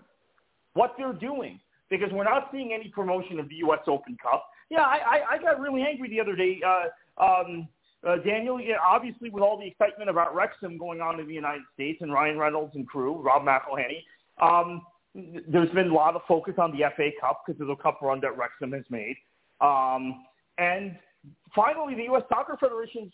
what 0.74 0.94
they're 0.98 1.12
doing 1.12 1.60
because 1.90 2.08
we're 2.12 2.24
not 2.24 2.48
seeing 2.52 2.72
any 2.72 2.88
promotion 2.88 3.38
of 3.38 3.48
the 3.48 3.56
U.S. 3.56 3.80
Open 3.86 4.16
Cup. 4.20 4.48
Yeah, 4.70 4.82
I, 4.82 4.98
I, 5.06 5.34
I 5.34 5.38
got 5.38 5.60
really 5.60 5.82
angry 5.82 6.08
the 6.08 6.20
other 6.20 6.34
day. 6.34 6.60
Uh, 6.66 7.22
um, 7.22 7.68
uh, 8.06 8.16
Daniel, 8.24 8.60
yeah, 8.60 8.76
obviously 8.86 9.30
with 9.30 9.42
all 9.42 9.58
the 9.58 9.66
excitement 9.66 10.10
about 10.10 10.34
Wrexham 10.34 10.78
going 10.78 11.00
on 11.00 11.20
in 11.20 11.26
the 11.26 11.34
United 11.34 11.62
States 11.74 11.98
and 12.02 12.12
Ryan 12.12 12.38
Reynolds 12.38 12.74
and 12.74 12.86
crew, 12.86 13.20
Rob 13.20 13.42
McElhenney, 13.42 14.02
um, 14.40 14.82
there's 15.14 15.70
been 15.70 15.90
a 15.90 15.94
lot 15.94 16.16
of 16.16 16.22
focus 16.26 16.54
on 16.58 16.72
the 16.72 16.84
FA 16.96 17.10
Cup 17.20 17.42
because 17.46 17.60
of 17.60 17.68
the 17.68 17.76
cup 17.76 18.00
run 18.02 18.20
that 18.20 18.36
Wrexham 18.36 18.72
has 18.72 18.84
made. 18.90 19.16
Um, 19.60 20.24
and 20.58 20.96
finally, 21.54 21.94
the 21.94 22.04
U.S. 22.04 22.22
Soccer 22.28 22.56
Federation 22.58 23.12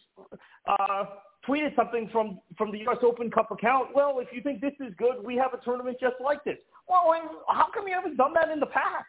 uh, 0.66 1.04
tweeted 1.46 1.76
something 1.76 2.08
from, 2.10 2.40
from 2.56 2.72
the 2.72 2.78
U.S. 2.80 2.98
Open 3.02 3.30
Cup 3.30 3.50
account. 3.50 3.88
Well, 3.94 4.18
if 4.18 4.28
you 4.32 4.40
think 4.42 4.60
this 4.60 4.72
is 4.80 4.94
good, 4.96 5.22
we 5.22 5.36
have 5.36 5.52
a 5.52 5.62
tournament 5.62 5.98
just 6.00 6.16
like 6.24 6.42
this. 6.44 6.56
Well, 6.88 7.12
how 7.48 7.66
come 7.72 7.86
you 7.86 7.94
haven't 7.94 8.16
done 8.16 8.32
that 8.34 8.50
in 8.50 8.60
the 8.60 8.66
past? 8.66 9.04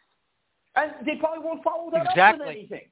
And 0.75 0.91
they 1.05 1.15
probably 1.15 1.43
won't 1.43 1.63
follow 1.63 1.89
that 1.91 2.07
exactly. 2.09 2.23
up 2.23 2.39
with 2.39 2.57
anything. 2.57 2.87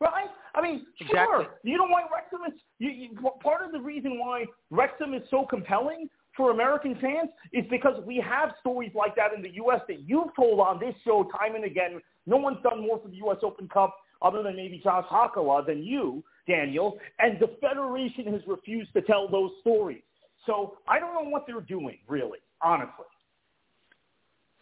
Right? 0.00 0.28
I 0.54 0.62
mean, 0.62 0.86
exactly. 1.00 1.44
sure. 1.44 1.46
You 1.64 1.76
know 1.76 1.86
why 1.88 2.02
Wrexham 2.12 2.40
is 2.52 2.60
you, 2.78 2.90
you, 2.90 3.30
part 3.42 3.64
of 3.64 3.72
the 3.72 3.80
reason 3.80 4.18
why 4.18 4.44
Wrexham 4.70 5.14
is 5.14 5.22
so 5.30 5.44
compelling 5.48 6.08
for 6.36 6.52
American 6.52 6.94
fans 7.00 7.30
is 7.52 7.64
because 7.68 8.00
we 8.06 8.16
have 8.24 8.50
stories 8.60 8.92
like 8.94 9.16
that 9.16 9.34
in 9.34 9.42
the 9.42 9.50
U.S. 9.54 9.80
that 9.88 10.08
you've 10.08 10.34
told 10.36 10.60
on 10.60 10.78
this 10.78 10.94
show 11.04 11.28
time 11.36 11.56
and 11.56 11.64
again. 11.64 12.00
No 12.26 12.36
one's 12.36 12.58
done 12.62 12.80
more 12.82 13.00
for 13.00 13.08
the 13.08 13.16
U.S. 13.16 13.38
Open 13.42 13.68
Cup 13.68 13.96
other 14.22 14.42
than 14.42 14.56
maybe 14.56 14.80
Josh 14.82 15.04
Hakala 15.10 15.66
than 15.66 15.82
you, 15.82 16.22
Daniel, 16.46 16.98
and 17.18 17.38
the 17.40 17.56
Federation 17.60 18.32
has 18.32 18.42
refused 18.46 18.92
to 18.94 19.02
tell 19.02 19.28
those 19.28 19.50
stories. 19.60 20.02
So 20.46 20.78
I 20.86 20.98
don't 20.98 21.14
know 21.14 21.28
what 21.28 21.44
they're 21.46 21.60
doing, 21.60 21.98
really, 22.08 22.38
honestly. 22.62 23.04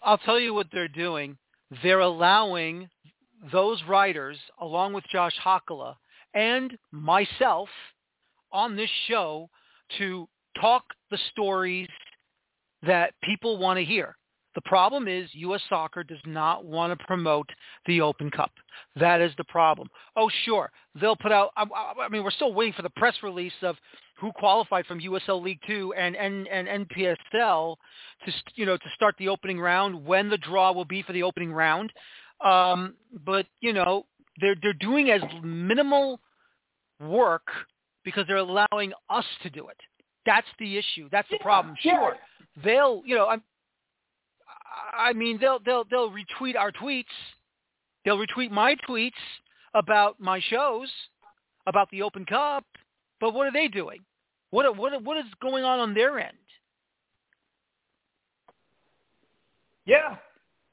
I'll 0.02 0.18
tell 0.18 0.38
you 0.38 0.54
what 0.54 0.68
they're 0.72 0.88
doing. 0.88 1.36
They're 1.82 2.00
allowing 2.00 2.88
those 3.52 3.82
writers, 3.88 4.38
along 4.60 4.92
with 4.92 5.04
Josh 5.10 5.34
Hakala 5.44 5.96
and 6.34 6.76
myself, 6.90 7.68
on 8.52 8.76
this 8.76 8.90
show 9.06 9.48
to 9.98 10.28
talk 10.60 10.84
the 11.10 11.18
stories 11.30 11.88
that 12.82 13.12
people 13.22 13.58
want 13.58 13.78
to 13.78 13.84
hear. 13.84 14.16
The 14.54 14.62
problem 14.62 15.06
is 15.06 15.28
U.S. 15.34 15.60
soccer 15.68 16.02
does 16.02 16.18
not 16.24 16.64
want 16.64 16.98
to 16.98 17.04
promote 17.04 17.48
the 17.84 18.00
Open 18.00 18.30
Cup. 18.30 18.50
That 18.98 19.20
is 19.20 19.30
the 19.36 19.44
problem. 19.44 19.88
Oh, 20.16 20.30
sure, 20.44 20.70
they'll 20.98 21.16
put 21.16 21.30
out. 21.30 21.50
I, 21.58 21.64
I 22.00 22.08
mean, 22.08 22.24
we're 22.24 22.30
still 22.30 22.54
waiting 22.54 22.72
for 22.72 22.80
the 22.80 22.90
press 22.96 23.14
release 23.22 23.52
of 23.60 23.76
who 24.18 24.32
qualified 24.32 24.86
from 24.86 25.00
USL 25.00 25.42
League 25.42 25.60
Two 25.66 25.92
and 25.92 26.16
and, 26.16 26.48
and 26.48 26.88
NPSL 26.88 27.76
to 28.24 28.32
you 28.54 28.64
know 28.64 28.78
to 28.78 28.90
start 28.94 29.14
the 29.18 29.28
opening 29.28 29.60
round. 29.60 30.06
When 30.06 30.30
the 30.30 30.38
draw 30.38 30.72
will 30.72 30.86
be 30.86 31.02
for 31.02 31.12
the 31.12 31.22
opening 31.22 31.52
round, 31.52 31.92
um, 32.44 32.94
but 33.24 33.46
you 33.60 33.72
know 33.72 34.06
they're 34.40 34.56
they're 34.62 34.72
doing 34.74 35.10
as 35.10 35.22
minimal 35.42 36.20
work 37.00 37.48
because 38.04 38.26
they're 38.26 38.36
allowing 38.36 38.92
us 39.10 39.24
to 39.42 39.50
do 39.50 39.68
it. 39.68 39.76
That's 40.24 40.46
the 40.58 40.76
issue. 40.76 41.08
That's 41.10 41.28
the 41.30 41.38
problem. 41.38 41.76
Sure, 41.80 42.16
they'll 42.64 43.02
you 43.04 43.14
know 43.14 43.26
I'm 43.26 43.42
I 44.92 45.12
mean, 45.12 45.38
they'll 45.40 45.58
they'll 45.64 45.84
they'll 45.90 46.10
retweet 46.10 46.56
our 46.56 46.72
tweets. 46.72 47.04
They'll 48.04 48.18
retweet 48.18 48.50
my 48.50 48.76
tweets 48.88 49.12
about 49.74 50.20
my 50.20 50.40
shows, 50.48 50.90
about 51.66 51.90
the 51.90 52.02
Open 52.02 52.24
Cup. 52.24 52.64
But 53.20 53.34
what 53.34 53.46
are 53.46 53.52
they 53.52 53.68
doing? 53.68 54.00
What 54.50 54.76
what 54.76 55.02
what 55.02 55.16
is 55.18 55.24
going 55.40 55.64
on 55.64 55.80
on 55.80 55.94
their 55.94 56.18
end? 56.18 56.36
Yeah, 59.84 60.16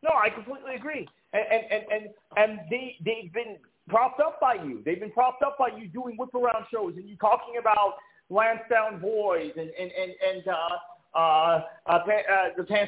no, 0.01 0.09
I 0.11 0.29
completely 0.29 0.75
agree. 0.75 1.07
And 1.33 1.43
and 1.71 1.83
and 1.91 2.09
and, 2.37 2.59
they 2.69 2.95
they've 3.03 3.33
been 3.33 3.57
propped 3.89 4.19
up 4.19 4.39
by 4.39 4.53
you. 4.53 4.81
They've 4.85 4.99
been 4.99 5.11
propped 5.11 5.43
up 5.43 5.57
by 5.57 5.69
you 5.77 5.87
doing 5.87 6.15
whip 6.17 6.33
around 6.35 6.65
shows 6.71 6.93
and 6.95 7.07
you 7.09 7.17
talking 7.17 7.55
about 7.59 7.95
Lansdowne 8.29 9.01
Bhoys 9.01 9.57
and 9.57 9.69
and 9.69 9.91
and 9.91 10.11
and 10.29 10.47
uh, 10.47 10.77
uh, 11.15 11.61
uh, 11.85 11.91
uh, 11.91 11.99
the 12.57 12.63
Pan 12.63 12.87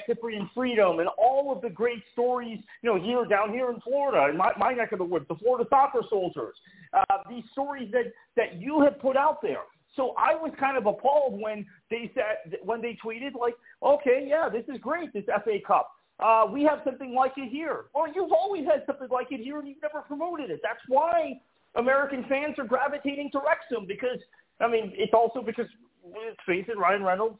Freedom, 0.54 1.00
and 1.00 1.08
all 1.18 1.52
of 1.52 1.62
the 1.62 1.70
great 1.70 2.02
stories, 2.14 2.60
you 2.82 2.90
know, 2.90 3.00
here 3.00 3.24
down 3.26 3.52
here 3.52 3.70
in 3.70 3.80
Florida, 3.82 4.32
in 4.32 4.38
my, 4.38 4.52
my 4.58 4.74
neck 4.74 4.92
of 4.94 5.00
the 5.00 5.06
woods, 5.06 5.26
the 5.30 5.36
Florida 5.36 5.68
Soccer 5.70 6.02
Soldiers, 6.10 6.56
uh, 6.94 7.18
these 7.30 7.44
stories 7.52 7.92
that 7.92 8.12
that 8.36 8.60
you 8.60 8.82
have 8.82 9.00
put 9.00 9.16
out 9.16 9.42
there. 9.42 9.62
So 9.96 10.14
I 10.18 10.34
was 10.34 10.52
kind 10.60 10.78
of 10.78 10.88
appalled 10.88 11.40
when 11.40 11.66
they 11.90 12.12
said 12.16 12.58
when 12.64 12.82
they 12.82 12.98
tweeted 13.04 13.40
like, 13.40 13.54
okay, 13.84 14.26
yeah, 14.28 14.50
this 14.50 14.64
is 14.74 14.82
great, 14.82 15.14
this 15.14 15.26
FA 15.26 15.58
Cup. 15.66 15.92
Uh, 16.20 16.46
we 16.50 16.64
have 16.64 16.80
something 16.86 17.14
like 17.14 17.34
it 17.38 17.50
here. 17.50 17.86
Well, 17.94 18.08
you've 18.14 18.32
always 18.32 18.66
had 18.66 18.84
something 18.86 19.10
like 19.12 19.28
it 19.32 19.42
here, 19.42 19.60
and 19.60 19.68
you've 19.68 19.82
never 19.82 20.02
promoted 20.02 20.50
it. 20.50 20.62
That's 20.64 20.80
why 20.88 21.42
American 21.76 22.26
fans 22.30 22.56
are 22.58 22.66
gravitating 22.66 23.32
to 23.32 23.40
Wrexham 23.40 23.86
because 23.86 24.20
I 24.62 24.68
mean, 24.68 24.94
it's 24.96 25.14
also 25.14 25.42
because 25.42 25.68
let's 26.06 26.38
face 26.46 26.66
it, 26.68 26.78
Ryan 26.78 27.04
Reynolds 27.04 27.40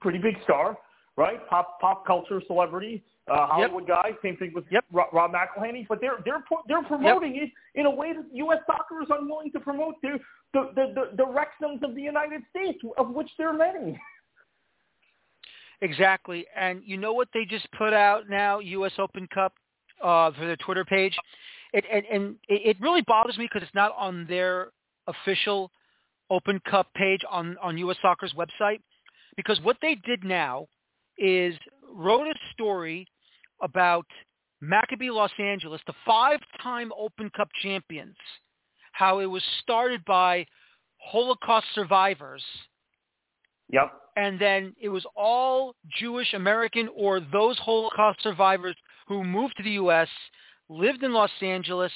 pretty 0.00 0.18
big 0.18 0.36
star, 0.44 0.76
right? 1.16 1.46
Pop 1.48 1.80
pop 1.80 2.06
culture 2.06 2.40
celebrity, 2.46 3.02
uh, 3.30 3.46
Hollywood 3.46 3.84
yep. 3.88 4.02
guy. 4.02 4.10
Same 4.22 4.36
thing 4.36 4.52
with 4.54 4.64
yep. 4.70 4.84
Rob, 4.92 5.08
Rob 5.12 5.32
McElhenney. 5.32 5.86
But 5.88 6.00
they're 6.00 6.18
they're 6.24 6.44
they're 6.68 6.82
promoting 6.84 7.34
yep. 7.34 7.44
it 7.44 7.80
in 7.80 7.86
a 7.86 7.90
way 7.90 8.12
that 8.12 8.24
U.S. 8.32 8.58
soccer 8.66 9.02
is 9.02 9.08
unwilling 9.10 9.50
to 9.52 9.60
promote 9.60 9.94
the 10.02 10.18
the 10.52 10.70
the, 10.74 10.92
the, 10.94 11.16
the 11.16 11.24
Wrexhams 11.24 11.82
of 11.82 11.94
the 11.94 12.02
United 12.02 12.42
States, 12.50 12.78
of 12.96 13.10
which 13.10 13.28
there 13.38 13.48
are 13.48 13.52
many. 13.52 14.00
Exactly, 15.82 16.46
and 16.56 16.80
you 16.84 16.96
know 16.96 17.12
what 17.12 17.28
they 17.34 17.44
just 17.44 17.66
put 17.76 17.92
out 17.92 18.30
now, 18.30 18.60
U.S. 18.60 18.92
Open 18.98 19.26
Cup 19.34 19.52
uh, 20.00 20.30
for 20.30 20.46
their 20.46 20.56
Twitter 20.56 20.84
page. 20.84 21.16
It, 21.72 21.84
and, 21.92 22.04
and 22.06 22.36
it 22.48 22.76
really 22.80 23.02
bothers 23.02 23.36
me 23.36 23.46
because 23.46 23.66
it's 23.66 23.74
not 23.74 23.92
on 23.98 24.24
their 24.28 24.68
official 25.08 25.72
Open 26.30 26.60
Cup 26.70 26.86
page 26.94 27.22
on 27.28 27.56
on 27.60 27.76
U.S. 27.78 27.96
Soccer's 28.00 28.32
website 28.34 28.78
because 29.36 29.60
what 29.62 29.76
they 29.82 29.96
did 30.06 30.22
now 30.22 30.68
is 31.18 31.54
wrote 31.92 32.28
a 32.28 32.34
story 32.52 33.04
about 33.60 34.06
Maccabi 34.62 35.10
Los 35.10 35.32
Angeles, 35.40 35.80
the 35.88 35.94
five-time 36.06 36.92
Open 36.96 37.28
Cup 37.36 37.48
champions, 37.60 38.16
how 38.92 39.18
it 39.18 39.26
was 39.26 39.42
started 39.60 40.04
by 40.04 40.46
Holocaust 40.98 41.66
survivors. 41.74 42.44
Yep. 43.70 43.90
And 44.16 44.38
then 44.38 44.74
it 44.80 44.88
was 44.88 45.06
all 45.16 45.74
Jewish 45.98 46.34
American 46.34 46.88
or 46.94 47.20
those 47.20 47.58
Holocaust 47.58 48.22
survivors 48.22 48.76
who 49.08 49.24
moved 49.24 49.56
to 49.56 49.62
the 49.62 49.70
U.S., 49.72 50.08
lived 50.68 51.02
in 51.02 51.12
Los 51.12 51.30
Angeles, 51.40 51.92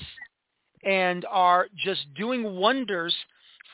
and 0.85 1.25
are 1.31 1.69
just 1.77 2.03
doing 2.15 2.43
wonders 2.55 3.15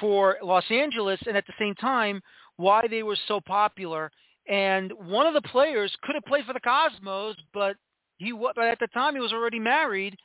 for 0.01 0.38
Los 0.43 0.64
Angeles 0.70 1.20
and 1.26 1.36
at 1.36 1.47
the 1.47 1.53
same 1.59 1.74
time 1.74 2.20
why 2.57 2.82
they 2.88 3.03
were 3.03 3.16
so 3.28 3.40
popular. 3.40 4.11
And 4.49 4.93
one 5.07 5.26
of 5.26 5.34
the 5.34 5.49
players 5.49 5.95
could 6.03 6.14
have 6.14 6.24
played 6.24 6.45
for 6.45 6.53
the 6.53 6.61
Cosmos, 6.61 7.36
but 7.55 7.76
he 8.18 8.32
but 8.32 8.59
at 8.59 8.78
the 8.80 8.88
time 8.88 9.14
he 9.14 9.20
was 9.20 9.32
already 9.32 9.61
married, 9.61 10.16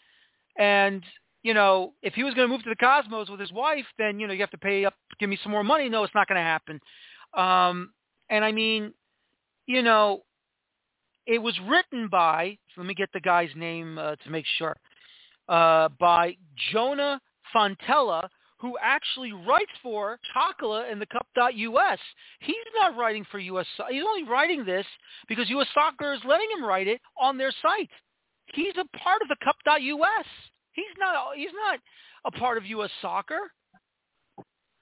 and 0.57 1.03
you 1.43 1.53
know 1.53 1.93
if 2.01 2.13
he 2.13 2.23
was 2.23 2.33
going 2.33 2.47
to 2.47 2.51
move 2.51 2.63
to 2.63 2.69
the 2.69 2.75
Cosmos 2.75 3.29
with 3.29 3.39
his 3.39 3.51
wife, 3.51 3.85
then 3.97 4.19
you 4.19 4.27
know 4.27 4.33
you 4.33 4.41
have 4.41 4.49
to 4.51 4.57
pay 4.57 4.85
up, 4.85 4.95
give 5.19 5.29
me 5.29 5.37
some 5.43 5.51
more 5.51 5.63
money. 5.63 5.87
No, 5.87 6.03
it's 6.03 6.15
not 6.15 6.27
going 6.27 6.37
to 6.37 6.41
happen. 6.41 6.79
Um, 7.35 7.91
and 8.29 8.43
I 8.43 8.51
mean, 8.51 8.93
you 9.65 9.81
know, 9.81 10.23
it 11.25 11.39
was 11.39 11.57
written 11.67 12.07
by. 12.09 12.57
Let 12.77 12.85
me 12.85 12.93
get 12.93 13.09
the 13.13 13.19
guy's 13.19 13.49
name 13.55 13.97
uh, 13.97 14.15
to 14.15 14.29
make 14.29 14.45
sure. 14.57 14.75
Uh, 15.49 15.89
by 15.99 16.35
Jonah 16.71 17.19
Fontela, 17.55 18.27
who 18.59 18.75
actually 18.81 19.33
writes 19.33 19.71
for 19.83 20.19
Hakala 20.35 20.91
and 20.91 21.01
the 21.01 21.05
Cup.us. 21.05 21.99
He's 22.39 22.55
not 22.79 22.97
writing 22.97 23.25
for 23.29 23.39
U.S. 23.39 23.65
He's 23.89 24.03
only 24.03 24.23
writing 24.23 24.65
this 24.65 24.85
because 25.27 25.49
U.S. 25.49 25.67
Soccer 25.73 26.13
is 26.13 26.19
letting 26.27 26.47
him 26.57 26.65
write 26.65 26.87
it 26.87 26.99
on 27.19 27.37
their 27.37 27.51
site. 27.61 27.89
He's 28.53 28.73
a 28.77 28.97
part 28.97 29.21
of 29.21 29.27
the 29.27 29.35
Cup.us. 29.43 30.25
He's 30.73 30.85
not. 30.97 31.35
He's 31.35 31.49
not 31.53 31.79
a 32.25 32.31
part 32.31 32.57
of 32.57 32.65
U.S. 32.65 32.89
Soccer. 33.01 33.39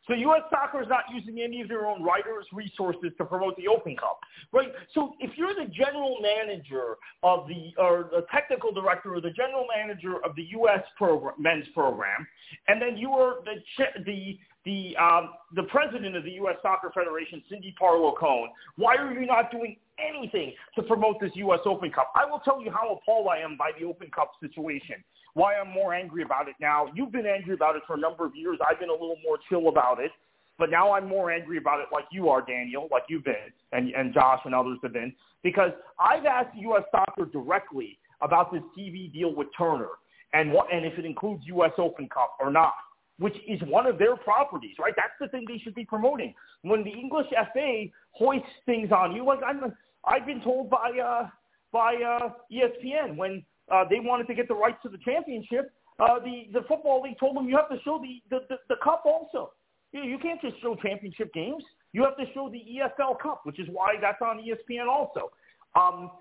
So 0.07 0.13
U.S. 0.13 0.41
Soccer 0.49 0.81
is 0.81 0.89
not 0.89 1.03
using 1.13 1.41
any 1.41 1.61
of 1.61 1.67
their 1.67 1.87
own 1.87 2.03
writers' 2.03 2.45
resources 2.53 3.11
to 3.17 3.25
promote 3.25 3.57
the 3.57 3.67
Open 3.67 3.95
Cup, 3.95 4.19
right? 4.51 4.71
So 4.93 5.13
if 5.19 5.31
you're 5.37 5.55
the 5.55 5.71
general 5.71 6.17
manager 6.21 6.95
of 7.23 7.47
the, 7.47 7.73
or 7.81 8.09
the 8.11 8.25
technical 8.31 8.71
director 8.71 9.15
or 9.15 9.21
the 9.21 9.31
general 9.31 9.65
manager 9.75 10.23
of 10.23 10.35
the 10.35 10.43
U.S. 10.51 10.83
program, 10.97 11.33
men's 11.39 11.65
program, 11.73 12.27
and 12.67 12.81
then 12.81 12.97
you 12.97 13.11
are 13.11 13.37
the 13.43 14.03
the 14.05 14.37
the 14.65 14.97
um, 14.97 15.29
the 15.55 15.63
president 15.63 16.15
of 16.15 16.23
the 16.23 16.31
U.S. 16.31 16.55
Soccer 16.61 16.91
Federation, 16.93 17.41
Cindy 17.49 17.73
Parlow 17.79 18.17
Cone, 18.17 18.49
why 18.77 18.95
are 18.95 19.13
you 19.13 19.25
not 19.25 19.51
doing 19.51 19.77
anything 19.99 20.53
to 20.75 20.83
promote 20.83 21.19
this 21.21 21.31
U.S. 21.35 21.59
Open 21.65 21.91
Cup? 21.91 22.11
I 22.15 22.29
will 22.29 22.39
tell 22.39 22.61
you 22.61 22.71
how 22.71 22.93
appalled 22.95 23.27
I 23.27 23.37
am 23.39 23.57
by 23.57 23.71
the 23.79 23.85
Open 23.85 24.09
Cup 24.09 24.31
situation 24.41 25.03
why 25.35 25.53
I'm 25.55 25.71
more 25.71 25.93
angry 25.93 26.23
about 26.23 26.47
it 26.47 26.55
now. 26.59 26.87
You've 26.95 27.11
been 27.11 27.25
angry 27.27 27.53
about 27.53 27.75
it 27.75 27.83
for 27.85 27.95
a 27.95 27.99
number 27.99 28.25
of 28.25 28.35
years. 28.35 28.57
I've 28.67 28.79
been 28.79 28.89
a 28.89 28.93
little 28.93 29.17
more 29.23 29.37
chill 29.47 29.67
about 29.67 29.99
it. 29.99 30.11
but 30.57 30.71
now 30.71 30.93
I'm 30.93 31.07
more 31.07 31.31
angry 31.31 31.57
about 31.57 31.81
it 31.81 31.87
like 31.91 32.05
you 32.11 32.29
are, 32.29 32.41
Daniel, 32.41 32.87
like 32.89 33.03
you've 33.09 33.25
been, 33.25 33.51
and, 33.73 33.89
and 33.93 34.13
Josh 34.13 34.39
and 34.45 34.55
others 34.55 34.79
have 34.83 34.93
been, 34.93 35.13
because 35.43 35.71
I've 35.99 36.25
asked 36.25 36.57
U.S. 36.57 36.83
Soccer 36.91 37.25
directly 37.25 37.99
about 38.21 38.53
this 38.53 38.61
TV 38.77 39.11
deal 39.11 39.35
with 39.35 39.47
Turner 39.57 39.89
and 40.33 40.51
what 40.51 40.73
and 40.73 40.85
if 40.85 40.97
it 40.97 41.05
includes 41.05 41.43
U.S. 41.47 41.71
Open 41.77 42.07
Cup 42.07 42.37
or 42.39 42.49
not, 42.51 42.73
which 43.19 43.35
is 43.47 43.59
one 43.67 43.85
of 43.85 43.97
their 43.97 44.15
properties, 44.15 44.75
right? 44.79 44.93
That's 44.95 45.13
the 45.19 45.27
thing 45.27 45.45
they 45.47 45.57
should 45.57 45.75
be 45.75 45.85
promoting. 45.85 46.33
When 46.61 46.83
the 46.83 46.91
English 46.91 47.27
FA 47.53 47.85
hoists 48.11 48.47
things 48.65 48.91
on 48.91 49.13
you, 49.13 49.25
like 49.25 49.39
I'm, 49.45 49.73
I've 50.05 50.25
been 50.25 50.41
told 50.41 50.69
by 50.69 50.91
uh, 51.03 51.27
by 51.71 51.95
uh, 51.95 52.29
ESPN 52.51 53.17
when 53.17 53.43
uh, 53.71 53.83
they 53.89 53.99
wanted 53.99 54.27
to 54.27 54.33
get 54.33 54.47
the 54.47 54.55
rights 54.55 54.77
to 54.83 54.89
the 54.89 54.99
championship, 55.03 55.71
uh, 55.99 56.19
the 56.19 56.47
the 56.53 56.65
football 56.67 57.01
league 57.01 57.17
told 57.19 57.35
them 57.35 57.47
you 57.47 57.55
have 57.55 57.69
to 57.69 57.77
show 57.83 57.99
the 58.01 58.21
the, 58.29 58.45
the, 58.49 58.57
the 58.69 58.75
cup 58.83 59.03
also. 59.05 59.51
You, 59.91 60.03
you 60.03 60.17
can't 60.19 60.41
just 60.41 60.61
show 60.61 60.75
championship 60.75 61.33
games. 61.33 61.63
You 61.93 62.03
have 62.03 62.17
to 62.17 62.25
show 62.33 62.49
the 62.49 62.59
EFL 62.59 63.17
Cup, 63.19 63.41
which 63.45 63.59
is 63.59 63.67
why 63.71 63.95
that's 64.01 64.21
on 64.21 64.39
ESPN 64.39 64.87
also. 64.89 65.31
Um, 65.75 66.11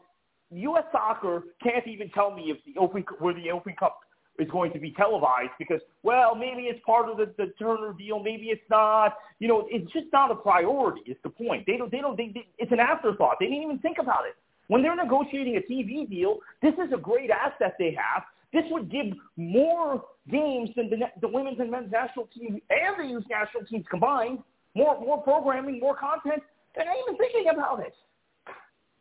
U.S. 0.52 0.84
Soccer 0.92 1.42
can't 1.62 1.86
even 1.88 2.08
tell 2.10 2.30
me 2.30 2.52
if 2.52 2.58
the 2.64 2.80
Open 2.80 3.04
where 3.18 3.34
the 3.34 3.50
Open 3.50 3.74
Cup 3.76 3.98
is 4.38 4.48
going 4.50 4.72
to 4.72 4.78
be 4.78 4.92
televised 4.92 5.50
because, 5.58 5.80
well, 6.02 6.34
maybe 6.34 6.62
it's 6.62 6.80
part 6.84 7.08
of 7.08 7.16
the, 7.16 7.32
the 7.38 7.52
Turner 7.58 7.92
deal, 7.92 8.20
maybe 8.20 8.46
it's 8.46 8.62
not. 8.70 9.16
You 9.40 9.48
know, 9.48 9.66
it's 9.68 9.90
just 9.92 10.06
not 10.12 10.30
a 10.30 10.36
priority. 10.36 11.00
Is 11.10 11.16
the 11.24 11.30
point? 11.30 11.64
They 11.66 11.76
don't. 11.76 11.90
They 11.90 11.98
don't. 11.98 12.16
They, 12.16 12.30
they, 12.32 12.46
it's 12.58 12.70
an 12.70 12.80
afterthought. 12.80 13.36
They 13.40 13.46
didn't 13.46 13.62
even 13.62 13.78
think 13.80 13.98
about 13.98 14.26
it 14.28 14.36
when 14.68 14.82
they're 14.82 14.96
negotiating 14.96 15.56
a 15.56 15.72
TV 15.72 16.08
deal. 16.08 16.38
This 16.62 16.74
is 16.74 16.92
a 16.92 16.96
great 16.96 17.30
asset 17.30 17.74
they 17.78 17.96
have. 17.96 18.24
This 18.52 18.64
would 18.70 18.90
give 18.90 19.06
more 19.36 20.04
games 20.30 20.70
than 20.76 20.88
the, 20.88 20.96
the 21.20 21.28
women's 21.28 21.58
and 21.58 21.70
men's 21.70 21.90
national 21.90 22.26
team 22.26 22.60
and 22.70 22.98
the 22.98 23.10
youth 23.10 23.24
national 23.28 23.64
teams 23.64 23.84
combined. 23.90 24.38
More, 24.74 24.98
more 25.00 25.22
programming, 25.22 25.80
more 25.80 25.96
content. 25.96 26.42
They're 26.74 26.84
not 26.84 26.96
even 27.06 27.16
thinking 27.18 27.52
about 27.52 27.80
it. 27.80 27.94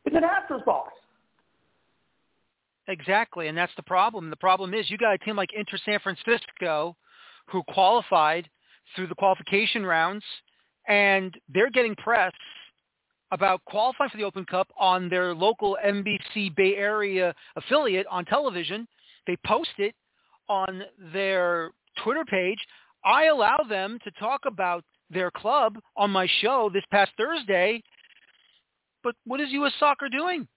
It's 0.06 0.16
an 0.16 0.24
afterthought. 0.24 0.92
Exactly, 2.88 3.48
and 3.48 3.58
that's 3.58 3.72
the 3.78 3.84
problem. 3.84 4.30
The 4.30 4.36
problem 4.36 4.74
is 4.74 4.90
you 4.90 4.98
got 4.98 5.14
a 5.14 5.18
team 5.20 5.36
like 5.36 5.52
Inter 5.56 5.78
San 5.86 6.00
Francisco 6.00 6.96
who 7.48 7.64
qualified 7.70 8.50
through 8.96 9.08
the 9.08 9.16
qualification 9.16 9.86
rounds, 9.86 10.24
and 10.88 11.34
they're 11.54 11.72
getting 11.72 11.96
press 11.96 12.34
about 13.34 13.66
qualifying 13.66 14.12
for 14.12 14.18
the 14.18 14.24
Open 14.24 14.46
Cup 14.46 14.68
on 14.78 15.10
their 15.10 15.34
local 15.34 15.76
NBC 15.84 16.56
Bay 16.56 16.76
Area 16.76 17.34
affiliate 17.56 18.06
on 18.10 18.26
television. 18.26 18.88
They 19.26 19.36
post 19.44 19.72
it 19.80 19.96
on 20.48 20.84
their 21.12 21.72
Twitter 22.04 22.24
page. 22.26 22.60
I 23.04 23.26
allow 23.26 23.58
them 23.68 23.98
to 24.04 24.12
talk 24.12 24.42
about 24.46 24.84
their 25.10 25.32
club 25.32 25.80
on 25.98 26.12
my 26.12 26.28
show 26.42 26.70
this 26.72 26.84
past 26.92 27.12
Thursday. 27.18 27.82
But 29.04 29.16
what 29.26 29.42
is 29.42 29.50
U.S. 29.50 29.74
Soccer 29.80 30.10
doing? 30.10 30.48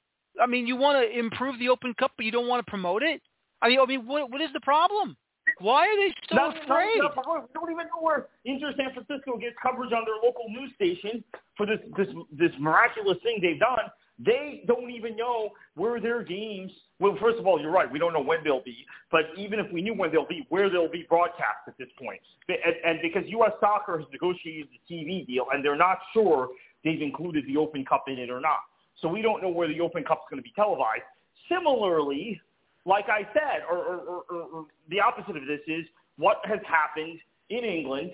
I 0.40 0.46
mean, 0.46 0.66
you 0.66 0.76
want 0.76 1.02
to 1.02 1.18
improve 1.18 1.58
the 1.58 1.70
Open 1.70 1.94
Cup, 1.98 2.12
but 2.16 2.26
you 2.26 2.30
don't 2.30 2.46
want 2.46 2.64
to 2.64 2.70
promote 2.70 3.02
it. 3.02 3.22
I 3.62 3.68
mean, 3.68 3.80
I 3.80 3.86
mean, 3.86 4.06
what 4.06 4.30
what 4.30 4.42
is 4.42 4.52
the 4.52 4.60
problem? 4.60 5.16
Why 5.58 5.88
are 5.88 5.96
they 5.96 6.14
so 6.28 6.36
not, 6.36 6.64
afraid? 6.64 6.98
Not, 6.98 7.16
not, 7.16 7.48
we 7.48 7.54
don't 7.54 7.70
even 7.70 7.86
know 7.86 8.02
where 8.02 8.26
Inter 8.44 8.72
San 8.76 8.92
Francisco 8.92 9.38
gets 9.38 9.56
coverage 9.62 9.92
on 9.92 10.04
their 10.04 10.20
local 10.22 10.44
news 10.48 10.72
station 10.74 11.24
for 11.56 11.64
this 11.64 11.78
this 11.96 12.08
this 12.32 12.52
miraculous 12.60 13.16
thing 13.22 13.38
they've 13.40 13.60
done. 13.60 13.90
They 14.18 14.64
don't 14.66 14.90
even 14.90 15.16
know 15.16 15.50
where 15.74 16.00
their 16.00 16.22
games. 16.22 16.72
Well, 17.00 17.16
first 17.20 17.38
of 17.38 17.46
all, 17.46 17.60
you're 17.60 17.70
right. 17.70 17.90
We 17.90 17.98
don't 17.98 18.14
know 18.14 18.22
when 18.22 18.42
they'll 18.44 18.64
be. 18.64 18.86
But 19.10 19.24
even 19.36 19.58
if 19.58 19.70
we 19.70 19.82
knew 19.82 19.94
when 19.94 20.10
they'll 20.10 20.26
be, 20.26 20.46
where 20.48 20.70
they'll 20.70 20.90
be 20.90 21.04
broadcast 21.08 21.68
at 21.68 21.76
this 21.78 21.88
point, 21.98 22.20
and, 22.48 22.74
and 22.84 22.98
because 23.02 23.24
U.S. 23.28 23.52
Soccer 23.60 23.98
has 23.98 24.06
negotiated 24.10 24.68
the 24.72 24.94
TV 24.94 25.26
deal, 25.26 25.46
and 25.52 25.62
they're 25.62 25.76
not 25.76 25.98
sure 26.14 26.48
they've 26.82 27.02
included 27.02 27.44
the 27.46 27.58
Open 27.58 27.84
Cup 27.84 28.04
in 28.08 28.18
it 28.18 28.30
or 28.30 28.40
not. 28.40 28.60
So 29.02 29.08
we 29.08 29.20
don't 29.20 29.42
know 29.42 29.50
where 29.50 29.68
the 29.68 29.80
Open 29.80 30.02
Cup 30.02 30.20
is 30.24 30.30
going 30.30 30.42
to 30.42 30.44
be 30.44 30.52
televised. 30.56 31.02
Similarly, 31.50 32.40
like 32.86 33.06
I 33.08 33.28
said, 33.32 33.62
or, 33.68 33.78
or, 33.78 34.22
or, 34.30 34.42
or 34.42 34.66
the 34.88 35.00
opposite 35.00 35.36
of 35.36 35.46
this 35.46 35.60
is 35.66 35.84
what 36.16 36.38
has 36.44 36.60
happened 36.66 37.18
in 37.50 37.64
England, 37.64 38.12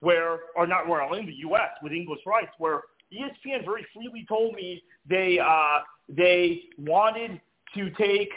where 0.00 0.40
or 0.56 0.66
not 0.66 0.88
where 0.88 1.06
well 1.06 1.14
in 1.14 1.26
the 1.26 1.34
U.S. 1.48 1.68
with 1.82 1.92
English 1.92 2.20
rights, 2.26 2.50
where 2.58 2.82
ESPN 3.12 3.64
very 3.64 3.86
freely 3.92 4.24
told 4.26 4.54
me 4.54 4.82
they 5.08 5.38
uh, 5.38 5.80
they 6.08 6.62
wanted 6.78 7.40
to 7.74 7.90
take 7.90 8.30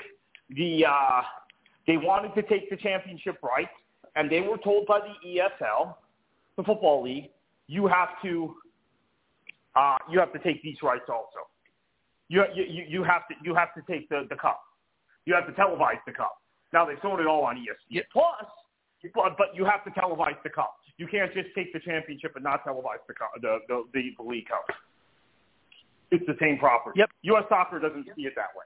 the 0.50 0.86
uh, 0.86 1.22
they 1.88 1.98
wanted 1.98 2.36
to 2.36 2.42
take 2.44 2.70
the 2.70 2.78
championship 2.78 3.38
rights, 3.42 3.72
and 4.16 4.30
they 4.30 4.42
were 4.42 4.58
told 4.58 4.86
by 4.88 5.00
the 5.00 5.40
EFL, 5.40 5.96
the 6.58 6.64
football 6.64 7.04
league, 7.04 7.30
you 7.68 7.88
have 7.88 8.10
to 8.24 8.56
uh, 9.76 9.98
you 10.12 10.20
have 10.20 10.34
to 10.34 10.40
take 10.40 10.62
these 10.64 10.78
rights 10.84 11.06
also. 11.10 11.48
You, 12.30 12.44
you, 12.54 12.86
you 12.88 13.04
have 13.04 13.28
to 13.30 13.36
you 13.44 13.56
have 13.56 13.74
to 13.76 13.82
take 13.90 14.10
the, 14.10 14.26
the 14.30 14.36
cup. 14.36 14.62
You 15.26 15.34
have 15.36 15.48
to 15.48 15.54
televise 15.54 16.02
the 16.06 16.12
cup. 16.12 16.38
Now 16.74 16.86
they 16.86 16.96
sold 17.02 17.20
it 17.20 17.28
all 17.28 17.44
on 17.44 17.56
ESPN 17.56 17.90
yep. 17.90 18.06
Plus, 18.12 18.46
but, 19.14 19.38
but 19.38 19.48
you 19.54 19.66
have 19.66 19.84
to 19.84 19.92
televise 19.92 20.42
the 20.44 20.50
cup. 20.50 20.76
You 20.98 21.08
can't 21.08 21.34
just 21.34 21.50
take 21.56 21.74
the 21.74 21.80
championship 21.80 22.34
and 22.36 22.44
not 22.44 22.66
televise 22.66 23.04
the 23.08 23.14
cup, 23.14 23.32
the, 23.42 23.60
the, 23.68 23.84
the, 23.94 24.10
the 24.18 24.24
league 24.24 24.48
cup. 24.48 24.66
It's 26.12 26.26
the 26.28 26.36
same 26.40 26.58
property. 26.58 27.00
Yep. 27.00 27.10
U.S. 27.24 27.44
Soccer 27.50 27.80
doesn't 27.80 28.06
see 28.16 28.24
it 28.24 28.34
that 28.36 28.50
way. 28.56 28.66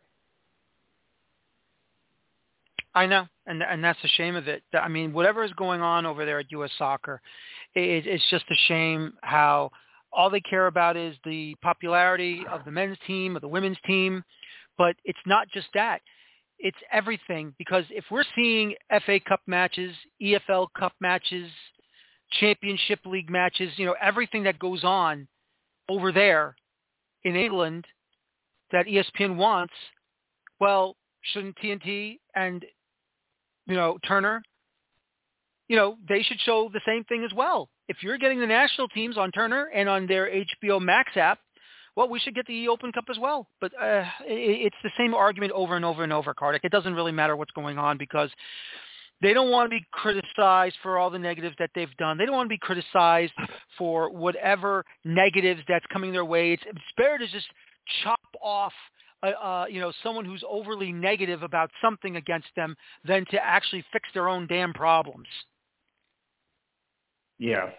I 2.94 3.06
know, 3.06 3.28
and 3.46 3.62
and 3.62 3.84
that's 3.84 4.02
the 4.02 4.08
shame 4.08 4.36
of 4.36 4.48
it. 4.48 4.64
I 4.74 4.88
mean, 4.88 5.14
whatever 5.14 5.44
is 5.44 5.54
going 5.54 5.82
on 5.82 6.08
over 6.08 6.26
there 6.26 6.40
at 6.40 6.52
U.S. 6.52 6.72
Soccer, 6.80 7.22
it, 7.76 8.08
it's 8.08 8.24
just 8.32 8.46
a 8.50 8.56
shame 8.68 9.14
how 9.22 9.70
all 10.12 10.32
they 10.32 10.40
care 10.42 10.66
about 10.66 10.98
is 10.98 11.16
the 11.24 11.56
popularity 11.62 12.44
of 12.50 12.66
the 12.66 12.72
men's 12.72 12.98
team 13.06 13.38
or 13.38 13.40
the 13.40 13.48
women's 13.48 13.78
team. 13.86 14.24
But 14.78 14.96
it's 15.06 15.20
not 15.26 15.48
just 15.50 15.68
that. 15.76 16.02
It's 16.60 16.78
everything 16.92 17.54
because 17.58 17.86
if 17.90 18.06
we're 18.10 18.24
seeing 18.36 18.74
FA 19.06 19.20
Cup 19.20 19.42
matches, 19.48 19.96
EFL 20.22 20.68
Cup 20.78 20.94
matches, 21.00 21.50
Championship 22.40 23.00
League 23.06 23.30
matches, 23.30 23.72
you 23.78 23.86
know, 23.86 23.96
everything 24.02 24.44
that 24.44 24.60
goes 24.60 24.84
on 24.84 25.28
over 25.90 26.12
there 26.12 26.56
in 27.24 27.36
England 27.36 27.86
that 28.72 28.86
ESPN 28.86 29.36
wants, 29.36 29.74
well, 30.60 30.96
shouldn't 31.22 31.58
TNT 31.58 32.20
and, 32.36 32.66
you 33.66 33.76
know, 33.76 33.98
Turner, 34.08 34.42
you 35.68 35.76
know, 35.76 35.98
they 36.08 36.22
should 36.24 36.40
show 36.42 36.70
the 36.74 36.82
same 36.86 37.04
thing 37.06 37.24
as 37.24 37.34
well. 37.34 37.70
If 37.88 37.98
you're 38.02 38.18
getting 38.18 38.40
the 38.40 38.48
national 38.48 38.88
teams 38.90 39.18
on 39.18 39.32
Turner 39.32 39.70
and 39.74 39.88
on 39.88 40.08
their 40.08 40.30
HBO 40.30 40.82
Max 40.82 41.16
app, 41.16 41.40
well, 41.98 42.08
we 42.08 42.20
should 42.20 42.36
get 42.36 42.46
the 42.46 42.68
Open 42.68 42.92
Cup 42.92 43.06
as 43.10 43.18
well. 43.18 43.48
But 43.60 43.74
uh, 43.74 44.04
it, 44.24 44.68
it's 44.68 44.76
the 44.84 44.92
same 45.00 45.16
argument 45.16 45.52
over 45.54 45.76
and 45.76 45.84
over 45.84 46.04
and 46.04 46.14
over, 46.14 46.32
Kartik. 46.36 46.64
It 46.64 46.72
doesn't 46.72 46.94
really 46.94 47.12
matter 47.12 47.36
what's 47.36 47.52
going 47.52 47.80
on 47.80 47.98
because 47.98 48.30
they 49.20 49.34
don't 49.34 49.50
want 49.50 49.66
to 49.66 49.76
be 49.76 49.84
criticized 49.92 50.76
for 50.84 51.00
all 51.00 51.10
the 51.10 51.18
negatives 51.18 51.56
that 51.58 51.72
they've 51.74 51.98
done. 51.98 52.20
They 52.20 52.28
don't 52.28 52.36
want 52.36 52.46
to 52.46 52.54
be 52.54 52.60
criticized 52.60 53.34
for 53.80 54.12
whatever 54.12 54.86
negatives 55.06 55.62
that's 55.68 55.88
coming 55.92 56.12
their 56.12 56.24
way. 56.24 56.54
It's, 56.54 56.62
it's 56.68 56.80
better 56.98 57.18
to 57.18 57.28
just 57.28 57.48
chop 58.04 58.20
off 58.44 58.74
uh, 59.24 59.30
uh, 59.30 59.66
you 59.68 59.82
know, 59.82 59.92
someone 60.04 60.24
who's 60.24 60.44
overly 60.48 60.92
negative 60.92 61.42
about 61.42 61.72
something 61.82 62.18
against 62.18 62.50
them 62.56 62.76
than 63.08 63.26
to 63.32 63.44
actually 63.44 63.84
fix 63.92 64.08
their 64.14 64.30
own 64.30 64.46
damn 64.46 64.72
problems. 64.72 65.26
Yeah. 67.40 67.72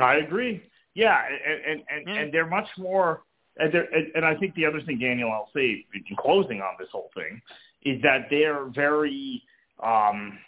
I 0.00 0.18
agree. 0.18 0.62
Yeah, 0.96 1.20
and 1.46 1.60
and 1.64 1.82
and, 1.90 2.06
mm. 2.06 2.22
and 2.22 2.32
they're 2.32 2.46
much 2.48 2.68
more. 2.78 3.22
And, 3.58 3.74
and, 3.74 4.06
and 4.14 4.24
I 4.24 4.34
think 4.34 4.54
the 4.54 4.66
other 4.66 4.82
thing, 4.82 4.98
Daniel, 4.98 5.30
I'll 5.30 5.50
say 5.54 5.84
in 5.94 6.16
closing 6.18 6.60
on 6.60 6.74
this 6.78 6.88
whole 6.90 7.10
thing, 7.14 7.40
is 7.84 8.02
that 8.02 8.26
they're 8.30 8.64
very 8.74 9.42
um, 9.82 10.38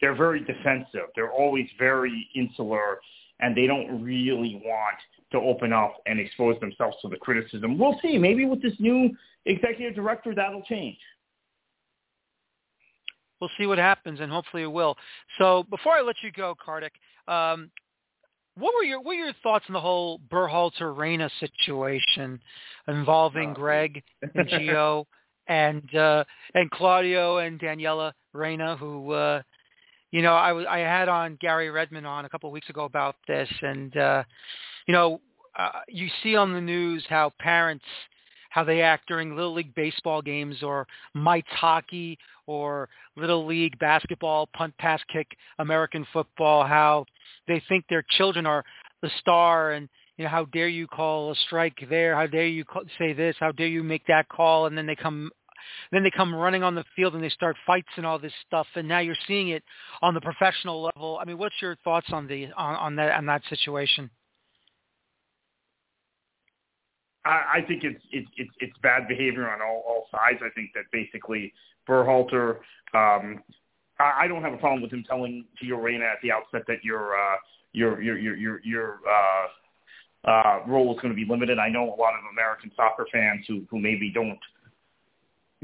they're 0.00 0.14
very 0.14 0.40
defensive. 0.40 1.10
They're 1.16 1.32
always 1.32 1.66
very 1.76 2.28
insular, 2.36 3.00
and 3.40 3.56
they 3.56 3.66
don't 3.66 4.02
really 4.02 4.62
want 4.64 4.96
to 5.32 5.38
open 5.38 5.72
up 5.72 5.96
and 6.06 6.20
expose 6.20 6.58
themselves 6.60 6.96
to 7.02 7.08
the 7.08 7.16
criticism. 7.16 7.76
We'll 7.76 7.98
see. 8.00 8.16
Maybe 8.16 8.44
with 8.44 8.62
this 8.62 8.74
new 8.78 9.10
executive 9.44 9.96
director, 9.96 10.36
that'll 10.36 10.62
change 10.62 10.98
we'll 13.40 13.50
see 13.58 13.66
what 13.66 13.78
happens, 13.78 14.20
and 14.20 14.32
hopefully 14.32 14.62
it 14.62 14.72
will. 14.72 14.96
So 15.38 15.64
before 15.68 15.92
I 15.92 16.00
let 16.00 16.16
you 16.22 16.32
go, 16.32 16.54
Kartik, 16.54 16.94
um, 17.28 17.70
what 18.58 18.74
were 18.74 18.84
your 18.84 18.98
what 18.98 19.06
were 19.06 19.14
your 19.14 19.32
thoughts 19.42 19.64
on 19.68 19.74
the 19.74 19.80
whole 19.80 20.20
Berhalter 20.30 20.96
Reyna 20.96 21.30
situation 21.40 22.40
involving 22.88 23.50
oh. 23.50 23.54
Greg 23.54 24.02
and 24.34 24.48
Gio 24.48 25.04
and 25.48 25.94
uh, 25.94 26.24
and 26.54 26.70
Claudio 26.70 27.38
and 27.38 27.60
Daniela 27.60 28.12
Reyna, 28.32 28.76
who 28.76 29.12
uh, 29.12 29.42
you 30.10 30.22
know 30.22 30.34
I 30.34 30.76
I 30.76 30.78
had 30.78 31.08
on 31.08 31.38
Gary 31.40 31.70
Redman 31.70 32.06
on 32.06 32.24
a 32.24 32.28
couple 32.28 32.48
of 32.48 32.52
weeks 32.52 32.70
ago 32.70 32.84
about 32.84 33.16
this, 33.28 33.48
and 33.62 33.96
uh, 33.96 34.24
you 34.86 34.92
know 34.92 35.20
uh, 35.58 35.80
you 35.88 36.08
see 36.22 36.36
on 36.36 36.52
the 36.52 36.60
news 36.60 37.04
how 37.08 37.32
parents 37.38 37.84
how 38.50 38.64
they 38.64 38.80
act 38.80 39.06
during 39.06 39.36
little 39.36 39.52
league 39.52 39.74
baseball 39.74 40.22
games 40.22 40.62
or 40.62 40.86
mites 41.12 41.50
hockey 41.50 42.18
or 42.46 42.88
little 43.16 43.46
league 43.46 43.78
basketball, 43.78 44.48
punt, 44.54 44.74
pass, 44.78 45.00
kick, 45.12 45.36
American 45.58 46.06
football, 46.12 46.66
how 46.66 47.04
they 47.48 47.62
think 47.68 47.84
their 47.88 48.04
children 48.16 48.46
are 48.46 48.64
the 49.02 49.10
star 49.20 49.72
and 49.72 49.88
you 50.16 50.24
know 50.24 50.30
how 50.30 50.46
dare 50.46 50.68
you 50.68 50.86
call 50.86 51.30
a 51.30 51.34
strike 51.46 51.76
there? 51.90 52.14
How 52.14 52.26
dare 52.26 52.46
you 52.46 52.64
call, 52.64 52.82
say 52.98 53.12
this? 53.12 53.36
How 53.38 53.52
dare 53.52 53.66
you 53.66 53.82
make 53.82 54.06
that 54.06 54.28
call? 54.28 54.66
And 54.66 54.76
then 54.76 54.86
they 54.86 54.96
come 54.96 55.30
then 55.92 56.02
they 56.04 56.10
come 56.10 56.34
running 56.34 56.62
on 56.62 56.74
the 56.74 56.84
field 56.94 57.14
and 57.14 57.22
they 57.22 57.28
start 57.28 57.56
fights 57.66 57.88
and 57.96 58.06
all 58.06 58.18
this 58.18 58.32
stuff. 58.46 58.66
And 58.76 58.88
now 58.88 59.00
you're 59.00 59.16
seeing 59.26 59.48
it 59.48 59.62
on 60.00 60.14
the 60.14 60.20
professional 60.20 60.82
level. 60.82 61.18
I 61.20 61.26
mean 61.26 61.38
what's 61.38 61.60
your 61.60 61.76
thoughts 61.84 62.06
on 62.12 62.26
the 62.26 62.46
on, 62.56 62.76
on 62.76 62.96
that 62.96 63.16
on 63.16 63.26
that 63.26 63.42
situation 63.50 64.10
I, 67.26 67.58
I 67.58 67.60
think 67.66 67.84
it's 67.84 68.02
it's 68.12 68.28
it's 68.36 68.50
it's 68.60 68.78
bad 68.82 69.08
behavior 69.08 69.48
on 69.50 69.60
all 69.60 69.82
all 69.86 70.06
sides. 70.10 70.40
I 70.44 70.50
think 70.54 70.70
that 70.74 70.84
basically 70.92 71.52
Berhalter, 71.88 72.58
um, 72.94 73.42
I, 73.98 74.24
I 74.24 74.28
don't 74.28 74.42
have 74.42 74.52
a 74.52 74.58
problem 74.58 74.82
with 74.82 74.92
him 74.92 75.04
telling 75.08 75.44
Gio 75.62 75.82
Reyna 75.82 76.04
at 76.04 76.18
the 76.22 76.30
outset 76.32 76.62
that 76.68 76.84
your 76.84 77.14
uh, 77.14 77.36
your 77.72 78.00
your 78.00 78.18
your 78.18 78.36
your 78.36 78.60
your 78.64 78.98
uh, 79.08 80.30
uh, 80.30 80.60
role 80.66 80.94
is 80.94 81.00
going 81.00 81.14
to 81.14 81.16
be 81.16 81.26
limited. 81.28 81.58
I 81.58 81.68
know 81.68 81.84
a 81.84 81.98
lot 81.98 82.14
of 82.14 82.20
American 82.32 82.70
soccer 82.76 83.06
fans 83.12 83.44
who 83.48 83.64
who 83.70 83.80
maybe 83.80 84.10
don't 84.12 84.38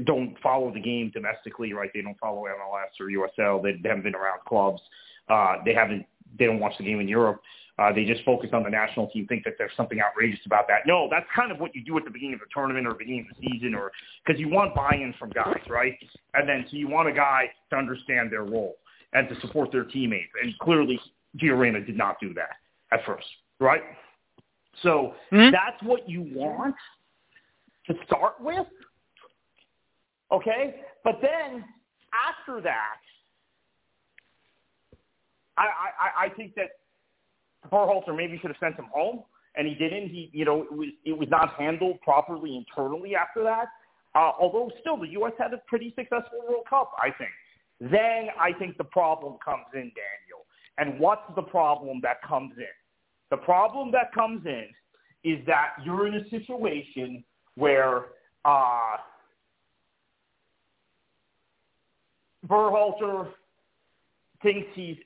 don't 0.03 0.35
follow 0.41 0.73
the 0.73 0.79
game 0.79 1.11
domestically, 1.13 1.73
right? 1.73 1.89
They 1.93 2.01
don't 2.01 2.17
follow 2.19 2.43
MLS 2.43 2.99
or 2.99 3.07
USL. 3.07 3.61
They, 3.63 3.87
haven't 3.87 4.03
been 4.03 4.15
around 4.15 4.39
clubs. 4.45 4.81
Uh, 5.29 5.57
they 5.65 5.73
haven't. 5.73 6.05
They 6.37 6.45
don't 6.45 6.59
watch 6.59 6.73
the 6.77 6.83
game 6.83 6.99
in 6.99 7.07
Europe. 7.07 7.41
Uh, 7.79 7.91
they 7.91 8.05
just 8.05 8.23
focus 8.23 8.51
on 8.53 8.61
the 8.61 8.69
national 8.69 9.07
team, 9.09 9.25
think 9.25 9.43
that 9.43 9.55
there's 9.57 9.71
something 9.75 9.99
outrageous 9.99 10.39
about 10.45 10.67
that. 10.67 10.81
No, 10.85 11.07
that's 11.09 11.25
kind 11.35 11.51
of 11.51 11.59
what 11.59 11.73
you 11.73 11.83
do 11.83 11.97
at 11.97 12.03
the 12.03 12.11
beginning 12.11 12.35
of 12.35 12.39
the 12.39 12.45
tournament 12.53 12.85
or 12.85 12.93
beginning 12.93 13.25
of 13.29 13.35
the 13.35 13.49
season, 13.49 13.73
or 13.73 13.91
because 14.23 14.39
you 14.39 14.47
want 14.47 14.75
buy-in 14.75 15.13
from 15.17 15.31
guys, 15.31 15.61
right? 15.67 15.97
And 16.35 16.47
then 16.47 16.65
so 16.69 16.77
you 16.77 16.87
want 16.87 17.09
a 17.09 17.11
guy 17.11 17.45
to 17.71 17.75
understand 17.75 18.31
their 18.31 18.43
role 18.43 18.75
and 19.13 19.27
to 19.27 19.39
support 19.41 19.71
their 19.71 19.85
teammates. 19.85 20.29
And 20.41 20.57
clearly, 20.59 20.99
Gio 21.41 21.57
Reyna 21.57 21.81
did 21.81 21.97
not 21.97 22.19
do 22.21 22.31
that 22.35 22.57
at 22.91 23.03
first, 23.05 23.25
right? 23.59 23.81
So 24.83 25.13
mm-hmm. 25.31 25.51
that's 25.51 25.81
what 25.81 26.07
you 26.07 26.29
want 26.31 26.75
to 27.87 27.95
start 28.05 28.35
with, 28.39 28.67
okay? 30.31 30.75
But 31.03 31.19
then 31.21 31.63
after 32.13 32.61
that, 32.61 32.97
I, 35.57 35.63
I, 35.63 36.25
I 36.25 36.29
think 36.29 36.53
that 36.55 36.69
Berhalter 37.71 38.15
maybe 38.15 38.37
should 38.39 38.51
have 38.51 38.57
sent 38.59 38.75
him 38.75 38.87
home, 38.93 39.23
and 39.55 39.67
he 39.67 39.73
didn't. 39.75 40.09
He, 40.09 40.29
you 40.33 40.45
know, 40.45 40.63
it 40.63 40.71
was 40.71 40.89
it 41.05 41.17
was 41.17 41.29
not 41.29 41.53
handled 41.59 42.01
properly 42.01 42.55
internally 42.57 43.15
after 43.15 43.43
that. 43.43 43.67
Uh, 44.15 44.31
although 44.39 44.71
still, 44.79 44.97
the 44.97 45.07
U.S. 45.09 45.33
had 45.39 45.53
a 45.53 45.57
pretty 45.67 45.93
successful 45.95 46.39
World 46.47 46.65
Cup, 46.69 46.91
I 47.01 47.09
think. 47.17 47.31
Then 47.79 48.27
I 48.39 48.53
think 48.57 48.77
the 48.77 48.83
problem 48.83 49.37
comes 49.43 49.65
in, 49.73 49.91
Daniel. 49.91 50.45
And 50.77 50.99
what's 50.99 51.23
the 51.35 51.41
problem 51.41 51.99
that 52.03 52.21
comes 52.21 52.53
in? 52.57 52.65
The 53.31 53.37
problem 53.37 53.91
that 53.91 54.13
comes 54.13 54.45
in 54.45 54.67
is 55.23 55.43
that 55.47 55.73
you're 55.83 56.07
in 56.07 56.15
a 56.15 56.29
situation 56.29 57.23
where 57.55 58.05
uh, 58.45 58.97
Berhalter 62.47 63.29
thinks 64.41 64.67
he's 64.75 64.97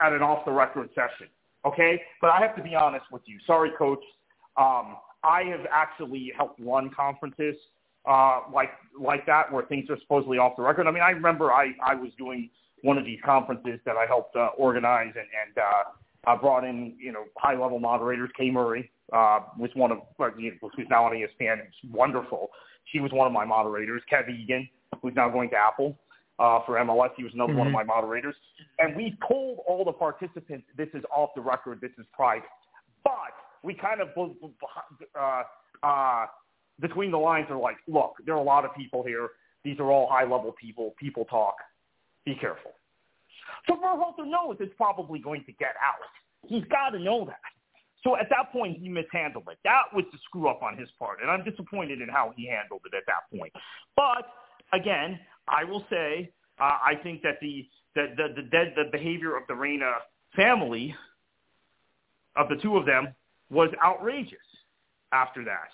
at 0.00 0.12
an 0.12 0.22
off-the-record 0.22 0.88
session. 0.94 1.28
Okay, 1.66 2.00
but 2.20 2.30
I 2.30 2.38
have 2.40 2.54
to 2.56 2.62
be 2.62 2.74
honest 2.74 3.06
with 3.10 3.22
you. 3.26 3.38
Sorry, 3.46 3.70
coach. 3.76 4.02
Um, 4.56 4.96
I 5.24 5.42
have 5.50 5.66
actually 5.72 6.32
helped 6.36 6.60
run 6.60 6.90
conferences 6.90 7.56
uh, 8.06 8.42
like 8.54 8.70
like 8.98 9.26
that 9.26 9.52
where 9.52 9.64
things 9.64 9.90
are 9.90 9.98
supposedly 10.00 10.38
off 10.38 10.56
the 10.56 10.62
record. 10.62 10.86
I 10.86 10.92
mean, 10.92 11.02
I 11.02 11.10
remember 11.10 11.52
I 11.52 11.72
I 11.84 11.94
was 11.94 12.10
doing 12.16 12.50
one 12.82 12.98
of 12.98 13.04
these 13.04 13.18
conferences 13.24 13.80
that 13.84 13.96
I 13.96 14.06
helped 14.06 14.36
uh, 14.36 14.50
organize 14.56 15.12
and 15.16 15.26
and 15.46 15.58
uh, 15.58 16.30
I 16.30 16.36
brought 16.36 16.64
in 16.64 16.94
you 17.00 17.12
know 17.12 17.24
high 17.36 17.60
level 17.60 17.80
moderators. 17.80 18.30
Kay 18.38 18.50
Murray 18.50 18.90
uh, 19.12 19.40
was 19.58 19.70
one 19.74 19.90
of 19.90 19.98
who's 20.18 20.86
now 20.88 21.06
on 21.06 21.12
ESPN. 21.12 21.58
It's 21.58 21.76
wonderful. 21.90 22.50
She 22.92 23.00
was 23.00 23.10
one 23.10 23.26
of 23.26 23.32
my 23.32 23.44
moderators. 23.44 24.02
Kev 24.10 24.28
Egan, 24.30 24.68
who's 25.02 25.14
now 25.16 25.28
going 25.28 25.50
to 25.50 25.56
Apple 25.56 25.98
uh, 26.38 26.60
for 26.66 26.76
MLS. 26.76 27.10
He 27.16 27.24
was 27.24 27.32
another 27.34 27.52
mm-hmm. 27.52 27.58
one 27.58 27.66
of 27.68 27.74
mm-hmm. 27.74 27.88
my 27.88 27.94
moderators. 27.94 28.34
And 28.78 28.96
we 28.96 29.16
told 29.28 29.60
all 29.66 29.84
the 29.84 29.92
participants, 29.92 30.66
this 30.76 30.88
is 30.94 31.02
off 31.14 31.30
the 31.34 31.40
record, 31.40 31.80
this 31.80 31.92
is 31.98 32.06
private. 32.12 32.48
But 33.04 33.12
we 33.62 33.74
kind 33.74 34.00
of, 34.00 34.08
uh, 35.18 35.42
uh, 35.82 36.26
between 36.80 37.10
the 37.10 37.18
lines 37.18 37.46
are 37.50 37.58
like, 37.58 37.76
look, 37.86 38.14
there 38.24 38.34
are 38.34 38.40
a 38.40 38.44
lot 38.44 38.64
of 38.64 38.74
people 38.74 39.02
here. 39.02 39.30
These 39.64 39.78
are 39.80 39.90
all 39.90 40.08
high-level 40.08 40.54
people. 40.60 40.94
People 40.98 41.24
talk. 41.24 41.56
Be 42.24 42.34
careful. 42.34 42.72
So 43.68 43.74
Berhalter 43.74 44.28
knows 44.28 44.56
it's 44.60 44.74
probably 44.76 45.18
going 45.18 45.44
to 45.44 45.52
get 45.52 45.74
out. 45.82 46.02
He's 46.46 46.64
got 46.64 46.90
to 46.90 46.98
know 46.98 47.24
that. 47.26 47.40
So 48.04 48.16
at 48.16 48.28
that 48.30 48.52
point, 48.52 48.78
he 48.78 48.88
mishandled 48.88 49.48
it. 49.50 49.58
That 49.64 49.90
was 49.92 50.04
the 50.12 50.18
screw 50.24 50.48
up 50.48 50.62
on 50.62 50.76
his 50.76 50.88
part, 50.98 51.18
and 51.22 51.30
I'm 51.30 51.42
disappointed 51.42 52.00
in 52.00 52.08
how 52.08 52.32
he 52.36 52.46
handled 52.46 52.82
it 52.86 52.94
at 52.96 53.02
that 53.06 53.36
point. 53.36 53.52
But 53.96 54.28
again, 54.72 55.18
I 55.48 55.64
will 55.64 55.84
say 55.90 56.30
uh, 56.58 56.78
I 56.84 56.94
think 57.02 57.22
that 57.22 57.38
the 57.40 57.66
the 57.94 58.06
the 58.16 58.42
the, 58.42 58.64
the 58.76 58.90
behavior 58.90 59.36
of 59.36 59.44
the 59.48 59.54
Reyna 59.54 59.92
family, 60.34 60.94
of 62.36 62.48
the 62.48 62.56
two 62.56 62.76
of 62.76 62.86
them, 62.86 63.14
was 63.50 63.70
outrageous. 63.84 64.38
After 65.12 65.44
that, 65.44 65.68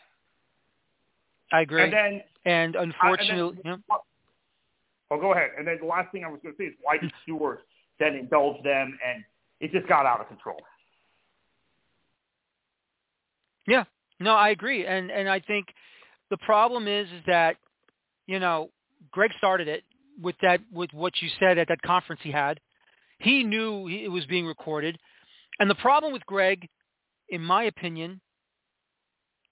I 1.52 1.62
agree. 1.62 1.84
And 1.84 1.92
then, 1.92 2.22
and 2.44 2.76
unfortunately, 2.76 3.40
uh, 3.40 3.48
and 3.48 3.58
then, 3.64 3.84
yeah. 3.88 3.96
oh, 5.10 5.20
go 5.20 5.32
ahead. 5.32 5.50
And 5.58 5.66
then 5.66 5.78
the 5.80 5.86
last 5.86 6.12
thing 6.12 6.24
I 6.24 6.28
was 6.28 6.38
going 6.42 6.54
to 6.54 6.58
say 6.58 6.66
is 6.66 6.74
why 6.82 6.98
did 6.98 7.12
Stewart 7.22 7.60
then 7.98 8.14
indulge 8.14 8.62
them, 8.62 8.98
and 9.06 9.24
it 9.60 9.72
just 9.72 9.88
got 9.88 10.06
out 10.06 10.20
of 10.20 10.28
control. 10.28 10.60
Yeah, 13.66 13.84
no, 14.20 14.34
I 14.34 14.50
agree, 14.50 14.86
and 14.86 15.10
and 15.10 15.28
I 15.28 15.40
think 15.40 15.68
the 16.30 16.36
problem 16.38 16.88
is 16.88 17.06
is 17.08 17.22
that 17.26 17.56
you 18.26 18.38
know 18.38 18.70
Greg 19.10 19.30
started 19.38 19.68
it 19.68 19.84
with 20.20 20.36
that 20.42 20.60
with 20.72 20.92
what 20.92 21.14
you 21.20 21.28
said 21.38 21.58
at 21.58 21.68
that 21.68 21.82
conference 21.82 22.20
he 22.22 22.30
had. 22.30 22.60
He 23.18 23.42
knew 23.42 23.88
it 23.88 24.10
was 24.10 24.26
being 24.26 24.46
recorded, 24.46 24.98
and 25.60 25.70
the 25.70 25.74
problem 25.76 26.12
with 26.12 26.24
Greg, 26.26 26.68
in 27.28 27.42
my 27.42 27.64
opinion, 27.64 28.20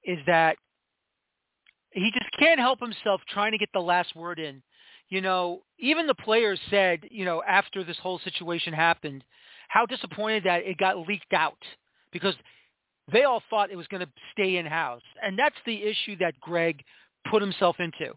is 0.05 0.19
that 0.27 0.57
he 1.93 2.11
just 2.13 2.31
can't 2.39 2.61
help 2.61 2.81
himself 2.81 3.21
trying 3.29 3.53
to 3.53 3.59
get 3.59 3.69
the 3.73 3.81
last 3.81 4.15
word 4.15 4.39
in. 4.39 4.63
You 5.09 5.21
know, 5.21 5.63
even 5.79 6.07
the 6.07 6.15
players 6.15 6.61
said, 6.71 7.01
you 7.11 7.25
know, 7.25 7.43
after 7.47 7.83
this 7.83 7.99
whole 7.99 8.21
situation 8.21 8.73
happened, 8.73 9.25
how 9.69 9.87
disappointed 9.87 10.45
that 10.45 10.65
it 10.65 10.79
got 10.79 11.07
leaked 11.09 11.33
out 11.33 11.59
because 12.13 12.35
they 13.13 13.25
all 13.25 13.43
thought 13.51 13.71
it 13.71 13.77
was 13.77 13.89
going 13.89 14.05
to 14.05 14.13
stay 14.33 14.57
in 14.57 14.67
house, 14.67 15.03
and 15.23 15.39
that's 15.39 15.57
the 15.67 15.83
issue 15.83 16.17
that 16.19 16.39
Greg 16.41 16.83
put 17.31 17.43
himself 17.43 17.77
into. 17.81 18.15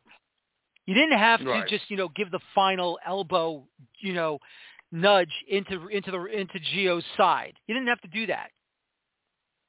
You 0.85 0.93
didn't 0.93 1.17
have 1.17 1.39
to 1.39 1.45
right. 1.45 1.67
just, 1.67 1.89
you 1.89 1.97
know, 1.97 2.09
give 2.09 2.29
the 2.31 2.41
final 2.53 2.99
elbow, 3.05 3.65
you 4.01 4.13
know, 4.13 4.39
nudge 4.91 5.31
into 5.49 5.87
into 5.87 6.11
the 6.11 6.25
into 6.25 6.59
Gio's 6.73 7.05
side. 7.17 7.53
You 7.67 7.73
didn't 7.73 7.87
have 7.87 8.01
to 8.01 8.07
do 8.09 8.27
that. 8.27 8.49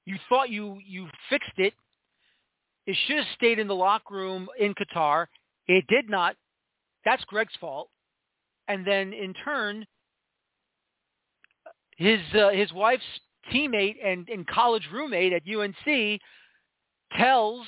You 0.07 0.17
thought 0.29 0.51
you 0.51 0.79
you 0.85 1.09
fixed 1.31 1.59
it. 1.59 1.73
It 2.87 2.97
should 3.07 3.17
have 3.17 3.27
stayed 3.37 3.59
in 3.59 3.67
the 3.69 3.75
locker 3.75 4.15
room 4.15 4.49
in 4.59 4.75
Qatar. 4.75 5.27
It 5.67 5.87
did 5.89 6.11
not. 6.11 6.37
That's 7.05 7.25
Greg's 7.25 7.55
fault. 7.61 7.89
And 8.69 8.87
then 8.87 9.13
in 9.13 9.35
turn, 9.45 9.87
his 11.97 12.21
uh, 12.35 12.51
his 12.51 12.73
wife's 12.73 13.03
teammate 13.53 13.97
and, 14.05 14.29
and 14.29 14.47
college 14.47 14.89
roommate 14.93 15.33
at 15.33 15.43
UNC 15.49 16.21
tells 17.17 17.67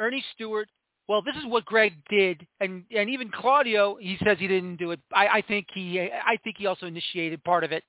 Earnie 0.00 0.24
Stewart 0.34 0.68
well, 1.08 1.22
this 1.22 1.36
is 1.36 1.44
what 1.46 1.64
Greg 1.66 1.94
did, 2.08 2.46
and 2.60 2.84
and 2.96 3.10
even 3.10 3.30
Claudio, 3.30 3.96
he 4.00 4.16
says 4.24 4.38
he 4.38 4.48
didn't 4.48 4.76
do 4.76 4.90
it. 4.92 5.00
I, 5.12 5.26
I 5.26 5.42
think 5.42 5.66
he, 5.74 6.00
I 6.00 6.38
think 6.42 6.56
he 6.58 6.66
also 6.66 6.86
initiated 6.86 7.44
part 7.44 7.64
of 7.64 7.72
it, 7.72 7.84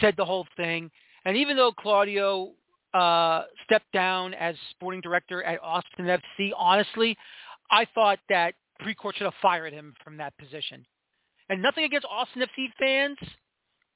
said 0.00 0.14
the 0.16 0.24
whole 0.24 0.46
thing, 0.56 0.90
and 1.24 1.36
even 1.36 1.56
though 1.56 1.72
Claudio 1.72 2.52
uh, 2.94 3.42
stepped 3.64 3.90
down 3.92 4.34
as 4.34 4.54
sporting 4.70 5.00
director 5.00 5.42
at 5.42 5.58
Austin 5.62 6.06
FC, 6.06 6.50
honestly, 6.56 7.16
I 7.70 7.86
thought 7.94 8.20
that 8.28 8.54
Precourt 8.80 9.14
should 9.14 9.24
have 9.24 9.34
fired 9.42 9.72
him 9.72 9.94
from 10.04 10.16
that 10.18 10.36
position. 10.38 10.86
And 11.48 11.62
nothing 11.62 11.84
against 11.84 12.06
Austin 12.10 12.42
FC 12.42 12.68
fans, 12.78 13.18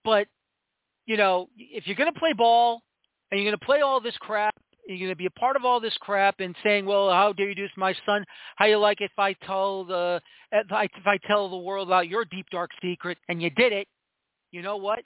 but 0.04 0.26
you 1.06 1.16
know, 1.16 1.48
if 1.56 1.86
you're 1.86 1.96
going 1.96 2.12
to 2.12 2.18
play 2.18 2.32
ball 2.32 2.82
and 3.30 3.40
you're 3.40 3.48
going 3.48 3.58
to 3.58 3.64
play 3.64 3.80
all 3.80 4.00
this 4.00 4.16
crap 4.18 4.54
you're 4.90 5.06
going 5.06 5.12
to 5.12 5.16
be 5.16 5.26
a 5.26 5.30
part 5.38 5.56
of 5.56 5.64
all 5.64 5.80
this 5.80 5.96
crap 6.00 6.40
and 6.40 6.54
saying, 6.62 6.84
well, 6.84 7.10
how 7.10 7.32
dare 7.32 7.48
you 7.48 7.54
do 7.54 7.62
this 7.62 7.70
my 7.76 7.94
son? 8.04 8.24
How 8.56 8.66
you 8.66 8.76
like 8.78 9.00
if 9.00 9.12
I 9.18 9.34
tell 9.46 9.84
the 9.84 10.20
if 10.52 10.72
I, 10.72 10.84
if 10.84 11.06
I 11.06 11.18
tell 11.26 11.48
the 11.48 11.56
world 11.56 11.88
about 11.88 12.08
your 12.08 12.24
deep 12.24 12.46
dark 12.50 12.70
secret 12.82 13.18
and 13.28 13.40
you 13.40 13.50
did 13.50 13.72
it? 13.72 13.86
You 14.50 14.62
know 14.62 14.76
what? 14.76 15.00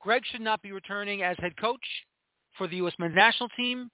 Greg 0.00 0.22
should 0.30 0.40
not 0.42 0.60
be 0.62 0.72
returning 0.72 1.22
as 1.22 1.36
head 1.38 1.56
coach 1.56 1.84
for 2.58 2.66
the 2.66 2.76
U.S. 2.76 2.92
men's 2.98 3.14
national 3.14 3.48
team, 3.50 3.90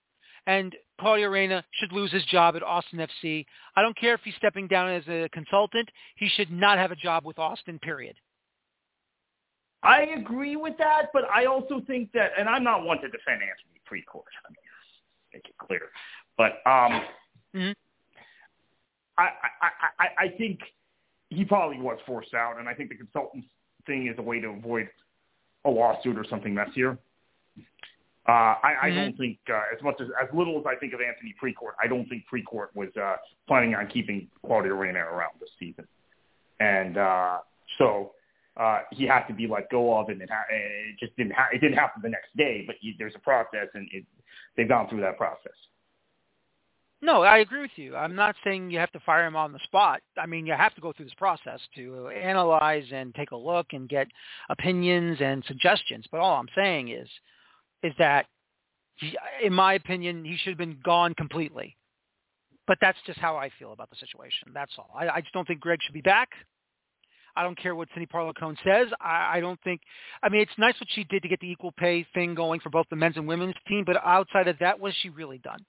and 0.47 0.75
Claudio 1.01 1.29
Reyna 1.29 1.65
should 1.75 1.93
lose 1.93 2.11
his 2.11 2.25
job 2.25 2.57
at 2.57 2.63
Austin 2.63 2.99
FC. 2.99 3.45
I 3.77 3.83
don't 3.83 3.97
care 3.97 4.15
if 4.15 4.21
he's 4.25 4.35
stepping 4.37 4.67
down 4.67 4.91
as 4.91 5.07
a 5.07 5.29
consultant. 5.33 5.89
He 6.17 6.29
should 6.29 6.51
not 6.51 6.79
have 6.79 6.91
a 6.91 6.97
job 6.97 7.25
with 7.25 7.39
Austin, 7.39 7.79
period. 7.79 8.17
I 9.83 10.03
agree 10.17 10.57
with 10.57 10.77
that, 10.79 11.11
but 11.13 11.23
I 11.33 11.45
also 11.45 11.81
think 11.87 12.11
that, 12.13 12.33
and 12.37 12.49
I'm 12.49 12.65
not 12.65 12.85
one 12.85 12.97
to 12.97 13.09
defend 13.09 13.43
Anthony 13.43 13.81
Precourt. 13.89 14.27
I 14.45 14.51
mean, 14.51 14.68
make 15.33 15.47
it 15.47 15.55
clear. 15.59 15.83
But 16.37 16.61
um, 16.67 17.03
mm-hmm. 17.55 17.73
I, 19.17 19.23
I, 19.23 19.69
I, 19.99 20.25
I 20.25 20.29
think 20.39 20.61
he 21.31 21.45
probably 21.45 21.81
was 21.81 21.99
forced 22.07 22.35
out, 22.35 22.59
and 22.59 22.69
I 22.69 22.75
think 22.75 22.91
the 22.91 22.97
consultant 22.97 23.45
thing 23.87 24.07
is 24.07 24.19
a 24.19 24.23
way 24.23 24.41
to 24.41 24.49
avoid 24.49 24.89
a 25.65 25.71
lawsuit 25.71 26.17
or 26.17 26.25
something 26.29 26.55
messier. 26.55 26.99
Uh, 28.29 28.31
I, 28.31 28.55
mm-hmm. 28.63 28.87
I 28.87 28.91
don't 28.91 29.17
think 29.17 29.39
uh, 29.51 29.63
as 29.75 29.83
much 29.83 29.97
as 30.01 30.09
as 30.23 30.29
little 30.35 30.59
as 30.59 30.67
I 30.67 30.77
think 30.77 30.93
of 30.93 31.01
Anthony 31.01 31.35
Precourt, 31.43 31.73
I 31.83 31.89
don't 31.89 32.07
think 32.09 32.25
Precourt 32.33 32.69
was 32.75 32.91
uh, 33.01 33.17
planning 33.47 33.75
on 33.75 33.87
keeping 33.89 34.29
Claudio 34.45 34.75
Reyna 34.75 35.01
around 35.01 35.33
this 35.41 35.51
season, 35.59 35.87
and 36.61 36.99
uh, 36.99 37.39
so 37.79 38.13
uh, 38.59 38.81
he 38.91 39.07
had 39.07 39.25
to 39.27 39.33
be 39.33 39.47
let 39.47 39.71
go 39.71 39.99
of, 39.99 40.09
and 40.09 40.21
it, 40.21 40.31
ha- 40.31 40.47
it 40.51 40.99
just 40.99 41.17
didn't 41.17 41.33
ha- 41.33 41.49
it 41.53 41.61
didn't 41.61 41.79
happen 41.79 42.03
the 42.03 42.09
next 42.09 42.37
day. 42.37 42.65
But 42.67 42.77
you, 42.81 42.95
there's 42.99 43.15
a 43.15 43.21
process, 43.21 43.69
and 43.75 43.89
it, 43.93 44.05
they've 44.57 44.69
gone 44.69 44.89
through 44.89 45.01
that 45.03 45.17
process. 45.17 45.53
No, 47.01 47.23
I 47.23 47.39
agree 47.39 47.61
with 47.61 47.71
you. 47.77 47.95
I'm 47.95 48.17
not 48.17 48.35
saying 48.43 48.71
you 48.71 48.79
have 48.81 48.91
to 48.91 49.01
fire 49.01 49.25
him 49.25 49.37
on 49.37 49.53
the 49.53 49.61
spot. 49.61 50.01
I 50.21 50.27
mean, 50.27 50.47
you 50.47 50.53
have 50.55 50.75
to 50.75 50.81
go 50.81 50.93
through 50.93 51.05
this 51.05 51.15
process 51.15 51.61
to 51.77 52.09
analyze 52.09 52.87
and 52.93 53.15
take 53.15 53.31
a 53.31 53.37
look 53.37 53.69
and 53.71 53.89
get 53.89 54.09
opinions 54.51 55.19
and 55.21 55.45
suggestions. 55.47 56.07
But 56.11 56.19
all 56.19 56.41
I'm 56.41 56.49
saying 56.57 56.89
is, 56.89 57.09
is 57.85 57.93
that, 58.01 58.27
he, 58.97 59.17
in 59.45 59.53
my 59.53 59.75
opinion, 59.75 60.25
he 60.25 60.37
should 60.39 60.51
have 60.51 60.59
been 60.59 60.81
gone 60.85 61.15
completely. 61.15 61.77
But 62.67 62.79
that's 62.81 62.99
just 63.07 63.21
how 63.21 63.37
I 63.37 63.51
feel 63.61 63.73
about 63.73 63.91
the 63.91 63.97
situation. 63.97 64.49
That's 64.53 64.73
all. 64.77 64.91
I, 64.93 65.09
I 65.09 65.21
just 65.21 65.33
don't 65.33 65.47
think 65.47 65.61
Greg 65.61 65.79
should 65.81 65.95
be 65.95 66.01
back. 66.01 66.31
I 67.39 67.45
don't 67.45 67.57
care 67.57 67.77
what 67.77 67.89
Cindy 67.95 68.07
Parlow-Cone 68.07 68.57
says. 68.65 68.89
I, 69.01 69.37
I 69.37 69.41
don't 69.41 69.61
think. 69.63 69.81
I 70.25 70.29
mean, 70.29 70.41
it's 70.41 70.51
nice 70.59 70.75
what 70.81 70.89
she 70.91 71.05
did 71.05 71.23
to 71.23 71.29
get 71.29 71.39
the 71.39 71.49
equal 71.49 71.71
pay 71.71 72.05
thing 72.13 72.35
going 72.35 72.59
for 72.59 72.69
both 72.69 72.87
the 72.91 72.97
men's 72.97 73.17
and 73.17 73.29
women's 73.29 73.55
team, 73.69 73.85
but 73.87 73.97
outside 74.05 74.49
of 74.49 74.59
that, 74.59 74.81
what 74.81 74.89
has 74.89 74.97
she 75.01 75.09
really 75.09 75.39
done? 75.39 75.65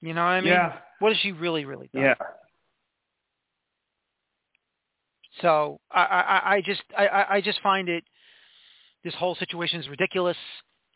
You 0.00 0.14
know 0.14 0.22
what 0.22 0.28
I 0.30 0.40
mean? 0.42 0.50
Yeah. 0.50 0.74
What 1.00 1.12
has 1.12 1.20
she 1.22 1.32
really, 1.32 1.64
really 1.64 1.90
done? 1.92 2.02
Yeah. 2.02 2.14
So 5.40 5.80
I, 5.90 6.02
I, 6.02 6.54
I 6.54 6.62
just 6.64 6.82
I, 6.96 7.26
I 7.30 7.40
just 7.40 7.60
find 7.62 7.88
it 7.88 8.04
this 9.02 9.14
whole 9.14 9.34
situation 9.34 9.80
is 9.80 9.88
ridiculous. 9.88 10.36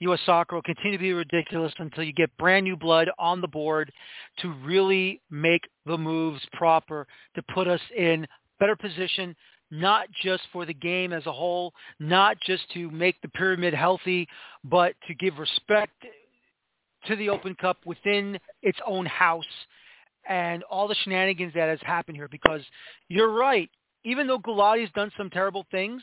U.S. 0.01 0.21
soccer 0.25 0.55
will 0.57 0.63
continue 0.63 0.97
to 0.97 1.03
be 1.03 1.13
ridiculous 1.13 1.73
until 1.79 2.05
you 2.05 2.13
get 2.13 2.37
brand 2.39 2.65
new 2.65 2.77
blood 2.77 3.11
on 3.19 3.41
the 3.41 3.49
board 3.49 3.93
to 4.39 4.53
really 4.65 5.21
make 5.31 5.63
the 5.87 5.99
moves 5.99 6.41
proper 6.53 7.07
to 7.35 7.43
put 7.55 7.67
us 7.67 7.81
in 7.97 8.27
better 8.61 8.77
position, 8.77 9.35
not 9.71 10.09
just 10.23 10.43
for 10.53 10.65
the 10.65 10.75
game 10.75 11.13
as 11.13 11.27
a 11.27 11.33
whole, 11.33 11.73
not 11.99 12.37
just 12.41 12.63
to 12.75 12.91
make 12.91 13.21
the 13.23 13.29
pyramid 13.29 13.75
healthy, 13.75 14.29
but 14.65 14.95
to 15.07 15.15
give 15.15 15.39
respect 15.39 16.05
to 17.07 17.17
the 17.17 17.29
Open 17.29 17.55
Cup 17.55 17.79
within 17.85 18.39
its 18.63 18.79
own 18.87 19.07
house 19.07 19.45
and 20.29 20.63
all 20.65 20.87
the 20.87 20.97
shenanigans 21.03 21.55
that 21.55 21.69
has 21.69 21.79
happened 21.83 22.17
here 22.17 22.29
because 22.29 22.61
you're 23.09 23.33
right. 23.33 23.71
Even 24.05 24.27
though 24.27 24.39
Gulati's 24.39 24.91
done 24.95 25.11
some 25.17 25.31
terrible 25.31 25.67
things, 25.71 26.03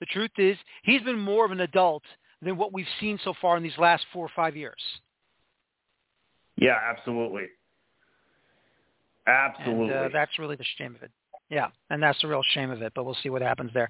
the 0.00 0.06
truth 0.06 0.30
is 0.36 0.56
he's 0.82 1.02
been 1.02 1.18
more 1.18 1.44
of 1.44 1.52
an 1.52 1.60
adult 1.60 2.02
than 2.46 2.56
what 2.56 2.72
we've 2.72 2.86
seen 3.00 3.18
so 3.24 3.34
far 3.40 3.56
in 3.56 3.62
these 3.62 3.76
last 3.78 4.04
four 4.12 4.24
or 4.24 4.30
five 4.34 4.56
years. 4.56 4.80
Yeah, 6.56 6.78
absolutely. 6.88 7.46
Absolutely. 9.26 9.94
And, 9.94 10.06
uh, 10.06 10.08
that's 10.12 10.38
really 10.38 10.56
the 10.56 10.64
shame 10.78 10.94
of 10.94 11.02
it. 11.02 11.10
Yeah, 11.50 11.68
and 11.90 12.02
that's 12.02 12.20
the 12.22 12.28
real 12.28 12.42
shame 12.54 12.70
of 12.70 12.82
it, 12.82 12.92
but 12.94 13.04
we'll 13.04 13.16
see 13.22 13.28
what 13.28 13.42
happens 13.42 13.70
there. 13.72 13.88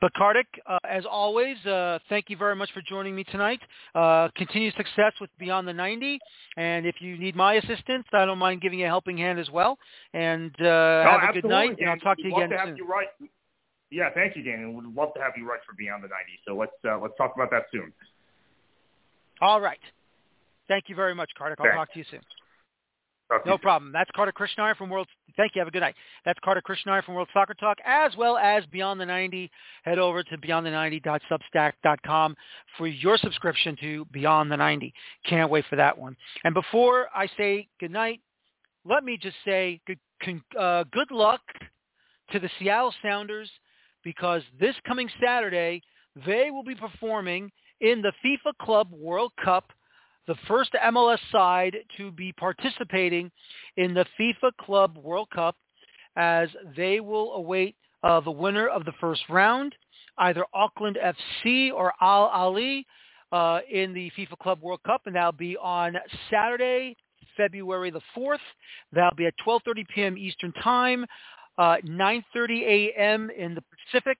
But 0.00 0.12
Kartik, 0.14 0.46
uh, 0.66 0.78
as 0.88 1.04
always, 1.10 1.56
uh, 1.66 1.98
thank 2.08 2.30
you 2.30 2.36
very 2.36 2.54
much 2.54 2.70
for 2.72 2.82
joining 2.86 3.14
me 3.14 3.24
tonight. 3.24 3.60
Uh, 3.94 4.28
continued 4.36 4.74
success 4.76 5.12
with 5.20 5.30
Beyond 5.38 5.66
the 5.66 5.72
90. 5.72 6.18
And 6.56 6.86
if 6.86 6.96
you 7.00 7.18
need 7.18 7.36
my 7.36 7.54
assistance, 7.54 8.04
I 8.12 8.24
don't 8.24 8.38
mind 8.38 8.60
giving 8.60 8.78
you 8.78 8.86
a 8.86 8.88
helping 8.88 9.18
hand 9.18 9.38
as 9.38 9.50
well. 9.50 9.78
And 10.14 10.54
uh, 10.60 11.20
have 11.20 11.30
a 11.30 11.40
good 11.40 11.48
night, 11.48 11.78
and 11.78 11.90
I'll 11.90 11.98
talk 11.98 12.16
to 12.18 12.22
you 12.22 12.34
again 12.34 12.50
to 12.50 12.62
soon. 12.66 12.76
You 12.76 12.86
write. 12.86 13.08
Yeah, 13.90 14.10
thank 14.14 14.36
you, 14.36 14.42
Daniel. 14.42 14.72
We'd 14.72 14.94
love 14.94 15.12
to 15.14 15.20
have 15.20 15.32
you 15.36 15.48
write 15.48 15.60
for 15.66 15.74
Beyond 15.74 16.04
the 16.04 16.08
90. 16.08 16.16
So 16.46 16.54
let's 16.56 16.72
uh, 16.88 16.98
let's 17.00 17.14
talk 17.16 17.32
about 17.34 17.50
that 17.50 17.64
soon. 17.72 17.92
All 19.40 19.60
right. 19.60 19.78
Thank 20.68 20.84
you 20.88 20.94
very 20.94 21.14
much, 21.14 21.30
Kartik. 21.36 21.58
I'll 21.60 21.66
Thanks. 21.66 21.76
talk 21.76 21.92
to 21.94 21.98
you 21.98 22.04
soon. 22.10 22.20
To 22.20 22.26
No 23.30 23.36
you 23.38 23.50
soon. 23.52 23.58
problem. 23.58 23.92
That's 23.92 24.10
Kartik 24.14 24.36
Krishnaiyer 24.36 24.76
from 24.76 24.90
World. 24.90 25.08
Thank 25.36 25.54
you. 25.56 25.60
Have 25.60 25.68
a 25.68 25.70
good 25.72 25.80
night. 25.80 25.96
That's 26.24 26.38
Kartik 26.44 26.64
Krishnaiyer 26.64 27.02
from 27.04 27.14
World 27.14 27.28
Soccer 27.32 27.54
Talk, 27.54 27.78
as 27.84 28.12
well 28.16 28.36
as 28.38 28.64
Beyond 28.66 29.00
the 29.00 29.06
90. 29.06 29.50
Head 29.84 29.98
over 29.98 30.22
to 30.22 30.38
beyondthe90.substack.com 30.38 32.36
for 32.78 32.86
your 32.86 33.16
subscription 33.18 33.76
to 33.80 34.04
Beyond 34.12 34.50
the 34.52 34.56
90. 34.56 34.92
Can't 35.28 35.50
wait 35.50 35.64
for 35.68 35.76
that 35.76 35.96
one. 35.96 36.16
And 36.44 36.54
before 36.54 37.08
I 37.14 37.28
say 37.36 37.66
good 37.80 37.90
night, 37.90 38.20
let 38.84 39.04
me 39.04 39.16
just 39.20 39.36
say 39.44 39.80
good, 39.86 39.98
con- 40.22 40.42
uh, 40.58 40.84
good 40.92 41.10
luck 41.10 41.40
to 42.32 42.38
the 42.38 42.50
Seattle 42.58 42.94
Sounders 43.02 43.50
because 44.04 44.42
this 44.58 44.74
coming 44.86 45.08
Saturday 45.22 45.82
they 46.26 46.50
will 46.50 46.64
be 46.64 46.74
performing 46.74 47.50
in 47.80 48.02
the 48.02 48.12
FIFA 48.24 48.52
Club 48.60 48.88
World 48.92 49.32
Cup 49.42 49.72
the 50.26 50.34
first 50.46 50.70
MLS 50.74 51.18
side 51.32 51.76
to 51.96 52.12
be 52.12 52.32
participating 52.32 53.30
in 53.76 53.94
the 53.94 54.06
FIFA 54.18 54.52
Club 54.60 54.98
World 55.02 55.28
Cup 55.34 55.56
as 56.16 56.48
they 56.76 57.00
will 57.00 57.32
await 57.34 57.74
uh, 58.02 58.20
the 58.20 58.30
winner 58.30 58.68
of 58.68 58.84
the 58.84 58.92
first 59.00 59.22
round, 59.28 59.74
either 60.18 60.44
Auckland 60.54 60.98
FC 61.02 61.72
or 61.72 61.92
Al 62.00 62.28
Ahly 62.28 62.84
uh, 63.32 63.60
in 63.70 63.92
the 63.92 64.10
FIFA 64.16 64.38
Club 64.38 64.62
World 64.62 64.80
Cup, 64.86 65.02
and 65.06 65.16
that'll 65.16 65.32
be 65.32 65.56
on 65.56 65.96
Saturday, 66.30 66.96
February 67.36 67.90
the 67.90 68.00
4th. 68.16 68.38
That'll 68.92 69.16
be 69.16 69.26
at 69.26 69.34
12.30 69.46 69.84
p.m. 69.94 70.18
Eastern 70.18 70.52
Time, 70.62 71.04
uh, 71.60 71.76
9.30 71.84 72.62
a.m. 72.62 73.30
in 73.36 73.54
the 73.54 73.62
Pacific, 73.92 74.16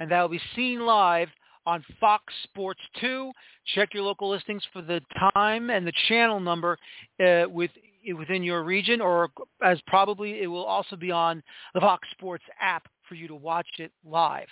and 0.00 0.10
that'll 0.10 0.28
be 0.28 0.40
seen 0.56 0.80
live 0.80 1.28
on 1.66 1.84
Fox 2.00 2.24
Sports 2.44 2.80
2. 2.98 3.30
Check 3.74 3.92
your 3.92 4.04
local 4.04 4.30
listings 4.30 4.62
for 4.72 4.80
the 4.80 5.02
time 5.34 5.68
and 5.68 5.86
the 5.86 5.92
channel 6.08 6.40
number 6.40 6.78
uh, 7.22 7.44
with, 7.46 7.70
within 8.16 8.42
your 8.42 8.62
region, 8.62 9.02
or 9.02 9.28
as 9.62 9.78
probably 9.86 10.40
it 10.40 10.46
will 10.46 10.64
also 10.64 10.96
be 10.96 11.10
on 11.10 11.42
the 11.74 11.80
Fox 11.80 12.08
Sports 12.12 12.44
app 12.58 12.88
for 13.06 13.16
you 13.16 13.28
to 13.28 13.34
watch 13.34 13.68
it 13.78 13.92
live. 14.02 14.48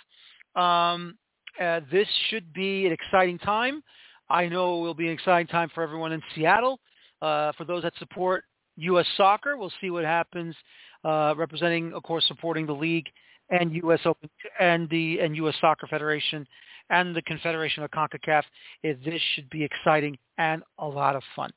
Um, 0.55 1.17
uh, 1.59 1.79
this 1.91 2.07
should 2.29 2.53
be 2.53 2.85
an 2.85 2.91
exciting 2.91 3.39
time. 3.39 3.81
I 4.29 4.45
know 4.47 4.77
it 4.77 4.81
will 4.81 4.93
be 4.93 5.07
an 5.07 5.13
exciting 5.13 5.47
time 5.47 5.71
for 5.73 5.81
everyone 5.81 6.11
in 6.11 6.21
Seattle. 6.35 6.79
Uh, 7.19 7.51
for 7.57 7.65
those 7.65 7.81
that 7.81 7.93
support 7.97 8.43
U.S. 8.75 9.07
soccer, 9.17 9.57
we'll 9.57 9.73
see 9.81 9.89
what 9.89 10.05
happens. 10.05 10.55
Uh, 11.03 11.33
representing, 11.37 11.93
of 11.93 12.03
course, 12.03 12.25
supporting 12.27 12.65
the 12.65 12.73
league 12.73 13.05
and 13.49 13.73
U.S. 13.75 13.99
Open 14.05 14.29
and 14.59 14.89
the 14.89 15.19
and 15.19 15.35
U.S. 15.37 15.55
Soccer 15.61 15.87
Federation 15.87 16.45
and 16.89 17.15
the 17.15 17.21
Confederation 17.21 17.83
of 17.83 17.91
CONCACAF. 17.91 18.43
This 18.83 19.21
should 19.35 19.49
be 19.49 19.63
exciting 19.63 20.17
and 20.37 20.63
a 20.79 20.87
lot 20.87 21.15
of 21.15 21.23
fun. 21.35 21.51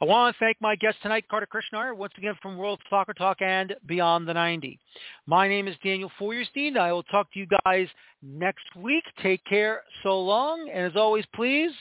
I 0.00 0.04
want 0.04 0.34
to 0.34 0.44
thank 0.44 0.56
my 0.60 0.76
guest 0.76 0.98
tonight, 1.02 1.24
Kartik 1.30 1.50
Krishnaiyer, 1.50 1.96
once 1.96 2.12
again 2.18 2.34
from 2.42 2.56
World 2.56 2.80
Soccer 2.90 3.14
Talk 3.14 3.40
and 3.40 3.74
Beyond 3.86 4.28
the 4.28 4.34
90. 4.34 4.78
My 5.26 5.48
name 5.48 5.68
is 5.68 5.76
Daniel 5.82 6.10
Feuerstein. 6.18 6.76
I 6.76 6.92
will 6.92 7.04
talk 7.04 7.32
to 7.32 7.38
you 7.38 7.46
guys 7.64 7.88
next 8.22 8.64
week. 8.76 9.04
Take 9.22 9.44
care 9.44 9.82
so 10.02 10.20
long. 10.20 10.68
And 10.72 10.86
as 10.86 10.96
always, 10.96 11.24
please 11.34 11.72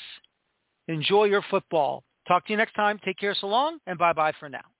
enjoy 0.87 1.25
your 1.25 1.43
football. 1.49 2.03
Talk 2.27 2.45
to 2.45 2.53
you 2.53 2.57
next 2.57 2.73
time. 2.73 2.99
Take 3.03 3.17
care 3.17 3.35
so 3.39 3.47
long, 3.47 3.79
and 3.87 3.97
bye-bye 3.97 4.33
for 4.39 4.47
now. 4.47 4.70